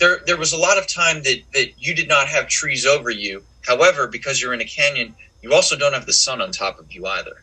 there 0.00 0.20
there 0.26 0.38
was 0.38 0.52
a 0.52 0.58
lot 0.58 0.78
of 0.78 0.92
time 0.92 1.22
that 1.24 1.38
that 1.54 1.68
you 1.78 1.94
did 1.94 2.08
not 2.08 2.28
have 2.28 2.48
trees 2.48 2.86
over 2.86 3.10
you. 3.10 3.46
However, 3.66 4.06
because 4.06 4.40
you're 4.40 4.54
in 4.54 4.60
a 4.60 4.66
canyon, 4.66 5.14
you 5.40 5.52
also 5.54 5.76
don't 5.76 5.92
have 5.92 6.06
the 6.06 6.12
sun 6.12 6.40
on 6.40 6.52
top 6.52 6.78
of 6.78 6.92
you 6.92 7.06
either. 7.06 7.42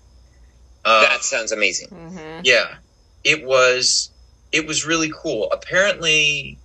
Uh, 0.85 1.01
that 1.01 1.23
sounds 1.23 1.51
amazing. 1.51 1.89
Mm-hmm. 1.89 2.41
yeah, 2.43 2.75
it 3.23 3.45
was 3.45 4.11
it 4.51 4.65
was 4.65 4.85
really 4.85 5.11
cool. 5.15 5.49
Apparently, 5.51 6.57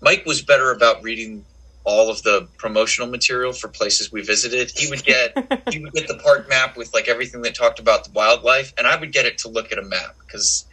Mike 0.00 0.24
was 0.24 0.42
better 0.42 0.70
about 0.70 1.02
reading 1.02 1.44
all 1.84 2.10
of 2.10 2.22
the 2.22 2.46
promotional 2.58 3.08
material 3.08 3.52
for 3.52 3.68
places 3.68 4.12
we 4.12 4.22
visited. 4.22 4.70
He 4.74 4.88
would 4.88 5.04
get 5.04 5.32
he 5.70 5.80
would 5.80 5.92
get 5.92 6.08
the 6.08 6.18
park 6.22 6.48
map 6.48 6.76
with 6.76 6.92
like 6.94 7.08
everything 7.08 7.42
that 7.42 7.54
talked 7.54 7.78
about 7.78 8.04
the 8.04 8.12
wildlife, 8.12 8.72
and 8.78 8.86
I 8.86 8.98
would 8.98 9.12
get 9.12 9.26
it 9.26 9.38
to 9.38 9.48
look 9.48 9.72
at 9.72 9.78
a 9.78 9.82
map 9.82 10.16
because 10.26 10.66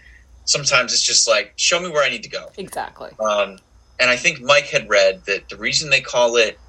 sometimes 0.45 0.93
it's 0.93 1.03
just 1.03 1.27
like 1.27 1.53
show 1.55 1.79
me 1.79 1.89
where 1.89 2.03
I 2.03 2.09
need 2.09 2.23
to 2.23 2.29
go. 2.29 2.51
exactly. 2.57 3.11
Um, 3.19 3.57
and 3.99 4.09
I 4.11 4.15
think 4.15 4.41
Mike 4.41 4.67
had 4.67 4.89
read 4.89 5.25
that 5.25 5.49
the 5.49 5.57
reason 5.57 5.89
they 5.89 6.01
call 6.01 6.35
it 6.37 6.59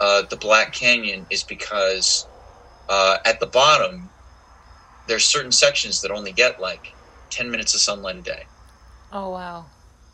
uh, 0.00 0.22
the 0.22 0.36
Black 0.36 0.72
Canyon 0.72 1.26
is 1.30 1.42
because 1.42 2.26
uh, 2.88 3.18
at 3.24 3.40
the 3.40 3.46
bottom 3.46 4.10
there's 5.06 5.24
certain 5.24 5.52
sections 5.52 6.00
that 6.00 6.10
only 6.10 6.32
get 6.32 6.60
like 6.60 6.94
ten 7.30 7.50
minutes 7.50 7.74
of 7.74 7.80
sunlight 7.80 8.16
a 8.16 8.22
day. 8.22 8.44
Oh 9.12 9.30
wow. 9.30 9.66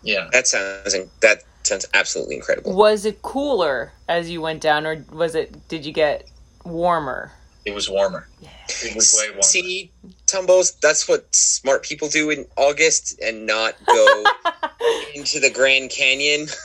Yeah, 0.02 0.28
that 0.32 0.46
sounds 0.46 0.96
that 1.20 1.38
sounds 1.64 1.86
absolutely 1.94 2.36
incredible. 2.36 2.74
Was 2.74 3.04
it 3.04 3.22
cooler 3.22 3.92
as 4.08 4.30
you 4.30 4.40
went 4.40 4.60
down, 4.60 4.86
or 4.86 5.04
was 5.12 5.34
it? 5.34 5.68
Did 5.68 5.84
you 5.84 5.92
get 5.92 6.28
warmer? 6.64 7.32
It 7.64 7.74
was 7.74 7.90
warmer. 7.90 8.28
Yeah. 8.40 8.50
It 8.68 8.94
was 8.94 9.18
way 9.18 9.30
warmer. 9.30 9.42
See, 9.42 9.90
Tumbos, 10.26 10.78
that's 10.80 11.08
what 11.08 11.34
smart 11.34 11.82
people 11.82 12.08
do 12.08 12.30
in 12.30 12.46
August 12.56 13.18
and 13.20 13.44
not 13.44 13.74
go 13.86 14.24
into 15.14 15.40
the 15.40 15.50
Grand 15.50 15.90
Canyon. 15.90 16.46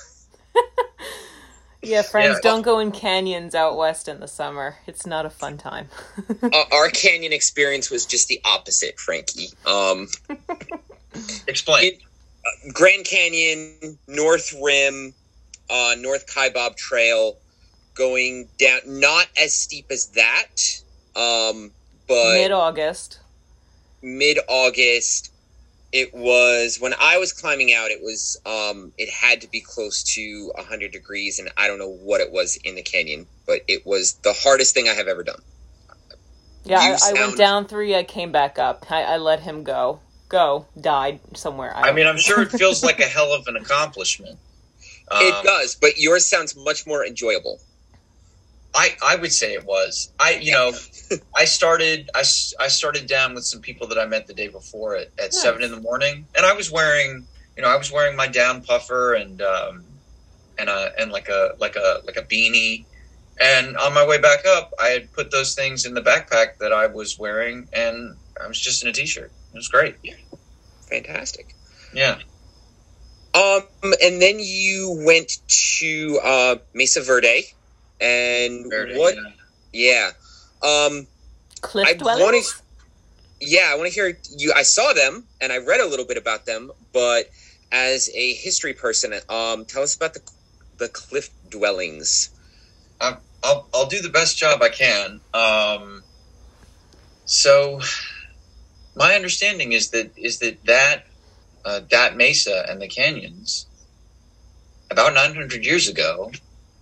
Yeah, 1.84 2.04
friends, 2.04 2.40
Yeah. 2.44 2.52
don't 2.52 2.62
go 2.62 2.80
in 2.80 2.92
canyons 2.92 3.56
out 3.56 3.76
west 3.76 4.08
in 4.08 4.20
the 4.20 4.28
summer. 4.28 4.78
It's 4.86 5.06
not 5.06 5.26
a 5.26 5.30
fun 5.32 5.58
time. 5.58 5.90
uh, 6.44 6.64
our 6.72 6.90
canyon 6.90 7.34
experience 7.34 7.90
was 7.90 8.06
just 8.06 8.28
the 8.28 8.40
opposite, 8.46 9.00
Frankie. 9.00 9.50
Um, 9.66 10.08
Explain. 11.48 11.94
It- 11.94 12.02
Grand 12.74 13.06
Canyon, 13.06 14.00
North 14.08 14.52
Rim, 14.60 15.14
uh, 15.70 15.94
North 16.00 16.26
Kaibab 16.26 16.76
Trail, 16.76 17.38
going 17.94 18.48
down, 18.58 18.80
not 18.86 19.28
as 19.40 19.54
steep 19.54 19.86
as 19.92 20.08
that, 20.08 20.82
um, 21.16 21.70
but 22.08 22.34
Mid 22.34 22.52
August. 22.52 23.20
mid 24.02 24.40
August. 24.48 25.31
It 25.92 26.14
was 26.14 26.78
when 26.80 26.94
I 27.00 27.18
was 27.18 27.34
climbing 27.34 27.74
out. 27.74 27.92
It 27.92 28.02
was 28.02 28.40
um, 28.46 28.94
it 28.98 29.10
had 29.10 29.42
to 29.42 29.50
be 29.50 29.60
close 29.60 30.04
to 30.16 30.52
hundred 30.58 30.92
degrees, 30.92 31.40
and 31.40 31.52
I 31.58 31.68
don't 31.68 31.80
know 31.80 31.90
what 31.92 32.22
it 32.22 32.32
was 32.32 32.58
in 32.64 32.76
the 32.76 32.82
canyon, 32.82 33.28
but 33.46 33.62
it 33.68 33.86
was 33.86 34.14
the 34.24 34.34
hardest 34.34 34.74
thing 34.74 34.88
I 34.88 34.94
have 34.94 35.08
ever 35.08 35.24
done. 35.24 35.42
Yeah, 36.64 36.92
You 36.92 36.94
I, 36.94 37.10
I 37.10 37.14
went 37.14 37.38
down 37.38 37.68
three. 37.68 37.96
I 37.96 38.04
came 38.04 38.32
back 38.32 38.60
up. 38.60 38.86
I, 38.90 39.04
I 39.04 39.18
let 39.18 39.42
him 39.42 39.64
go. 39.64 40.00
Go. 40.30 40.66
Died 40.80 41.20
somewhere. 41.36 41.76
I 41.76 41.92
mean, 41.92 42.08
I'm 42.08 42.18
sure 42.18 42.42
it 42.42 42.52
feels 42.58 42.84
like 42.84 43.00
a 43.00 43.06
hell 43.06 43.34
of 43.34 43.48
an 43.48 43.58
accomplishment. 43.58 44.38
Um, 45.10 45.20
it 45.22 45.44
does, 45.44 45.76
but 45.76 45.98
yours 45.98 46.26
sounds 46.26 46.56
much 46.56 46.88
more 46.88 47.06
enjoyable. 47.06 47.60
I, 48.74 48.96
I 49.04 49.16
would 49.18 49.34
say 49.34 49.54
it 49.54 49.66
was. 49.66 50.14
I 50.20 50.40
you 50.42 50.52
know 50.54 50.72
I 51.36 51.46
started 51.46 52.10
I, 52.16 52.24
I 52.60 52.68
started 52.68 53.08
down 53.08 53.34
with 53.34 53.46
some 53.46 53.62
people 53.62 53.88
that 53.88 53.98
I 54.00 54.06
met 54.06 54.28
the 54.28 54.34
day 54.34 54.48
before 54.48 54.96
at, 54.96 55.08
at 55.18 55.32
Nice. 55.34 55.42
seven 55.42 55.62
in 55.64 55.72
the 55.72 55.82
morning, 55.82 56.28
and 56.36 56.46
I 56.46 56.54
was 56.54 56.72
wearing 56.72 57.28
you 57.58 57.64
know 57.64 57.70
I 57.70 57.78
was 57.78 57.92
wearing 57.92 58.16
my 58.16 58.28
down 58.28 58.64
puffer 58.64 59.14
and 59.14 59.42
um, 59.42 59.86
and 60.58 60.70
a 60.70 60.92
and 61.00 61.12
like 61.12 61.28
a 61.30 61.52
like 61.60 61.76
a 61.76 62.00
like 62.06 62.18
a 62.18 62.24
beanie, 62.24 62.86
and 63.40 63.76
on 63.78 63.94
my 63.94 64.06
way 64.06 64.20
back 64.20 64.46
up, 64.46 64.72
I 64.80 64.88
had 64.88 65.12
put 65.12 65.32
those 65.32 65.54
things 65.56 65.86
in 65.86 65.94
the 65.94 66.02
backpack 66.02 66.58
that 66.60 66.72
I 66.72 66.88
was 66.88 67.18
wearing, 67.20 67.68
and 67.74 68.16
I 68.44 68.48
was 68.48 68.60
just 68.60 68.84
in 68.84 68.90
a 68.90 68.94
t-shirt. 68.94 69.34
It 69.54 69.58
was 69.58 69.68
great. 69.68 69.98
yeah 70.04 70.14
Fantastic. 70.90 71.56
Yeah, 71.94 72.20
Um, 73.34 73.62
and 74.04 74.22
then 74.22 74.40
you 74.40 75.04
went 75.06 75.32
to 75.80 76.20
uh, 76.24 76.56
Mesa 76.74 77.02
Verde, 77.02 77.44
and 78.02 78.66
Verde, 78.70 78.98
what? 78.98 79.16
yeah. 79.74 80.12
Yeah. 80.64 80.88
Um, 80.88 81.08
Cliff 81.62 81.88
I 81.88 81.94
dwellings. 81.94 82.22
wanted- 82.24 82.44
yeah, 83.40 83.70
I 83.72 83.76
want 83.76 83.88
to 83.90 83.94
hear 83.94 84.20
you. 84.38 84.54
I 84.56 84.64
saw 84.64 84.94
them 84.94 85.28
and 85.40 85.52
I 85.52 85.58
read 85.58 85.80
a 85.80 85.86
little 85.88 86.06
bit 86.06 86.18
about 86.18 86.46
them, 86.46 86.72
but 86.94 87.30
as 87.72 88.10
a 88.14 88.34
history 88.34 88.74
person, 88.74 89.14
um, 89.30 89.66
tell 89.66 89.82
us 89.84 89.96
about 89.96 90.14
the 90.14 90.22
the 90.78 90.90
cliff 90.90 91.30
dwellings. 91.50 92.30
I'll 93.44 93.68
I'll 93.74 93.88
do 93.88 94.02
the 94.02 94.10
best 94.10 94.38
job 94.38 94.62
I 94.62 94.70
can. 94.70 95.22
Um, 95.34 96.04
so, 97.26 97.80
my 98.96 99.16
understanding 99.16 99.72
is 99.72 99.90
that 99.92 100.12
is 100.18 100.40
that 100.40 100.64
that 100.66 101.06
uh, 101.66 101.82
that 101.90 102.16
mesa 102.16 102.66
and 102.70 102.82
the 102.82 102.88
canyons, 102.88 103.66
about 104.92 105.14
900 105.14 105.66
years 105.66 105.88
ago, 105.88 106.32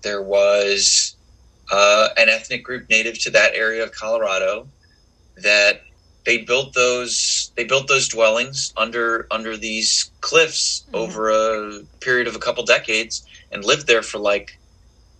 there 0.03 0.21
was 0.23 1.15
uh, 1.71 2.09
an 2.17 2.29
ethnic 2.29 2.63
group 2.63 2.89
native 2.89 3.19
to 3.23 3.31
that 3.31 3.53
area 3.55 3.83
of 3.83 3.91
Colorado 3.93 4.69
that 5.37 5.81
they 6.25 6.39
built 6.39 6.73
those 6.75 7.51
they 7.57 7.63
built 7.63 7.87
those 7.87 8.07
dwellings 8.07 8.73
under 8.77 9.27
under 9.31 9.57
these 9.57 10.11
cliffs 10.21 10.85
Mhm. 10.91 10.95
over 10.99 11.29
a 11.29 11.83
period 12.01 12.27
of 12.27 12.35
a 12.35 12.39
couple 12.39 12.63
decades 12.65 13.23
and 13.51 13.65
lived 13.65 13.87
there 13.87 14.03
for 14.03 14.19
like 14.19 14.51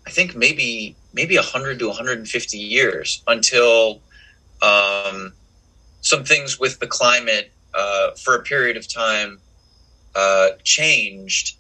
I 0.08 0.12
think 0.12 0.36
maybe 0.36 0.98
maybe 1.14 1.38
100 1.38 1.80
to 1.80 1.88
150 1.90 2.58
years 2.58 3.24
until 3.28 4.04
um, 4.62 5.36
some 6.02 6.26
things 6.26 6.60
with 6.60 6.80
the 6.80 6.88
climate 6.88 7.54
uh, 7.74 8.12
for 8.24 8.36
a 8.36 8.44
period 8.44 8.78
of 8.78 8.92
time 8.92 9.42
uh, 10.16 10.50
changed, 10.64 11.59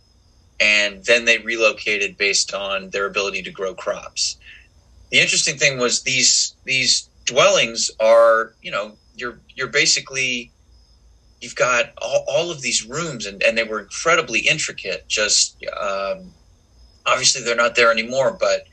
and 0.59 1.03
then 1.05 1.25
they 1.25 1.37
relocated 1.39 2.17
based 2.17 2.53
on 2.53 2.89
their 2.89 3.05
ability 3.05 3.41
to 3.43 3.51
grow 3.51 3.73
crops. 3.73 4.37
The 5.11 5.19
interesting 5.19 5.57
thing 5.57 5.79
was 5.79 6.03
these 6.03 6.55
these 6.65 7.09
dwellings 7.25 7.91
are 7.99 8.53
you 8.61 8.71
know 8.71 8.97
you're 9.15 9.39
you're 9.55 9.67
basically 9.67 10.51
you've 11.41 11.55
got 11.55 11.93
all, 12.01 12.25
all 12.27 12.51
of 12.51 12.61
these 12.61 12.85
rooms 12.85 13.25
and, 13.25 13.41
and 13.43 13.57
they 13.57 13.63
were 13.63 13.79
incredibly 13.79 14.41
intricate 14.41 15.07
just 15.07 15.55
um, 15.79 16.33
obviously 17.05 17.43
they're 17.43 17.55
not 17.55 17.75
there 17.75 17.91
anymore, 17.91 18.37
but 18.39 18.67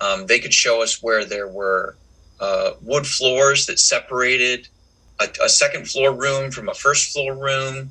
um, 0.00 0.26
they 0.26 0.38
could 0.38 0.52
show 0.52 0.82
us 0.82 1.02
where 1.02 1.24
there 1.24 1.48
were 1.48 1.96
uh, 2.40 2.72
wood 2.82 3.06
floors 3.06 3.66
that 3.66 3.78
separated 3.78 4.68
a, 5.20 5.28
a 5.44 5.48
second 5.48 5.88
floor 5.88 6.12
room 6.12 6.50
from 6.50 6.68
a 6.68 6.74
first 6.74 7.12
floor 7.12 7.34
room, 7.34 7.90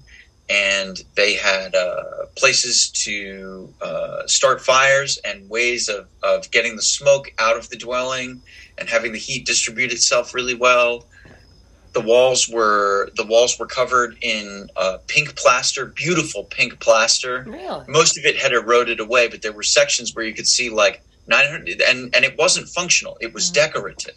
and 0.49 0.97
they 1.15 1.33
had 1.35 1.73
uh, 1.75 2.03
places 2.37 2.91
to 2.91 3.73
uh, 3.81 4.27
start 4.27 4.61
fires 4.61 5.17
and 5.25 5.49
ways 5.49 5.89
of, 5.89 6.07
of 6.23 6.51
getting 6.51 6.75
the 6.75 6.81
smoke 6.81 7.31
out 7.39 7.57
of 7.57 7.69
the 7.69 7.77
dwelling 7.77 8.41
and 8.77 8.89
having 8.89 9.11
the 9.11 9.17
heat 9.19 9.45
distribute 9.45 9.91
itself 9.91 10.33
really 10.33 10.53
well. 10.55 11.07
The 11.93 12.01
walls 12.01 12.49
were 12.49 13.09
the 13.15 13.25
walls 13.25 13.57
were 13.57 13.65
covered 13.67 14.17
in 14.21 14.67
uh, 14.75 14.97
pink 15.07 15.35
plaster, 15.37 15.85
beautiful 15.95 16.43
pink 16.45 16.79
plaster 16.79 17.45
Really? 17.47 17.85
most 17.87 18.17
of 18.17 18.25
it 18.25 18.37
had 18.37 18.51
eroded 18.51 18.99
away, 18.99 19.27
but 19.29 19.41
there 19.41 19.53
were 19.53 19.63
sections 19.63 20.13
where 20.13 20.25
you 20.25 20.33
could 20.33 20.47
see 20.47 20.69
like 20.69 21.01
900, 21.27 21.81
and, 21.81 22.13
and 22.13 22.25
it 22.25 22.37
wasn't 22.37 22.67
functional, 22.67 23.17
it 23.21 23.33
was 23.33 23.49
Mhm. 23.49 23.53
decorative. 23.55 24.15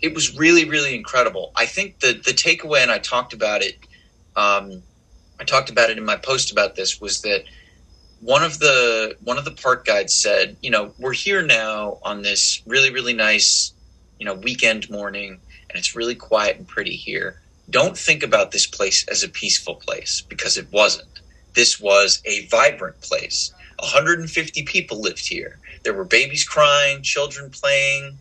It 0.00 0.14
was 0.14 0.36
really, 0.36 0.64
really 0.68 0.94
incredible. 0.94 1.50
I 1.56 1.66
think 1.66 2.00
the, 2.00 2.12
the 2.24 2.32
takeaway, 2.32 2.82
and 2.82 2.90
I 2.90 2.98
talked 2.98 3.32
about 3.32 3.62
it, 3.62 3.74
um, 4.36 4.84
I 5.40 5.44
talked 5.44 5.70
about 5.70 5.90
it 5.90 5.98
in 5.98 6.04
my 6.04 6.16
post 6.16 6.52
about 6.52 6.74
this, 6.74 7.00
was 7.00 7.22
that 7.22 7.44
one 8.20 8.42
of 8.42 8.58
the 8.58 9.16
one 9.22 9.38
of 9.38 9.44
the 9.44 9.52
park 9.52 9.84
guides 9.84 10.14
said, 10.14 10.56
you 10.60 10.70
know, 10.70 10.92
we're 10.98 11.12
here 11.12 11.42
now 11.42 11.98
on 12.02 12.22
this 12.22 12.62
really, 12.66 12.92
really 12.92 13.14
nice, 13.14 13.72
you 14.18 14.26
know, 14.26 14.34
weekend 14.34 14.90
morning, 14.90 15.40
and 15.70 15.78
it's 15.78 15.94
really 15.94 16.14
quiet 16.14 16.56
and 16.56 16.66
pretty 16.66 16.96
here. 16.96 17.40
Don't 17.70 17.96
think 17.96 18.22
about 18.22 18.50
this 18.50 18.66
place 18.66 19.06
as 19.08 19.22
a 19.22 19.28
peaceful 19.28 19.74
place 19.76 20.22
because 20.22 20.56
it 20.56 20.66
wasn't 20.72 21.08
this 21.54 21.80
was 21.80 22.22
a 22.24 22.46
vibrant 22.46 23.00
place. 23.00 23.52
150 23.80 24.62
people 24.64 25.00
lived 25.00 25.26
here. 25.26 25.58
There 25.82 25.94
were 25.94 26.04
babies 26.04 26.44
crying, 26.44 27.02
children 27.02 27.50
playing. 27.50 28.16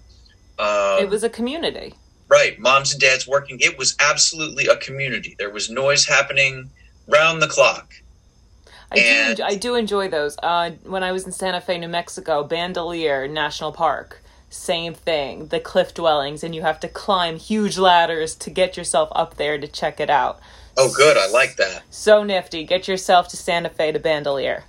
Um, 0.60 1.00
it 1.00 1.10
was 1.10 1.24
a 1.24 1.30
community. 1.30 1.94
right, 2.30 2.60
moms 2.60 2.94
and 2.94 3.02
dads 3.02 3.28
working. 3.28 3.60
It 3.60 3.78
was 3.78 3.96
absolutely 4.00 4.68
a 4.68 4.76
community. 4.78 5.36
There 5.38 5.52
was 5.52 5.70
noise 5.70 6.06
happening 6.06 6.70
round 7.08 7.42
the 7.42 7.48
clock. 7.48 7.94
I 8.92 9.00
And- 9.00 9.38
do. 9.38 9.44
I 9.44 9.56
do 9.56 9.76
enjoy 9.76 10.08
those. 10.10 10.38
Uh, 10.42 10.72
when 10.84 11.04
I 11.04 11.12
was 11.12 11.26
in 11.26 11.32
Santa 11.32 11.60
Fe, 11.62 11.78
New 11.78 11.88
Mexico, 11.90 12.48
Bandelier 12.48 13.30
National 13.30 13.72
Park. 13.72 14.22
same 14.50 14.94
thing. 14.94 15.48
The 15.48 15.60
cliff 15.60 15.94
dwellings, 15.94 16.42
and 16.42 16.56
you 16.56 16.62
have 16.62 16.80
to 16.80 16.88
climb 16.88 17.38
huge 17.38 17.78
ladders 17.78 18.34
to 18.36 18.50
get 18.50 18.78
yourself 18.78 19.10
up 19.12 19.36
there 19.36 19.58
to 19.58 19.68
check 19.68 20.00
it 20.00 20.10
out. 20.10 20.40
Oh, 20.78 20.90
good. 20.90 21.18
I 21.18 21.28
like 21.28 21.58
that. 21.58 21.84
So 21.90 22.24
nifty. 22.24 22.64
Get 22.64 22.88
yourself 22.88 23.28
to 23.28 23.36
Santa 23.38 23.68
Fe 23.70 23.92
to 23.92 24.00
Bandelier. 24.00 24.64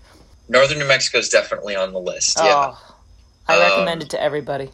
Northern 0.49 0.81
New 0.81 0.89
Mexico 0.89 1.19
is 1.19 1.29
definitely 1.29 1.77
on 1.77 1.93
the 1.93 2.01
list. 2.01 2.39
Yeah. 2.43 2.73
Oh, 2.75 2.95
I 3.47 3.55
Um, 3.55 3.61
recommend 3.61 4.03
it 4.03 4.11
to 4.11 4.21
everybody. 4.21 4.71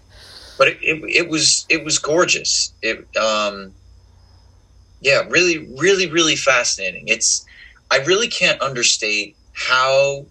but 0.57 0.69
it, 0.69 0.79
it, 0.81 1.03
it 1.17 1.29
was 1.29 1.67
it 1.69 1.85
was 1.85 1.99
gorgeous. 1.99 2.73
It 2.81 3.07
um, 3.15 3.75
yeah, 5.03 5.25
really, 5.29 5.67
really, 5.79 6.11
really 6.11 6.37
fascinating. 6.37 7.09
It's 7.09 7.44
I 7.91 7.99
really 7.99 8.29
can't 8.29 8.61
understate 8.61 9.37
how 9.53 10.27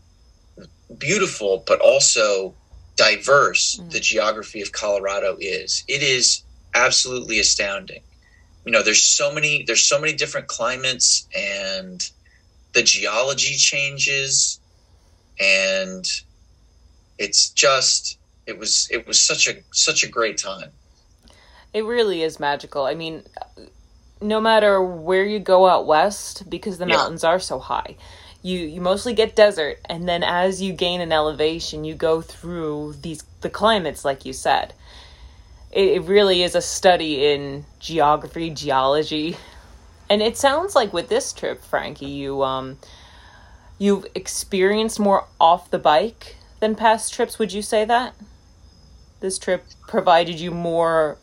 beautiful, 0.97 1.63
but 1.65 1.79
also 1.79 2.53
diverse 2.95 3.77
Mm. 3.77 3.91
the 3.91 3.99
geography 3.99 4.61
of 4.61 4.71
Colorado 4.71 5.37
is. 5.39 5.83
It 5.87 6.03
is 6.03 6.43
absolutely 6.73 7.39
astounding. 7.39 8.01
You 8.65 8.71
know, 8.71 8.83
there's 8.83 9.01
so 9.03 9.31
many 9.31 9.63
there's 9.63 9.85
so 9.85 9.99
many 9.99 10.13
different 10.13 10.47
climates, 10.47 11.27
and 11.35 12.07
the 12.73 12.83
geology 12.83 13.55
changes, 13.55 14.59
and 15.39 16.05
it's 17.17 17.49
just 17.49 18.17
it 18.45 18.57
was 18.57 18.87
it 18.91 19.07
was 19.07 19.21
such 19.21 19.47
a 19.47 19.55
such 19.73 20.03
a 20.03 20.07
great 20.07 20.37
time. 20.37 20.71
It 21.73 21.83
really 21.85 22.21
is 22.21 22.39
magical. 22.39 22.85
I 22.85 22.93
mean, 22.93 23.23
no 24.23 24.41
matter 24.41 24.83
where 24.83 25.25
you 25.25 25.39
go 25.39 25.67
out 25.67 25.87
west, 25.87 26.49
because 26.49 26.79
the 26.79 26.87
Yeah. 26.87 26.97
mountains 26.97 27.23
are 27.25 27.39
so 27.39 27.59
high, 27.59 27.97
you 28.43 28.59
you 28.59 28.81
mostly 28.81 29.13
get 29.13 29.35
desert, 29.35 29.79
and 29.89 30.09
then 30.09 30.23
as 30.23 30.61
you 30.61 30.73
gain 30.73 31.01
an 31.01 31.13
elevation, 31.13 31.85
you 31.85 31.95
go 31.95 32.21
through 32.21 32.95
these 33.01 33.23
the 33.41 33.51
climates, 33.51 34.05
like 34.05 34.25
you 34.25 34.33
said. 34.33 34.75
It, 35.71 35.89
it 35.97 36.03
really 36.05 36.43
is 36.43 36.55
a 36.55 36.61
study 36.61 37.25
in 37.33 37.65
geography, 37.79 38.51
geology, 38.51 39.37
and 40.09 40.21
it 40.21 40.37
sounds 40.37 40.75
like 40.75 40.93
with 40.93 41.09
this 41.09 41.33
trip, 41.33 41.63
Frankie, 41.63 42.07
you 42.07 42.43
um 42.43 42.79
you've 43.79 44.05
experienced 44.15 44.99
more 44.99 45.27
off 45.39 45.71
the 45.71 45.79
bike 45.79 46.37
than 46.61 46.75
past 46.75 47.13
trips. 47.13 47.39
Would 47.39 47.53
you 47.53 47.61
say 47.63 47.85
that 47.85 48.15
this 49.21 49.39
trip 49.39 49.67
provided 49.87 50.39
you 50.39 50.51
more 50.51 51.21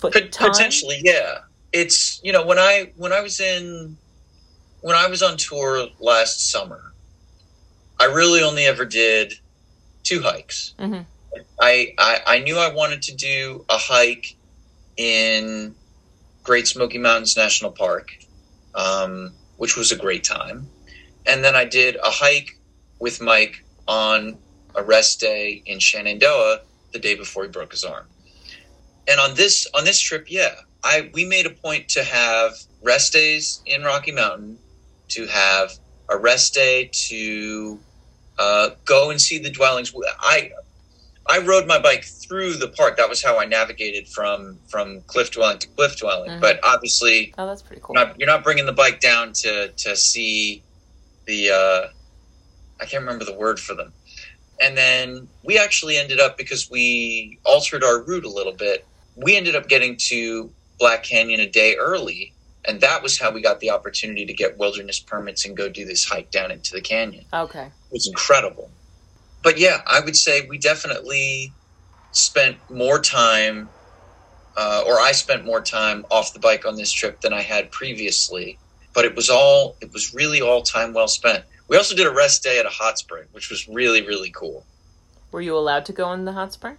foot 0.00 0.14
Pot- 0.14 0.32
time? 0.32 0.76
potentially 0.80 0.98
yeah 1.02 1.38
it's 1.74 2.20
you 2.22 2.32
know 2.32 2.46
when 2.46 2.58
i 2.58 2.92
when 2.96 3.12
i 3.12 3.20
was 3.20 3.40
in 3.40 3.98
when 4.80 4.96
i 4.96 5.08
was 5.08 5.22
on 5.22 5.36
tour 5.36 5.88
last 6.00 6.50
summer 6.50 6.94
i 8.00 8.04
really 8.04 8.42
only 8.42 8.64
ever 8.64 8.84
did 8.84 9.34
two 10.04 10.22
hikes. 10.22 10.74
Mhm. 10.78 11.06
I, 11.60 11.94
I 11.98 12.20
i 12.26 12.38
knew 12.38 12.56
i 12.58 12.72
wanted 12.72 13.02
to 13.02 13.14
do 13.14 13.64
a 13.68 13.76
hike 13.76 14.36
in 14.96 15.74
great 16.44 16.68
smoky 16.68 16.98
mountains 16.98 17.36
national 17.36 17.72
park 17.72 18.08
um, 18.74 19.34
which 19.56 19.76
was 19.76 19.92
a 19.92 19.96
great 19.96 20.24
time. 20.24 20.70
And 21.26 21.42
then 21.44 21.56
i 21.56 21.64
did 21.64 21.96
a 21.96 22.10
hike 22.10 22.50
with 23.00 23.20
mike 23.20 23.56
on 23.88 24.38
a 24.76 24.82
rest 24.84 25.20
day 25.20 25.62
in 25.66 25.80
shenandoah 25.80 26.60
the 26.92 27.00
day 27.00 27.16
before 27.16 27.44
he 27.44 27.48
broke 27.50 27.72
his 27.72 27.84
arm. 27.84 28.06
And 29.08 29.18
on 29.20 29.34
this 29.34 29.66
on 29.74 29.84
this 29.84 30.00
trip 30.00 30.26
yeah 30.30 30.54
i 30.84 31.10
we 31.14 31.24
made 31.24 31.46
a 31.46 31.50
point 31.50 31.88
to 31.88 32.04
have 32.04 32.52
rest 32.82 33.12
days 33.12 33.62
in 33.66 33.82
rocky 33.82 34.12
mountain 34.12 34.58
to 35.10 35.26
have 35.26 35.70
a 36.10 36.18
rest 36.18 36.54
day 36.54 36.90
to 37.08 37.82
uh, 38.38 38.70
go 38.86 39.10
and 39.10 39.20
see 39.20 39.38
the 39.38 39.50
dwellings 39.50 39.92
i 40.20 40.50
i 41.28 41.38
rode 41.38 41.66
my 41.66 41.78
bike 41.80 42.04
through 42.28 42.54
the 42.54 42.68
park 42.68 42.96
that 42.96 43.08
was 43.08 43.22
how 43.22 43.38
i 43.38 43.44
navigated 43.44 44.08
from 44.08 44.60
from 44.68 45.02
cliff 45.06 45.30
dwelling 45.32 45.58
to 45.58 45.68
cliff 45.76 45.98
dwelling 45.98 46.30
Mhm. 46.30 46.40
but 46.40 46.60
obviously 46.64 47.32
Oh, 47.38 47.46
that's 47.46 47.62
pretty 47.62 47.82
cool. 47.84 47.96
you're 47.96 48.06
not, 48.06 48.20
you're 48.20 48.26
not 48.28 48.44
bringing 48.44 48.66
the 48.66 48.72
bike 48.72 49.00
down 49.00 49.32
to 49.42 49.72
to 49.72 49.96
see 49.96 50.64
the 51.26 51.50
uh, 51.50 51.88
I 52.80 52.86
can't 52.86 53.02
remember 53.02 53.24
the 53.24 53.34
word 53.34 53.58
for 53.60 53.74
them. 53.74 53.94
And 54.60 54.76
then 54.76 55.28
we 55.42 55.58
actually 55.58 55.96
ended 55.96 56.20
up 56.20 56.36
because 56.36 56.68
we 56.70 57.40
altered 57.44 57.82
our 57.84 58.04
route 58.04 58.24
a 58.24 58.30
little 58.30 58.52
bit. 58.52 58.88
We 59.16 59.36
ended 59.36 59.56
up 59.56 59.68
getting 59.68 59.96
to 60.08 60.53
Black 60.78 61.02
Canyon 61.02 61.40
a 61.40 61.46
day 61.48 61.76
early, 61.76 62.32
and 62.64 62.80
that 62.80 63.02
was 63.02 63.18
how 63.18 63.30
we 63.30 63.40
got 63.40 63.60
the 63.60 63.70
opportunity 63.70 64.26
to 64.26 64.32
get 64.32 64.58
wilderness 64.58 64.98
permits 64.98 65.44
and 65.44 65.56
go 65.56 65.68
do 65.68 65.84
this 65.84 66.04
hike 66.04 66.30
down 66.30 66.50
into 66.50 66.72
the 66.72 66.80
canyon. 66.80 67.24
Okay. 67.32 67.66
It 67.66 67.92
was 67.92 68.06
incredible. 68.06 68.70
But 69.42 69.58
yeah, 69.58 69.82
I 69.86 70.00
would 70.00 70.16
say 70.16 70.46
we 70.48 70.58
definitely 70.58 71.52
spent 72.12 72.56
more 72.70 72.98
time, 72.98 73.68
uh, 74.56 74.84
or 74.86 74.98
I 74.98 75.12
spent 75.12 75.44
more 75.44 75.60
time 75.60 76.06
off 76.10 76.32
the 76.32 76.38
bike 76.38 76.64
on 76.64 76.76
this 76.76 76.90
trip 76.90 77.20
than 77.20 77.32
I 77.32 77.42
had 77.42 77.70
previously. 77.70 78.58
But 78.94 79.04
it 79.04 79.14
was 79.14 79.28
all, 79.28 79.76
it 79.80 79.92
was 79.92 80.14
really 80.14 80.40
all 80.40 80.62
time 80.62 80.94
well 80.94 81.08
spent. 81.08 81.44
We 81.68 81.76
also 81.76 81.94
did 81.96 82.06
a 82.06 82.12
rest 82.12 82.42
day 82.42 82.58
at 82.58 82.66
a 82.66 82.70
hot 82.70 82.98
spring, 82.98 83.24
which 83.32 83.50
was 83.50 83.68
really, 83.68 84.06
really 84.06 84.30
cool. 84.30 84.64
Were 85.32 85.40
you 85.40 85.56
allowed 85.56 85.84
to 85.86 85.92
go 85.92 86.12
in 86.12 86.24
the 86.24 86.32
hot 86.32 86.52
spring? 86.52 86.76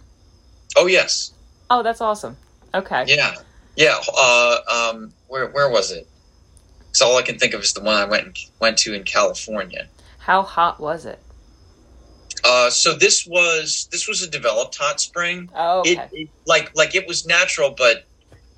Oh, 0.76 0.86
yes. 0.86 1.32
Oh, 1.70 1.82
that's 1.82 2.00
awesome. 2.00 2.36
Okay. 2.74 3.04
Yeah. 3.06 3.34
Yeah. 3.76 3.96
Uh, 4.16 4.58
um, 4.92 5.12
where, 5.28 5.48
where 5.50 5.70
was 5.70 5.92
it? 5.92 6.08
Because 6.78 7.02
all 7.02 7.16
I 7.16 7.22
can 7.22 7.38
think 7.38 7.54
of 7.54 7.60
is 7.62 7.72
the 7.72 7.82
one 7.82 7.94
I 7.94 8.04
went, 8.04 8.38
went 8.60 8.78
to 8.78 8.94
in 8.94 9.04
California. 9.04 9.86
How 10.18 10.42
hot 10.42 10.80
was 10.80 11.06
it? 11.06 11.20
Uh, 12.44 12.70
so 12.70 12.94
this 12.94 13.26
was 13.26 13.88
this 13.90 14.06
was 14.06 14.22
a 14.22 14.30
developed 14.30 14.76
hot 14.76 15.00
spring. 15.00 15.48
Oh, 15.54 15.80
okay. 15.80 15.92
it, 15.92 16.08
it 16.12 16.28
like 16.46 16.70
like 16.76 16.94
it 16.94 17.06
was 17.06 17.26
natural, 17.26 17.74
but 17.76 18.04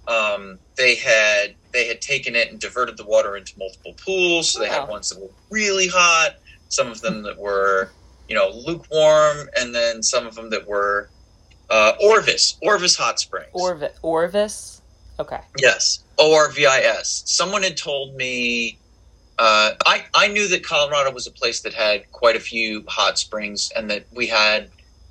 um, 0.06 0.58
they 0.76 0.94
had 0.96 1.54
they 1.72 1.86
had 1.86 2.00
taken 2.00 2.34
it 2.34 2.50
and 2.50 2.60
diverted 2.60 2.96
the 2.96 3.04
water 3.04 3.36
into 3.36 3.52
multiple 3.58 3.94
pools. 4.04 4.50
So 4.50 4.60
they 4.60 4.68
Wow. 4.68 4.80
had 4.80 4.88
ones 4.88 5.10
that 5.10 5.20
were 5.20 5.30
really 5.50 5.86
hot, 5.86 6.36
some 6.68 6.88
of 6.88 7.00
them 7.00 7.22
that 7.22 7.38
were 7.38 7.90
you 8.28 8.34
know 8.34 8.50
lukewarm, 8.66 9.48
and 9.58 9.74
then 9.74 10.02
some 10.02 10.26
of 10.26 10.34
them 10.34 10.50
that 10.50 10.66
were 10.66 11.08
uh, 11.70 11.92
Orvis 12.02 12.56
Orvis 12.62 12.96
hot 12.96 13.20
springs. 13.20 13.50
Orvis. 13.52 13.96
Orvis. 14.02 14.77
Okay. 15.18 15.40
Yes, 15.58 16.04
O 16.18 16.34
R 16.34 16.50
V 16.50 16.66
I 16.66 16.78
S. 16.78 17.22
Someone 17.26 17.62
had 17.62 17.76
told 17.76 18.14
me. 18.14 18.78
Uh, 19.38 19.72
I 19.86 20.04
I 20.14 20.28
knew 20.28 20.48
that 20.48 20.64
Colorado 20.64 21.12
was 21.12 21.26
a 21.26 21.30
place 21.30 21.60
that 21.60 21.72
had 21.72 22.10
quite 22.10 22.34
a 22.34 22.40
few 22.40 22.84
hot 22.88 23.18
springs, 23.18 23.70
and 23.76 23.90
that 23.90 24.06
we 24.12 24.26
had 24.26 24.70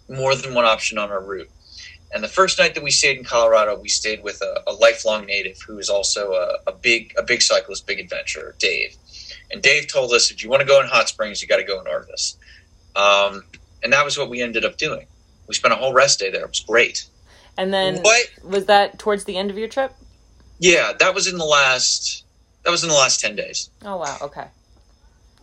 more 0.09 0.35
than 0.35 0.53
one 0.53 0.65
option 0.65 0.97
on 0.97 1.11
our 1.11 1.23
route. 1.23 1.49
And 2.13 2.23
the 2.23 2.29
first 2.29 2.57
night 2.57 2.73
that 2.75 2.83
we 2.83 2.91
stayed 2.91 3.17
in 3.17 3.23
Colorado, 3.23 3.77
we 3.77 3.89
stayed 3.89 4.23
with 4.23 4.41
a, 4.41 4.63
a 4.67 4.73
lifelong 4.73 5.25
native 5.25 5.57
who 5.67 5.77
is 5.77 5.89
also 5.89 6.31
a, 6.33 6.57
a 6.67 6.71
big 6.73 7.13
a 7.17 7.23
big 7.23 7.41
cyclist, 7.41 7.85
big 7.85 7.99
adventurer, 7.99 8.55
Dave. 8.59 8.95
And 9.51 9.61
Dave 9.61 9.87
told 9.87 10.11
us 10.13 10.31
if 10.31 10.43
you 10.43 10.49
want 10.49 10.61
to 10.61 10.67
go 10.67 10.79
in 10.81 10.87
hot 10.87 11.09
springs, 11.09 11.41
you 11.41 11.47
got 11.47 11.57
to 11.57 11.63
go 11.63 11.79
in 11.79 11.87
Orvis. 11.87 12.37
Um, 12.95 13.43
and 13.83 13.93
that 13.93 14.05
was 14.05 14.17
what 14.17 14.29
we 14.29 14.41
ended 14.41 14.65
up 14.65 14.77
doing. 14.77 15.05
We 15.47 15.53
spent 15.53 15.73
a 15.73 15.77
whole 15.77 15.93
rest 15.93 16.19
day 16.19 16.31
there. 16.31 16.43
It 16.43 16.49
was 16.49 16.59
great. 16.59 17.05
And 17.57 17.73
then 17.73 17.97
What 18.01 18.27
was 18.43 18.65
that 18.65 18.99
towards 18.99 19.23
the 19.23 19.37
end 19.37 19.49
of 19.49 19.57
your 19.57 19.67
trip? 19.67 19.93
Yeah, 20.59 20.93
that 20.99 21.13
was 21.13 21.27
in 21.27 21.37
the 21.37 21.45
last. 21.45 22.23
That 22.63 22.71
was 22.71 22.83
in 22.83 22.89
the 22.89 22.95
last 22.95 23.19
ten 23.19 23.35
days. 23.35 23.69
Oh 23.83 23.97
wow. 23.97 24.17
Okay. 24.21 24.45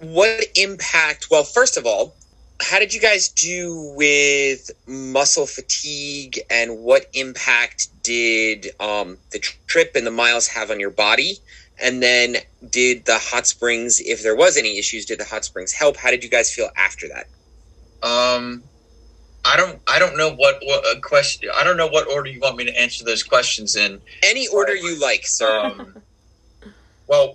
what 0.01 0.45
impact? 0.57 1.29
Well, 1.31 1.45
first 1.45 1.77
of 1.77 1.87
all, 1.87 2.15
how 2.61 2.79
did 2.79 2.93
you 2.95 3.01
guys 3.01 3.29
do 3.29 3.93
with 3.97 4.71
muscle 4.87 5.47
fatigue, 5.47 6.41
and 6.51 6.79
what 6.81 7.07
impact 7.15 7.89
did 8.03 8.69
um, 8.81 9.19
the 9.31 9.39
trip 9.67 9.93
and 9.97 10.07
the 10.07 10.11
miles 10.11 10.47
have 10.49 10.71
on 10.71 10.79
your 10.81 10.91
body? 10.91 11.39
And 11.83 12.01
then, 12.03 12.37
did 12.71 13.05
the 13.05 13.19
hot 13.19 13.47
springs, 13.49 14.01
if 14.01 14.23
there 14.23 14.37
was 14.37 14.57
any 14.57 14.79
issues, 14.79 15.07
did 15.07 15.19
the 15.19 15.25
hot 15.25 15.45
springs 15.45 15.73
help? 15.73 15.97
How 15.97 16.11
did 16.11 16.23
you 16.23 16.31
guys 16.31 16.55
feel 16.55 16.69
after 16.77 17.09
that? 17.09 17.27
Um, 18.07 18.63
I 19.45 19.57
don't. 19.57 19.81
I 19.87 19.99
don't 19.99 20.17
know 20.17 20.33
what, 20.33 20.61
what 20.63 21.03
question. 21.03 21.51
I 21.55 21.65
don't 21.65 21.77
know 21.77 21.87
what 21.87 22.09
order 22.09 22.31
you 22.31 22.41
want 22.41 22.57
me 22.57 22.65
to 22.65 22.81
answer 22.81 23.05
those 23.05 23.23
questions 23.23 23.77
in. 23.77 24.01
Any 24.23 24.49
order 24.49 24.75
you 24.75 24.99
like, 24.99 25.27
sir. 25.27 25.67
Um, 25.67 26.03
well, 27.07 27.35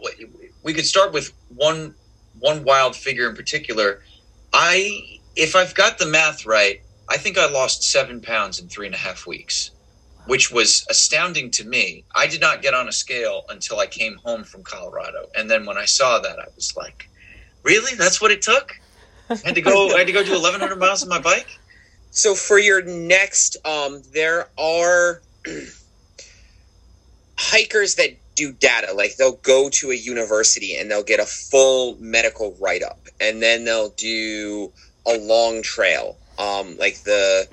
we 0.63 0.73
could 0.73 0.85
start 0.85 1.13
with 1.13 1.33
one 1.55 1.93
one 2.39 2.63
wild 2.63 2.95
figure 2.95 3.29
in 3.29 3.35
particular. 3.35 4.01
I, 4.53 5.19
if 5.35 5.55
I've 5.55 5.75
got 5.75 5.99
the 5.99 6.07
math 6.07 6.45
right, 6.45 6.81
I 7.07 7.17
think 7.17 7.37
I 7.37 7.49
lost 7.49 7.83
seven 7.83 8.21
pounds 8.21 8.59
in 8.59 8.67
three 8.67 8.87
and 8.87 8.95
a 8.95 8.97
half 8.97 9.27
weeks, 9.27 9.71
which 10.25 10.51
was 10.51 10.85
astounding 10.89 11.51
to 11.51 11.63
me. 11.65 12.05
I 12.15 12.25
did 12.25 12.41
not 12.41 12.63
get 12.63 12.73
on 12.73 12.87
a 12.87 12.91
scale 12.91 13.43
until 13.49 13.79
I 13.79 13.85
came 13.85 14.17
home 14.17 14.43
from 14.43 14.63
Colorado, 14.63 15.27
and 15.37 15.49
then 15.49 15.65
when 15.65 15.77
I 15.77 15.85
saw 15.85 16.19
that, 16.19 16.39
I 16.39 16.45
was 16.55 16.75
like, 16.75 17.07
"Really? 17.63 17.93
That's 17.95 18.19
what 18.19 18.31
it 18.31 18.41
took." 18.41 18.73
I 19.29 19.37
had 19.45 19.55
to 19.55 19.61
go. 19.61 19.93
I 19.93 19.99
had 19.99 20.07
to 20.07 20.13
go 20.13 20.23
do 20.23 20.31
1,100 20.31 20.75
miles 20.77 21.03
on 21.03 21.09
my 21.09 21.19
bike. 21.19 21.58
So 22.11 22.35
for 22.35 22.59
your 22.59 22.81
next, 22.83 23.57
um, 23.65 24.01
there 24.13 24.49
are 24.57 25.21
hikers 27.37 27.95
that 27.95 28.17
do 28.35 28.51
data. 28.53 28.93
Like 28.93 29.15
they'll 29.17 29.37
go 29.37 29.69
to 29.69 29.91
a 29.91 29.95
university 29.95 30.75
and 30.75 30.89
they'll 30.89 31.03
get 31.03 31.19
a 31.19 31.25
full 31.25 31.97
medical 31.99 32.55
write 32.59 32.83
up, 32.83 32.99
and 33.19 33.41
then 33.41 33.65
they'll 33.65 33.89
do 33.91 34.71
a 35.05 35.17
long 35.17 35.61
trail. 35.61 36.17
Um, 36.37 36.77
like 36.77 37.03
the 37.03 37.49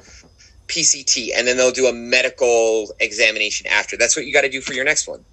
PCT, 0.68 1.30
and 1.36 1.46
then 1.46 1.56
they'll 1.56 1.72
do 1.72 1.86
a 1.86 1.92
medical 1.92 2.94
examination 3.00 3.66
after. 3.66 3.96
That's 3.96 4.16
what 4.16 4.26
you 4.26 4.32
got 4.32 4.42
to 4.42 4.48
do 4.48 4.60
for 4.60 4.74
your 4.74 4.84
next 4.84 5.08
one. 5.08 5.24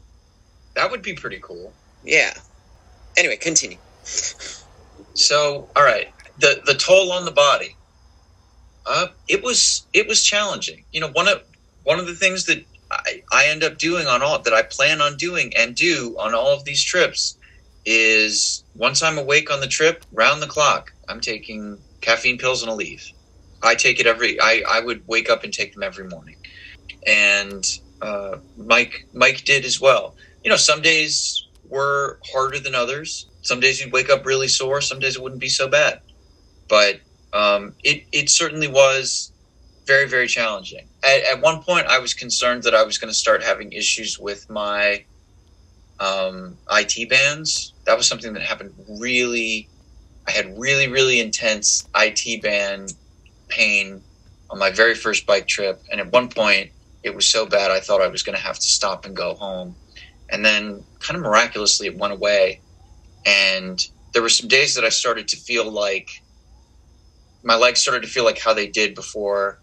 That 0.75 0.89
would 0.89 1.03
be 1.03 1.13
pretty 1.13 1.39
cool. 1.39 1.71
Yeah. 2.03 2.33
Anyway, 3.15 3.37
continue. 3.37 3.77
So, 5.13 5.69
all 5.75 5.83
right, 5.83 6.11
the 6.39 6.61
the 6.65 6.73
toll 6.73 7.11
on 7.11 7.25
the 7.25 7.31
body. 7.31 7.75
Uh, 8.85 9.07
it 9.27 9.43
was 9.43 9.87
it 9.93 10.07
was 10.07 10.23
challenging. 10.23 10.83
You 10.91 11.01
know, 11.01 11.09
one 11.09 11.27
of 11.27 11.43
one 11.83 11.99
of 11.99 12.07
the 12.07 12.15
things 12.15 12.45
that 12.45 12.63
I, 12.91 13.23
I 13.31 13.45
end 13.47 13.63
up 13.63 13.77
doing 13.77 14.07
on 14.07 14.21
all 14.21 14.39
that 14.41 14.53
I 14.53 14.63
plan 14.63 15.01
on 15.01 15.17
doing 15.17 15.53
and 15.55 15.75
do 15.75 16.15
on 16.19 16.33
all 16.33 16.53
of 16.53 16.65
these 16.65 16.83
trips 16.83 17.37
is 17.85 18.63
once 18.75 19.03
I'm 19.03 19.17
awake 19.17 19.51
on 19.51 19.59
the 19.59 19.67
trip, 19.67 20.05
round 20.11 20.41
the 20.41 20.47
clock, 20.47 20.91
I'm 21.07 21.19
taking 21.19 21.77
caffeine 22.01 22.37
pills 22.37 22.63
and 22.63 22.71
Aleve. 22.71 23.11
I 23.61 23.75
take 23.75 23.99
it 23.99 24.07
every. 24.07 24.39
I 24.41 24.63
I 24.67 24.79
would 24.81 25.07
wake 25.07 25.29
up 25.29 25.43
and 25.43 25.53
take 25.53 25.73
them 25.73 25.83
every 25.83 26.07
morning, 26.07 26.35
and 27.07 27.65
uh, 28.01 28.37
Mike 28.57 29.07
Mike 29.13 29.45
did 29.45 29.63
as 29.65 29.79
well. 29.79 30.15
You 30.43 30.49
know, 30.49 30.57
some 30.57 30.81
days 30.81 31.47
were 31.69 32.19
harder 32.33 32.59
than 32.59 32.75
others. 32.75 33.27
Some 33.41 33.61
days 33.61 33.79
you'd 33.79 33.93
wake 33.93 34.09
up 34.09 34.25
really 34.25 34.49
sore. 34.49 34.81
Some 34.81 34.99
days 34.99 35.15
it 35.15 35.23
wouldn't 35.23 35.41
be 35.41 35.49
so 35.49 35.69
bad, 35.69 36.01
but 36.67 36.99
um, 37.33 37.75
it 37.83 38.05
it 38.11 38.29
certainly 38.29 38.67
was 38.67 39.31
very 39.85 40.07
very 40.07 40.27
challenging. 40.27 40.87
At, 41.03 41.23
at 41.23 41.41
one 41.41 41.61
point, 41.61 41.87
I 41.87 41.99
was 41.99 42.13
concerned 42.13 42.63
that 42.63 42.75
I 42.75 42.83
was 42.83 42.97
going 42.97 43.11
to 43.11 43.17
start 43.17 43.43
having 43.43 43.71
issues 43.73 44.19
with 44.19 44.49
my 44.49 45.03
um, 45.99 46.57
IT 46.71 47.09
bands. 47.09 47.73
That 47.85 47.97
was 47.97 48.07
something 48.07 48.33
that 48.33 48.43
happened 48.43 48.73
really. 48.87 49.69
I 50.27 50.31
had 50.31 50.57
really 50.57 50.87
really 50.87 51.19
intense 51.19 51.87
IT 51.95 52.41
band 52.41 52.93
pain 53.49 54.01
on 54.49 54.59
my 54.59 54.71
very 54.71 54.95
first 54.95 55.25
bike 55.25 55.47
trip, 55.47 55.81
and 55.91 55.99
at 55.99 56.11
one 56.11 56.29
point 56.29 56.71
it 57.03 57.13
was 57.13 57.27
so 57.27 57.45
bad 57.45 57.69
I 57.69 57.79
thought 57.79 58.01
I 58.01 58.07
was 58.07 58.23
going 58.23 58.37
to 58.37 58.41
have 58.41 58.55
to 58.55 58.65
stop 58.65 59.05
and 59.05 59.15
go 59.15 59.35
home. 59.35 59.75
And 60.29 60.43
then, 60.43 60.83
kind 60.99 61.17
of 61.17 61.23
miraculously, 61.23 61.87
it 61.87 61.97
went 61.97 62.13
away. 62.13 62.61
And 63.25 63.85
there 64.13 64.21
were 64.21 64.29
some 64.29 64.47
days 64.47 64.75
that 64.75 64.85
I 64.85 64.89
started 64.89 65.27
to 65.29 65.37
feel 65.37 65.69
like 65.69 66.22
my 67.43 67.55
legs 67.55 67.79
started 67.81 68.01
to 68.03 68.07
feel 68.09 68.23
like 68.23 68.39
how 68.39 68.53
they 68.53 68.67
did 68.67 68.95
before 68.95 69.59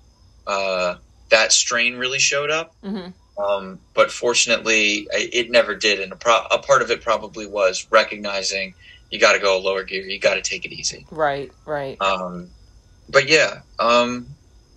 uh, 0.47 0.97
that 1.31 1.53
strain 1.53 1.97
really 1.97 2.19
showed 2.19 2.51
up. 2.51 2.75
Mhm. 2.85 3.13
Um, 3.39 3.79
but 3.95 4.11
fortunately, 4.11 5.09
I- 5.13 5.31
it 5.33 5.51
never 5.51 5.75
did. 5.75 6.01
And 6.01 6.13
a, 6.13 6.17
pro- 6.17 6.45
a 6.51 6.59
part 6.59 6.83
of 6.83 6.91
it 6.91 7.03
probably 7.03 7.47
was 7.47 7.87
recognizing 7.91 8.75
you 9.11 9.19
got 9.19 9.33
to 9.33 9.39
go 9.39 9.59
lower 9.59 9.83
gear, 9.85 10.05
you 10.05 10.19
got 10.19 10.35
to 10.35 10.43
take 10.43 10.65
it 10.65 10.73
easy. 10.73 11.07
Right, 11.11 11.51
right. 11.67 12.01
Um, 12.01 12.51
but 13.09 13.29
yeah, 13.29 13.61
um, 13.79 14.27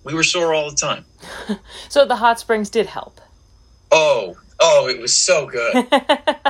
we 0.02 0.14
were 0.14 0.24
sore 0.24 0.54
all 0.54 0.70
the 0.70 0.76
time. 0.76 1.04
So 1.88 2.04
the 2.04 2.16
hot 2.16 2.40
springs 2.40 2.70
did 2.70 2.86
help. 2.86 3.20
Oh, 3.92 4.36
oh, 4.60 4.88
it 4.88 4.98
was 5.00 5.16
so 5.16 5.46
good. 5.46 5.74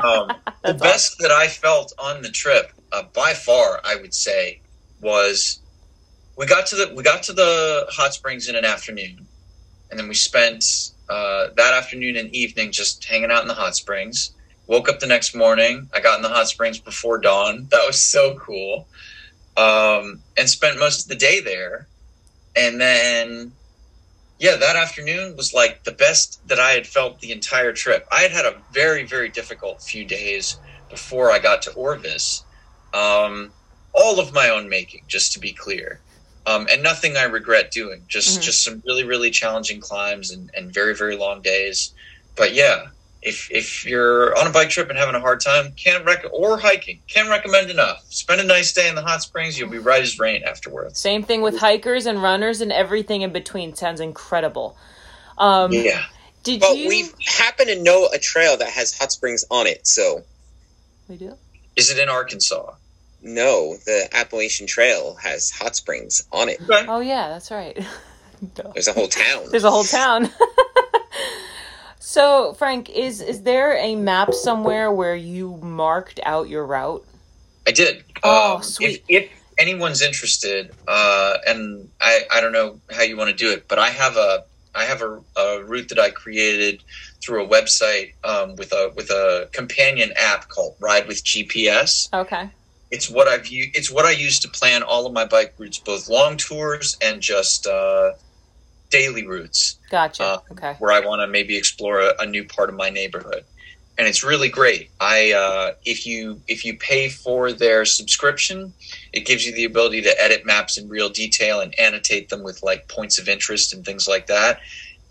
Um, 0.04 0.32
the 0.62 0.74
best 0.74 1.16
that 1.20 1.30
I 1.30 1.46
felt 1.48 1.92
on 1.98 2.20
the 2.22 2.28
trip, 2.30 2.70
uh, 2.92 3.04
by 3.14 3.32
far, 3.32 3.80
I 3.84 3.96
would 3.96 4.12
say, 4.12 4.60
was 5.00 5.60
we 6.36 6.46
got 6.46 6.66
to 6.66 6.76
the 6.76 6.94
we 6.94 7.02
got 7.02 7.22
to 7.24 7.32
the 7.32 7.86
hot 7.90 8.14
springs 8.14 8.48
in 8.48 8.56
an 8.56 8.64
afternoon, 8.64 9.26
and 9.90 9.98
then 9.98 10.08
we 10.08 10.14
spent 10.14 10.64
uh, 11.08 11.48
that 11.56 11.74
afternoon 11.74 12.16
and 12.16 12.34
evening 12.34 12.72
just 12.72 13.04
hanging 13.04 13.30
out 13.30 13.42
in 13.42 13.48
the 13.48 13.54
hot 13.54 13.76
springs. 13.76 14.32
Woke 14.66 14.88
up 14.88 14.98
the 14.98 15.06
next 15.06 15.34
morning. 15.34 15.88
I 15.92 16.00
got 16.00 16.16
in 16.16 16.22
the 16.22 16.30
hot 16.30 16.48
springs 16.48 16.78
before 16.78 17.18
dawn. 17.18 17.68
That 17.70 17.86
was 17.86 18.00
so 18.00 18.36
cool. 18.36 18.88
Um, 19.56 20.20
and 20.36 20.48
spent 20.48 20.78
most 20.78 21.02
of 21.02 21.08
the 21.08 21.16
day 21.16 21.40
there. 21.40 21.86
And 22.56 22.80
then, 22.80 23.52
yeah, 24.38 24.56
that 24.56 24.76
afternoon 24.76 25.36
was 25.36 25.52
like 25.52 25.84
the 25.84 25.92
best 25.92 26.40
that 26.48 26.58
I 26.58 26.70
had 26.70 26.86
felt 26.86 27.20
the 27.20 27.30
entire 27.30 27.72
trip. 27.72 28.06
I 28.10 28.22
had 28.22 28.30
had 28.32 28.46
a 28.46 28.56
very, 28.72 29.04
very 29.04 29.28
difficult 29.28 29.82
few 29.82 30.04
days 30.04 30.56
before 30.88 31.30
I 31.30 31.38
got 31.38 31.62
to 31.62 31.72
Orvis. 31.72 32.42
Um, 32.92 33.52
all 33.92 34.18
of 34.18 34.32
my 34.32 34.48
own 34.48 34.68
making, 34.68 35.02
just 35.06 35.32
to 35.32 35.40
be 35.40 35.52
clear. 35.52 36.00
Um, 36.46 36.66
and 36.70 36.82
nothing 36.82 37.16
I 37.16 37.22
regret 37.24 37.70
doing. 37.70 38.02
Just 38.06 38.38
Mhm. 38.38 38.42
just 38.42 38.62
some 38.64 38.82
really, 38.86 39.04
really 39.04 39.30
challenging 39.30 39.80
climbs 39.80 40.30
and, 40.30 40.50
and 40.54 40.72
very, 40.72 40.94
very 40.94 41.16
long 41.16 41.40
days. 41.40 41.92
But 42.36 42.52
yeah, 42.52 42.88
if 43.22 43.50
if 43.50 43.86
you're 43.86 44.36
on 44.38 44.46
a 44.46 44.50
bike 44.50 44.68
trip 44.68 44.90
and 44.90 44.98
having 44.98 45.14
a 45.14 45.20
hard 45.20 45.40
time, 45.40 45.72
can't 45.72 46.04
rec 46.04 46.24
or 46.30 46.58
hiking, 46.58 47.00
can't 47.08 47.30
recommend 47.30 47.70
enough. 47.70 48.04
Spend 48.10 48.42
a 48.42 48.44
nice 48.44 48.72
day 48.74 48.88
in 48.88 48.94
the 48.94 49.00
hot 49.02 49.22
springs, 49.22 49.58
you'll 49.58 49.70
be 49.70 49.78
right 49.78 50.02
as 50.02 50.18
rain 50.18 50.42
afterwards. 50.44 50.98
Same 50.98 51.22
thing 51.22 51.40
with 51.40 51.56
hikers 51.58 52.04
and 52.04 52.22
runners 52.22 52.60
and 52.60 52.70
everything 52.70 53.22
in 53.22 53.32
between. 53.32 53.74
Sounds 53.74 54.00
incredible. 54.00 54.76
Um, 55.38 55.72
Yeah. 55.72 56.04
Did 56.42 56.60
But 56.60 56.76
you? 56.76 56.88
we 56.90 57.10
happen 57.24 57.68
to 57.68 57.82
know 57.82 58.06
a 58.12 58.18
trail 58.18 58.58
that 58.58 58.68
has 58.68 58.92
hot 58.92 59.10
springs 59.10 59.46
on 59.50 59.66
it, 59.66 59.86
so 59.86 60.24
We 61.08 61.16
do. 61.16 61.38
Is 61.74 61.90
it 61.90 61.98
in 61.98 62.10
Arkansas? 62.10 62.74
No, 63.24 63.76
the 63.86 64.08
Appalachian 64.12 64.66
Trail 64.66 65.14
has 65.16 65.50
hot 65.50 65.74
springs 65.74 66.26
on 66.30 66.48
it. 66.48 66.60
Okay. 66.62 66.86
Oh 66.86 67.00
yeah, 67.00 67.28
that's 67.28 67.50
right. 67.50 67.76
Duh. 68.54 68.70
There's 68.74 68.88
a 68.88 68.92
whole 68.92 69.08
town. 69.08 69.46
There's 69.50 69.64
a 69.64 69.70
whole 69.70 69.84
town. 69.84 70.30
so, 71.98 72.52
Frank, 72.54 72.90
is 72.90 73.20
is 73.20 73.42
there 73.42 73.76
a 73.78 73.96
map 73.96 74.34
somewhere 74.34 74.92
where 74.92 75.16
you 75.16 75.56
marked 75.62 76.20
out 76.24 76.48
your 76.48 76.66
route? 76.66 77.04
I 77.66 77.72
did. 77.72 78.04
Oh, 78.22 78.56
Um, 78.56 78.62
sweet. 78.62 79.02
If, 79.08 79.24
if 79.24 79.30
anyone's 79.56 80.02
interested, 80.02 80.70
uh, 80.86 81.38
and 81.46 81.88
I, 82.00 82.22
I 82.30 82.40
don't 82.42 82.52
know 82.52 82.78
how 82.90 83.02
you 83.02 83.16
want 83.16 83.30
to 83.30 83.36
do 83.36 83.50
it, 83.52 83.66
but 83.68 83.78
I 83.78 83.88
have 83.90 84.16
a 84.16 84.44
I 84.74 84.84
have 84.84 85.00
a, 85.02 85.20
a 85.36 85.64
route 85.64 85.88
that 85.90 85.98
I 85.98 86.10
created 86.10 86.82
through 87.22 87.44
a 87.44 87.48
website 87.48 88.12
um, 88.24 88.56
with 88.56 88.72
a 88.72 88.92
with 88.96 89.08
a 89.10 89.48
companion 89.52 90.12
app 90.16 90.48
called 90.48 90.76
Ride 90.80 91.08
with 91.08 91.24
GPS. 91.24 92.12
Okay. 92.12 92.50
It's 92.94 93.10
what 93.10 93.26
I've 93.26 93.46
it's 93.50 93.90
what 93.90 94.04
I 94.04 94.12
use 94.12 94.38
to 94.40 94.48
plan 94.48 94.84
all 94.84 95.04
of 95.04 95.12
my 95.12 95.24
bike 95.24 95.54
routes, 95.58 95.78
both 95.78 96.08
long 96.08 96.36
tours 96.36 96.96
and 97.02 97.20
just 97.20 97.66
uh, 97.66 98.12
daily 98.90 99.26
routes 99.26 99.78
Gotcha. 99.90 100.22
Uh, 100.22 100.38
okay. 100.52 100.76
where 100.78 100.92
I 100.92 101.00
want 101.00 101.20
to 101.20 101.26
maybe 101.26 101.56
explore 101.56 101.98
a, 102.00 102.14
a 102.20 102.26
new 102.26 102.44
part 102.44 102.68
of 102.68 102.76
my 102.76 102.90
neighborhood. 102.90 103.44
And 103.98 104.06
it's 104.06 104.22
really 104.22 104.48
great. 104.48 104.90
I 105.00 105.32
uh, 105.32 105.74
if 105.84 106.06
you 106.06 106.40
if 106.46 106.64
you 106.64 106.76
pay 106.76 107.08
for 107.08 107.52
their 107.52 107.84
subscription, 107.84 108.72
it 109.12 109.26
gives 109.26 109.44
you 109.44 109.52
the 109.52 109.64
ability 109.64 110.02
to 110.02 110.22
edit 110.22 110.46
maps 110.46 110.78
in 110.78 110.88
real 110.88 111.08
detail 111.08 111.60
and 111.60 111.76
annotate 111.78 112.28
them 112.28 112.44
with 112.44 112.62
like 112.62 112.88
points 112.88 113.18
of 113.18 113.28
interest 113.28 113.74
and 113.74 113.84
things 113.84 114.06
like 114.06 114.28
that. 114.28 114.60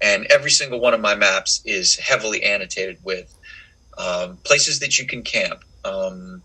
And 0.01 0.25
every 0.27 0.51
single 0.51 0.79
one 0.79 0.93
of 0.93 1.01
my 1.01 1.15
maps 1.15 1.61
is 1.65 1.97
heavily 1.97 2.43
annotated 2.43 2.97
with 3.03 3.33
um, 3.97 4.37
places 4.43 4.79
that 4.79 4.97
you 4.97 5.05
can 5.05 5.21
camp, 5.23 5.63
um, 5.85 6.41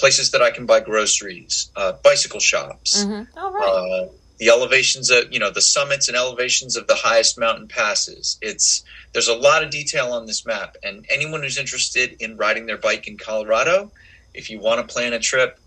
places 0.00 0.30
that 0.32 0.42
I 0.42 0.50
can 0.50 0.66
buy 0.66 0.80
groceries, 0.80 1.70
uh, 1.76 1.92
bicycle 2.04 2.40
shops, 2.40 3.04
hmm 3.04 3.22
All 3.36 3.52
right. 3.52 3.68
uh, 3.68 4.06
the 4.38 4.48
elevations 4.48 5.10
of 5.10 5.24
you 5.30 5.38
know 5.38 5.50
the 5.50 5.60
summits 5.60 6.08
and 6.08 6.16
elevations 6.16 6.76
of 6.76 6.86
the 6.86 6.94
highest 6.94 7.38
mountain 7.38 7.68
passes 7.68 8.38
it's 8.40 8.82
there's 9.12 9.28
a 9.28 9.34
lot 9.34 9.62
of 9.62 9.70
detail 9.70 10.12
on 10.12 10.26
this 10.26 10.46
map 10.46 10.76
and 10.82 11.04
anyone 11.10 11.42
who's 11.42 11.58
interested 11.58 12.16
in 12.20 12.38
riding 12.38 12.66
their 12.66 12.78
bike 12.78 13.06
in 13.06 13.18
colorado 13.18 13.92
if 14.34 14.48
you 14.50 14.58
want 14.60 14.80
to 14.80 14.92
plan 14.94 15.12
a 15.12 15.18
trip 15.18 15.58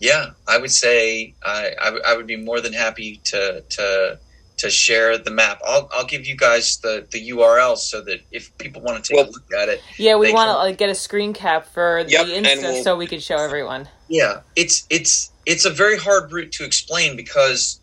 yeah 0.00 0.26
i 0.48 0.58
would 0.58 0.72
say 0.72 1.34
i 1.44 1.72
I 2.06 2.16
would 2.16 2.26
be 2.26 2.36
more 2.36 2.60
than 2.60 2.72
happy 2.72 3.22
to 3.26 3.64
to 3.76 4.20
to 4.58 4.68
share 4.70 5.16
the 5.18 5.30
map 5.30 5.60
i'll 5.66 5.88
i'll 5.92 6.04
give 6.04 6.26
you 6.26 6.36
guys 6.36 6.78
the 6.78 7.06
the 7.12 7.30
url 7.30 7.76
so 7.76 8.00
that 8.02 8.20
if 8.30 8.56
people 8.58 8.82
want 8.82 9.02
to 9.02 9.08
take 9.08 9.16
Well- 9.16 9.28
a 9.28 9.32
look 9.32 9.52
at 9.56 9.68
it 9.68 9.82
yeah, 9.96 10.16
we 10.16 10.32
want 10.32 10.48
to 10.48 10.54
like, 10.54 10.76
get 10.78 10.90
a 10.90 10.94
screen 10.94 11.32
cap 11.32 11.66
for 11.66 12.04
Yep, 12.06 12.26
the 12.26 12.34
and 12.36 12.46
Insta 12.46 12.62
we'll- 12.62 12.84
so 12.84 12.96
we 12.96 13.06
can 13.06 13.20
show 13.20 13.36
everyone. 13.36 13.88
Yeah, 14.08 14.40
it's 14.56 14.86
it's 14.90 15.30
it's 15.46 15.64
a 15.64 15.70
very 15.70 15.98
hard 15.98 16.32
route 16.32 16.52
to 16.52 16.64
explain 16.64 17.16
because 17.16 17.80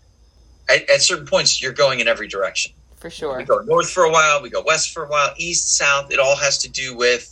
at, 0.69 0.89
at 0.89 1.01
certain 1.01 1.25
points 1.27 1.61
you're 1.61 1.71
going 1.73 1.99
in 1.99 2.07
every 2.07 2.27
direction. 2.27 2.71
For 2.97 3.09
sure. 3.09 3.37
We 3.37 3.43
go 3.43 3.59
north 3.59 3.89
for 3.91 4.03
a 4.05 4.11
while, 4.11 4.41
we 4.41 4.49
go 4.49 4.63
west 4.65 4.91
for 4.91 5.03
a 5.05 5.07
while, 5.07 5.33
east, 5.37 5.75
south. 5.77 6.11
It 6.11 6.17
all 6.19 6.35
has 6.35 6.57
to 6.59 6.69
do 6.69 6.95
with 6.95 7.31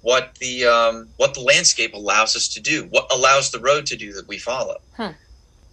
what 0.00 0.34
the 0.36 0.64
um, 0.66 1.08
what 1.18 1.34
the 1.34 1.40
landscape 1.40 1.92
allows 1.94 2.34
us 2.36 2.48
to 2.48 2.60
do, 2.60 2.86
what 2.90 3.12
allows 3.12 3.50
the 3.50 3.58
road 3.60 3.84
to 3.86 3.96
do 3.96 4.12
that 4.14 4.26
we 4.26 4.38
follow. 4.38 4.78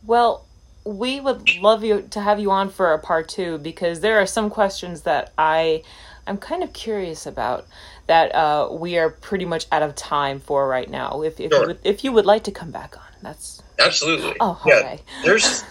Well, 0.05 0.45
we 0.84 1.19
would 1.19 1.57
love 1.57 1.84
you 1.84 2.07
to 2.11 2.21
have 2.21 2.39
you 2.39 2.51
on 2.51 2.69
for 2.69 2.93
a 2.93 2.99
part 2.99 3.29
two 3.29 3.57
because 3.59 3.99
there 3.99 4.19
are 4.19 4.25
some 4.25 4.49
questions 4.49 5.01
that 5.01 5.32
I 5.38 5.84
I'm 6.27 6.38
kind 6.38 6.63
of 6.63 6.73
curious 6.73 7.25
about 7.25 7.67
that 8.07 8.34
uh, 8.34 8.69
we 8.71 8.97
are 8.97 9.09
pretty 9.09 9.45
much 9.45 9.65
out 9.71 9.82
of 9.82 9.95
time 9.95 10.39
for 10.39 10.67
right 10.67 10.89
now. 10.89 11.21
If 11.21 11.39
if, 11.39 11.51
you 11.51 11.59
would, 11.67 11.79
if 11.84 12.03
you 12.03 12.11
would 12.11 12.25
like 12.25 12.43
to 12.45 12.51
come 12.51 12.71
back 12.71 12.97
on, 12.97 13.03
that's 13.21 13.61
Absolutely. 13.79 14.36
oh 14.39 14.61
yeah. 14.65 14.82
hooray. 14.82 14.99
There's 15.23 15.63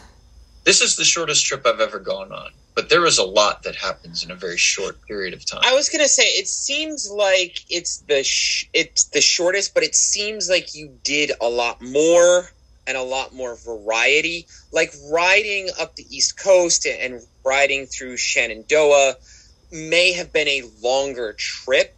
this 0.65 0.81
is 0.81 0.97
the 0.97 1.05
shortest 1.05 1.45
trip 1.45 1.67
I've 1.67 1.81
ever 1.81 1.99
gone 1.99 2.33
on, 2.33 2.51
but 2.75 2.89
there 2.89 3.05
is 3.07 3.19
a 3.19 3.25
lot 3.25 3.63
that 3.65 3.77
happens 3.77 4.25
in 4.25 4.31
a 4.31 4.35
very 4.35 4.59
short 4.59 5.01
period 5.07 5.35
of 5.35 5.45
time. 5.45 5.61
I 5.65 5.75
was 5.75 5.89
gonna 5.89 6.09
say 6.09 6.25
it 6.25 6.47
seems 6.47 7.11
like 7.11 7.65
it's 7.69 7.99
the 7.99 8.23
sh- 8.23 8.69
it's 8.73 9.05
the 9.05 9.21
shortest, 9.21 9.75
but 9.75 9.83
it 9.83 9.95
seems 9.95 10.49
like 10.49 10.75
you 10.75 10.97
did 11.03 11.33
a 11.41 11.49
lot 11.49 11.81
more 11.83 12.51
and 12.91 12.99
a 12.99 13.03
lot 13.03 13.35
more 13.35 13.57
variety. 13.65 14.47
Like 14.73 14.93
riding 15.13 15.71
up 15.81 15.97
the 15.97 16.07
East 16.15 16.39
Coast 16.39 16.87
and 16.87 17.21
riding 17.47 17.87
through 17.87 18.19
Shenandoah 18.19 19.15
may 19.73 20.13
have 20.13 20.33
been 20.33 20.49
a 20.49 20.65
longer 20.83 21.35
trip, 21.39 21.97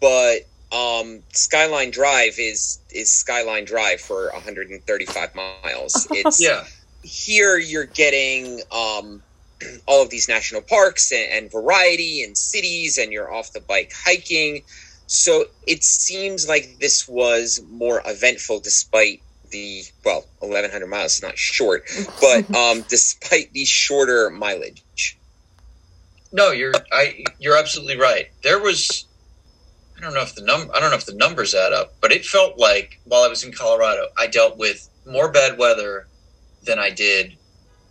but 0.00 0.42
um, 0.72 1.22
Skyline 1.32 1.90
Drive 1.90 2.34
is 2.38 2.80
is 2.90 3.12
Skyline 3.12 3.64
Drive 3.64 4.00
for 4.00 4.30
135 4.32 5.34
miles. 5.34 6.06
It's 6.12 6.40
Yeah. 6.40 6.64
here 7.02 7.58
you're 7.58 7.86
getting 7.86 8.60
um, 8.72 9.22
all 9.86 10.02
of 10.02 10.10
these 10.10 10.28
national 10.28 10.62
parks 10.62 11.12
and, 11.12 11.30
and 11.32 11.52
variety 11.52 12.22
and 12.22 12.36
cities, 12.36 12.98
and 12.98 13.12
you're 13.12 13.32
off 13.32 13.52
the 13.52 13.60
bike 13.60 13.92
hiking. 14.04 14.62
So 15.06 15.46
it 15.66 15.84
seems 15.84 16.48
like 16.48 16.78
this 16.80 17.06
was 17.08 17.60
more 17.70 18.02
eventful, 18.06 18.60
despite 18.60 19.23
the 19.54 19.84
well, 20.04 20.24
1100 20.40 20.86
miles 20.88 21.14
is 21.14 21.22
not 21.22 21.38
short, 21.38 21.88
but 22.20 22.52
um, 22.56 22.84
despite 22.88 23.52
the 23.52 23.64
shorter 23.64 24.28
mileage. 24.28 25.16
No, 26.32 26.50
you're 26.50 26.74
I 26.92 27.24
you're 27.38 27.56
absolutely 27.56 27.96
right. 27.96 28.26
There 28.42 28.58
was 28.58 29.06
I 29.96 30.00
don't 30.00 30.12
know 30.12 30.22
if 30.22 30.34
the 30.34 30.42
num 30.42 30.70
I 30.74 30.80
don't 30.80 30.90
know 30.90 30.96
if 30.96 31.06
the 31.06 31.14
numbers 31.14 31.54
add 31.54 31.72
up, 31.72 31.94
but 32.00 32.10
it 32.10 32.24
felt 32.24 32.58
like 32.58 32.98
while 33.04 33.22
I 33.22 33.28
was 33.28 33.44
in 33.44 33.52
Colorado, 33.52 34.08
I 34.18 34.26
dealt 34.26 34.58
with 34.58 34.88
more 35.06 35.30
bad 35.30 35.56
weather 35.56 36.08
than 36.64 36.80
I 36.80 36.90
did 36.90 37.36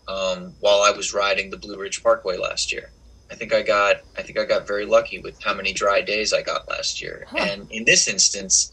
um, 0.09 0.53
while 0.59 0.81
I 0.81 0.91
was 0.91 1.13
riding 1.13 1.49
the 1.49 1.57
Blue 1.57 1.79
Ridge 1.79 2.03
Parkway 2.03 2.35
last 2.35 2.73
year. 2.73 2.91
I 3.31 3.35
think 3.35 3.53
I 3.53 3.61
got 3.61 4.01
I 4.17 4.21
think 4.21 4.37
I 4.37 4.43
got 4.43 4.67
very 4.67 4.85
lucky 4.85 5.19
with 5.19 5.41
how 5.41 5.53
many 5.53 5.71
dry 5.71 6.01
days 6.01 6.33
I 6.33 6.41
got 6.41 6.67
last 6.67 7.01
year. 7.01 7.25
Huh. 7.29 7.37
And 7.39 7.71
in 7.71 7.85
this 7.85 8.09
instance, 8.09 8.69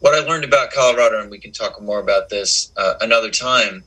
what 0.00 0.14
I 0.14 0.26
learned 0.26 0.44
about 0.44 0.72
Colorado, 0.72 1.20
and 1.20 1.30
we 1.30 1.38
can 1.38 1.52
talk 1.52 1.80
more 1.80 2.00
about 2.00 2.28
this 2.28 2.72
uh, 2.76 2.94
another 3.00 3.30
time. 3.30 3.84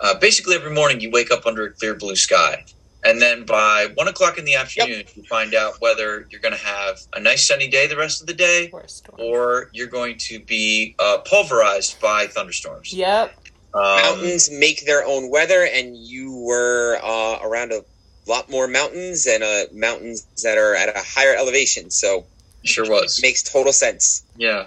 Uh, 0.00 0.18
basically, 0.18 0.56
every 0.56 0.72
morning 0.72 1.00
you 1.00 1.10
wake 1.10 1.30
up 1.30 1.46
under 1.46 1.66
a 1.66 1.72
clear 1.72 1.94
blue 1.94 2.16
sky, 2.16 2.64
and 3.04 3.20
then 3.20 3.44
by 3.44 3.88
one 3.94 4.08
o'clock 4.08 4.38
in 4.38 4.44
the 4.44 4.54
afternoon, 4.54 5.04
you 5.14 5.22
find 5.24 5.54
out 5.54 5.74
whether 5.80 6.26
you're 6.30 6.40
going 6.40 6.54
to 6.54 6.64
have 6.64 6.98
a 7.14 7.20
nice 7.20 7.46
sunny 7.46 7.68
day 7.68 7.86
the 7.86 7.96
rest 7.96 8.20
of 8.20 8.26
the 8.26 8.34
day, 8.34 8.70
Or 8.72 8.86
or 9.18 9.70
you're 9.72 9.86
going 9.86 10.16
to 10.18 10.40
be 10.40 10.96
uh, 10.98 11.18
pulverized 11.18 12.00
by 12.00 12.26
thunderstorms. 12.26 12.92
Yep. 12.92 13.36
Um, 13.72 13.82
mountains 13.82 14.50
make 14.50 14.84
their 14.86 15.04
own 15.04 15.30
weather, 15.30 15.68
and 15.70 15.96
you 15.96 16.34
were 16.34 16.98
uh, 17.02 17.38
around 17.42 17.72
a 17.72 17.82
lot 18.26 18.50
more 18.50 18.66
mountains 18.68 19.26
and 19.26 19.42
uh, 19.42 19.64
mountains 19.72 20.26
that 20.42 20.56
are 20.56 20.74
at 20.74 20.88
a 20.88 20.98
higher 20.98 21.34
elevation. 21.34 21.90
So 21.90 22.24
sure 22.64 22.88
was. 22.88 23.18
it 23.18 23.22
makes 23.22 23.42
total 23.42 23.72
sense. 23.72 24.24
Yeah. 24.36 24.66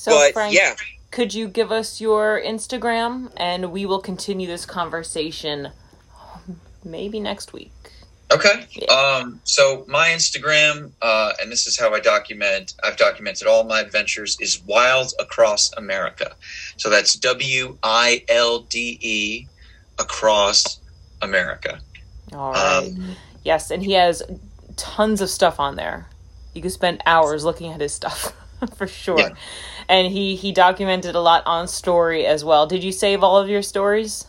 So 0.00 0.12
but 0.12 0.32
Frank, 0.32 0.54
yeah, 0.54 0.76
could 1.10 1.34
you 1.34 1.46
give 1.46 1.70
us 1.70 2.00
your 2.00 2.40
Instagram 2.40 3.30
and 3.36 3.70
we 3.70 3.84
will 3.84 4.00
continue 4.00 4.46
this 4.46 4.64
conversation 4.64 5.72
maybe 6.82 7.20
next 7.20 7.52
week. 7.52 7.70
Okay. 8.32 8.66
Yeah. 8.70 8.86
Um, 8.86 9.42
so 9.44 9.84
my 9.88 10.08
Instagram, 10.08 10.92
uh, 11.02 11.34
and 11.38 11.52
this 11.52 11.66
is 11.66 11.78
how 11.78 11.92
I 11.92 12.00
document. 12.00 12.72
I've 12.82 12.96
documented 12.96 13.46
all 13.46 13.64
my 13.64 13.82
adventures. 13.82 14.38
Is 14.40 14.62
Wilde 14.64 15.12
Across 15.20 15.74
America. 15.74 16.34
So 16.78 16.88
that's 16.88 17.12
W 17.16 17.76
I 17.82 18.24
L 18.30 18.60
D 18.60 18.98
E 19.02 19.48
across 19.98 20.80
America. 21.20 21.78
All 22.32 22.52
right. 22.52 22.86
Um, 22.86 23.16
yes, 23.44 23.70
and 23.70 23.82
he 23.82 23.92
has 23.92 24.22
tons 24.76 25.20
of 25.20 25.28
stuff 25.28 25.60
on 25.60 25.76
there. 25.76 26.06
You 26.54 26.62
could 26.62 26.72
spend 26.72 27.02
hours 27.04 27.44
looking 27.44 27.70
at 27.70 27.82
his 27.82 27.92
stuff 27.92 28.32
for 28.76 28.86
sure. 28.86 29.18
Yeah. 29.18 29.34
And 29.90 30.12
he 30.12 30.36
he 30.36 30.52
documented 30.52 31.16
a 31.16 31.20
lot 31.20 31.42
on 31.46 31.66
story 31.66 32.24
as 32.24 32.44
well. 32.44 32.66
Did 32.66 32.84
you 32.84 32.92
save 32.92 33.24
all 33.24 33.36
of 33.36 33.48
your 33.48 33.60
stories? 33.60 34.24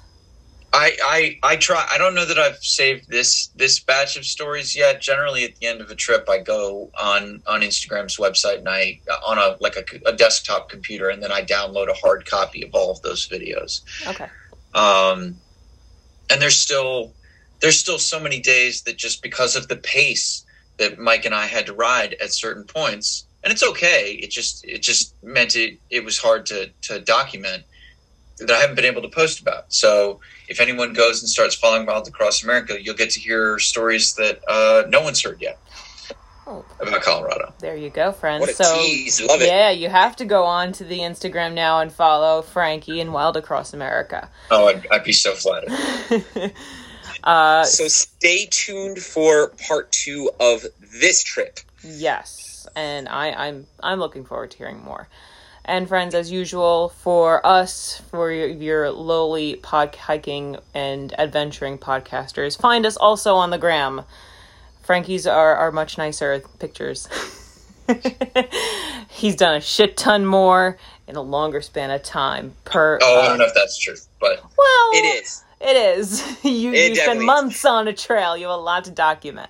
I, 0.73 0.97
I 1.03 1.39
I 1.43 1.55
try. 1.57 1.85
I 1.91 1.97
don't 1.97 2.15
know 2.15 2.25
that 2.25 2.39
I've 2.39 2.57
saved 2.63 3.09
this 3.09 3.47
this 3.55 3.79
batch 3.79 4.17
of 4.17 4.25
stories 4.25 4.75
yet. 4.75 5.01
Generally, 5.01 5.43
at 5.43 5.55
the 5.57 5.67
end 5.67 5.81
of 5.81 5.91
a 5.91 5.95
trip, 5.95 6.27
I 6.29 6.39
go 6.39 6.89
on 6.99 7.43
on 7.45 7.61
Instagram's 7.61 8.17
website 8.17 8.59
and 8.59 8.69
I 8.69 9.01
on 9.27 9.37
a 9.37 9.57
like 9.59 9.75
a, 9.75 10.09
a 10.09 10.13
desktop 10.13 10.69
computer, 10.69 11.09
and 11.09 11.21
then 11.21 11.31
I 11.31 11.43
download 11.43 11.89
a 11.89 11.93
hard 11.93 12.25
copy 12.25 12.63
of 12.63 12.73
all 12.73 12.91
of 12.91 13.01
those 13.01 13.27
videos. 13.27 13.81
Okay. 14.07 14.27
um, 14.73 15.35
and 16.29 16.41
there's 16.41 16.57
still 16.57 17.13
there's 17.59 17.77
still 17.77 17.99
so 17.99 18.19
many 18.19 18.39
days 18.39 18.81
that 18.83 18.97
just 18.97 19.21
because 19.21 19.55
of 19.55 19.67
the 19.67 19.75
pace 19.75 20.45
that 20.77 20.97
Mike 20.97 21.25
and 21.25 21.35
I 21.35 21.45
had 21.45 21.65
to 21.67 21.73
ride 21.73 22.15
at 22.21 22.33
certain 22.33 22.63
points, 22.63 23.25
and 23.43 23.51
it's 23.53 23.63
okay. 23.63 24.19
It 24.21 24.31
just 24.31 24.65
it 24.65 24.81
just 24.81 25.15
meant 25.23 25.55
it 25.55 25.79
it 25.89 26.03
was 26.05 26.17
hard 26.19 26.45
to 26.47 26.69
to 26.83 26.99
document 26.99 27.63
that 28.37 28.49
I 28.51 28.59
haven't 28.59 28.75
been 28.75 28.85
able 28.85 29.03
to 29.03 29.09
post 29.09 29.39
about. 29.39 29.71
So 29.71 30.19
if 30.47 30.59
anyone 30.59 30.93
goes 30.93 31.21
and 31.21 31.29
starts 31.29 31.53
following 31.55 31.85
Wilde 31.85 32.07
Across 32.07 32.43
America, 32.43 32.81
you'll 32.81 32.95
get 32.95 33.11
to 33.11 33.19
hear 33.19 33.59
stories 33.59 34.15
that 34.15 34.41
uh, 34.47 34.83
no 34.89 35.01
one's 35.01 35.21
heard 35.21 35.39
yet 35.41 35.59
Oh, 36.47 36.65
about 36.79 37.01
Colorado. 37.03 37.53
there 37.59 37.75
you 37.77 37.91
go, 37.91 38.11
friends. 38.11 38.41
what 38.41 38.49
a 38.49 38.53
so 38.53 38.75
tease! 38.81 39.21
Love 39.21 39.41
it. 39.41 39.47
yeah, 39.47 39.69
you 39.69 39.89
have 39.89 40.15
to 40.17 40.25
go 40.25 40.43
on 40.43 40.71
to 40.73 40.83
the 40.83 40.99
Instagram 40.99 41.53
now 41.53 41.81
and 41.81 41.91
follow 41.93 42.41
Frankie 42.41 42.99
and 42.99 43.13
Wilde 43.13 43.37
Across 43.37 43.73
America. 43.75 44.27
Oh, 44.49 44.67
I'd, 44.67 44.87
I'd 44.91 45.03
be 45.03 45.13
so 45.13 45.33
flattered. 45.35 45.71
uh, 47.23 47.63
So 47.63 47.87
stay 47.87 48.47
tuned 48.49 48.97
for 48.99 49.49
part 49.67 49.91
two 49.91 50.31
of 50.39 50.65
this 50.99 51.23
trip. 51.23 51.59
Yes, 51.83 52.50
and 52.75 53.07
I, 53.09 53.31
I'm 53.31 53.67
I'm 53.81 53.99
looking 53.99 54.23
forward 54.25 54.51
to 54.51 54.57
hearing 54.57 54.83
more. 54.83 55.07
And 55.63 55.87
friends, 55.87 56.15
as 56.15 56.31
usual, 56.31 56.89
for 56.89 57.45
us, 57.45 58.01
for 58.09 58.31
your, 58.31 58.47
your 58.47 58.89
lowly 58.91 59.57
pod 59.57 59.95
hiking 59.95 60.57
and 60.73 61.13
adventuring 61.19 61.77
podcasters, 61.77 62.59
find 62.59 62.83
us 62.85 62.97
also 62.97 63.35
on 63.35 63.51
the 63.51 63.59
gram. 63.59 64.01
Frankie's 64.81 65.27
are, 65.27 65.55
are 65.55 65.71
much 65.71 65.99
nicer 65.99 66.41
pictures. 66.57 67.07
He's 69.09 69.35
done 69.35 69.55
a 69.55 69.61
shit 69.61 69.97
ton 69.97 70.25
more 70.25 70.77
in 71.07 71.15
a 71.15 71.21
longer 71.21 71.61
span 71.61 71.91
of 71.91 72.01
time 72.03 72.55
per. 72.65 72.97
Oh, 73.01 73.21
I 73.21 73.27
don't 73.27 73.37
know 73.37 73.45
if 73.45 73.53
that's 73.53 73.77
true, 73.77 73.95
but 74.19 74.41
well, 74.57 74.89
It 74.93 75.23
is. 75.23 75.43
it 75.59 75.75
is. 75.99 76.21
you 76.43 76.73
It 76.73 76.89
you 76.89 76.95
spend 76.95 77.19
definitely 77.19 77.25
is. 77.25 77.25
months 77.27 77.65
on 77.65 77.87
a 77.87 77.93
trail. 77.93 78.35
You 78.35 78.47
have 78.47 78.57
a 78.59 78.61
lot 78.61 78.85
to 78.85 78.91
document. 78.91 79.49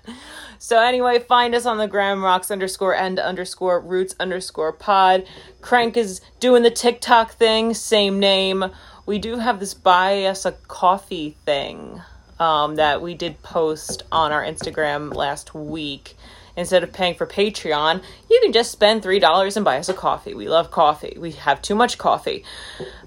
So 0.61 0.79
anyway, 0.79 1.17
find 1.17 1.55
us 1.55 1.65
on 1.65 1.79
the 1.79 1.87
gram 1.87 2.23
rocks 2.23 2.51
underscore 2.51 2.95
end 2.95 3.17
underscore 3.17 3.79
roots 3.79 4.13
underscore 4.19 4.71
pod. 4.71 5.25
Crank 5.59 5.97
is 5.97 6.21
doing 6.39 6.61
the 6.61 6.69
TikTok 6.69 7.31
thing, 7.31 7.73
same 7.73 8.19
name. 8.19 8.65
We 9.07 9.17
do 9.17 9.39
have 9.39 9.59
this 9.59 9.73
buy 9.73 10.25
us 10.25 10.45
a 10.45 10.51
coffee 10.51 11.35
thing 11.47 12.03
um, 12.39 12.75
that 12.75 13.01
we 13.01 13.15
did 13.15 13.41
post 13.41 14.03
on 14.11 14.31
our 14.31 14.43
Instagram 14.43 15.11
last 15.15 15.55
week. 15.55 16.15
Instead 16.55 16.83
of 16.83 16.93
paying 16.93 17.15
for 17.15 17.25
Patreon, 17.25 18.03
you 18.29 18.39
can 18.43 18.53
just 18.53 18.71
spend 18.71 19.01
three 19.01 19.19
dollars 19.19 19.57
and 19.57 19.65
buy 19.65 19.79
us 19.79 19.89
a 19.89 19.95
coffee. 19.95 20.35
We 20.35 20.47
love 20.47 20.69
coffee. 20.69 21.17
We 21.17 21.31
have 21.31 21.63
too 21.63 21.73
much 21.73 21.97
coffee. 21.97 22.43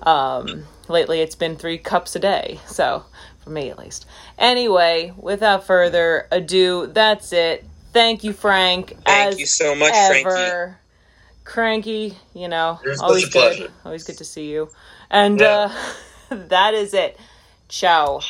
Um, 0.03 0.65
lately, 0.89 1.21
it's 1.21 1.37
been 1.37 1.55
three 1.55 1.79
cups 1.79 2.17
a 2.17 2.19
day. 2.19 2.59
So, 2.67 3.05
for 3.45 3.51
me 3.51 3.71
at 3.71 3.79
least. 3.79 4.07
Anyway, 4.39 5.13
without 5.17 5.67
further 5.67 6.27
ado, 6.33 6.89
that's 6.89 7.33
it. 7.33 7.65
Thank 7.93 8.25
you, 8.25 8.33
Frank. 8.33 8.95
Thank 9.07 9.39
you 9.39 9.47
so 9.47 9.75
much, 9.75 9.95
Frankie. 9.95 10.31
ever. 10.31 10.81
Cranky, 11.45 12.17
you 12.35 12.49
know, 12.49 12.81
always 12.99 13.29
good. 13.29 13.33
pleasure. 13.33 13.73
Always 13.85 14.05
good 14.05 14.19
to 14.19 14.25
see 14.25 14.51
you. 14.51 14.71
And 15.11 15.41
Yeah. 15.41 15.69
uh, 15.69 15.71
that 16.31 16.75
is 16.75 16.95
it. 16.95 17.19
Ciao. 17.69 18.21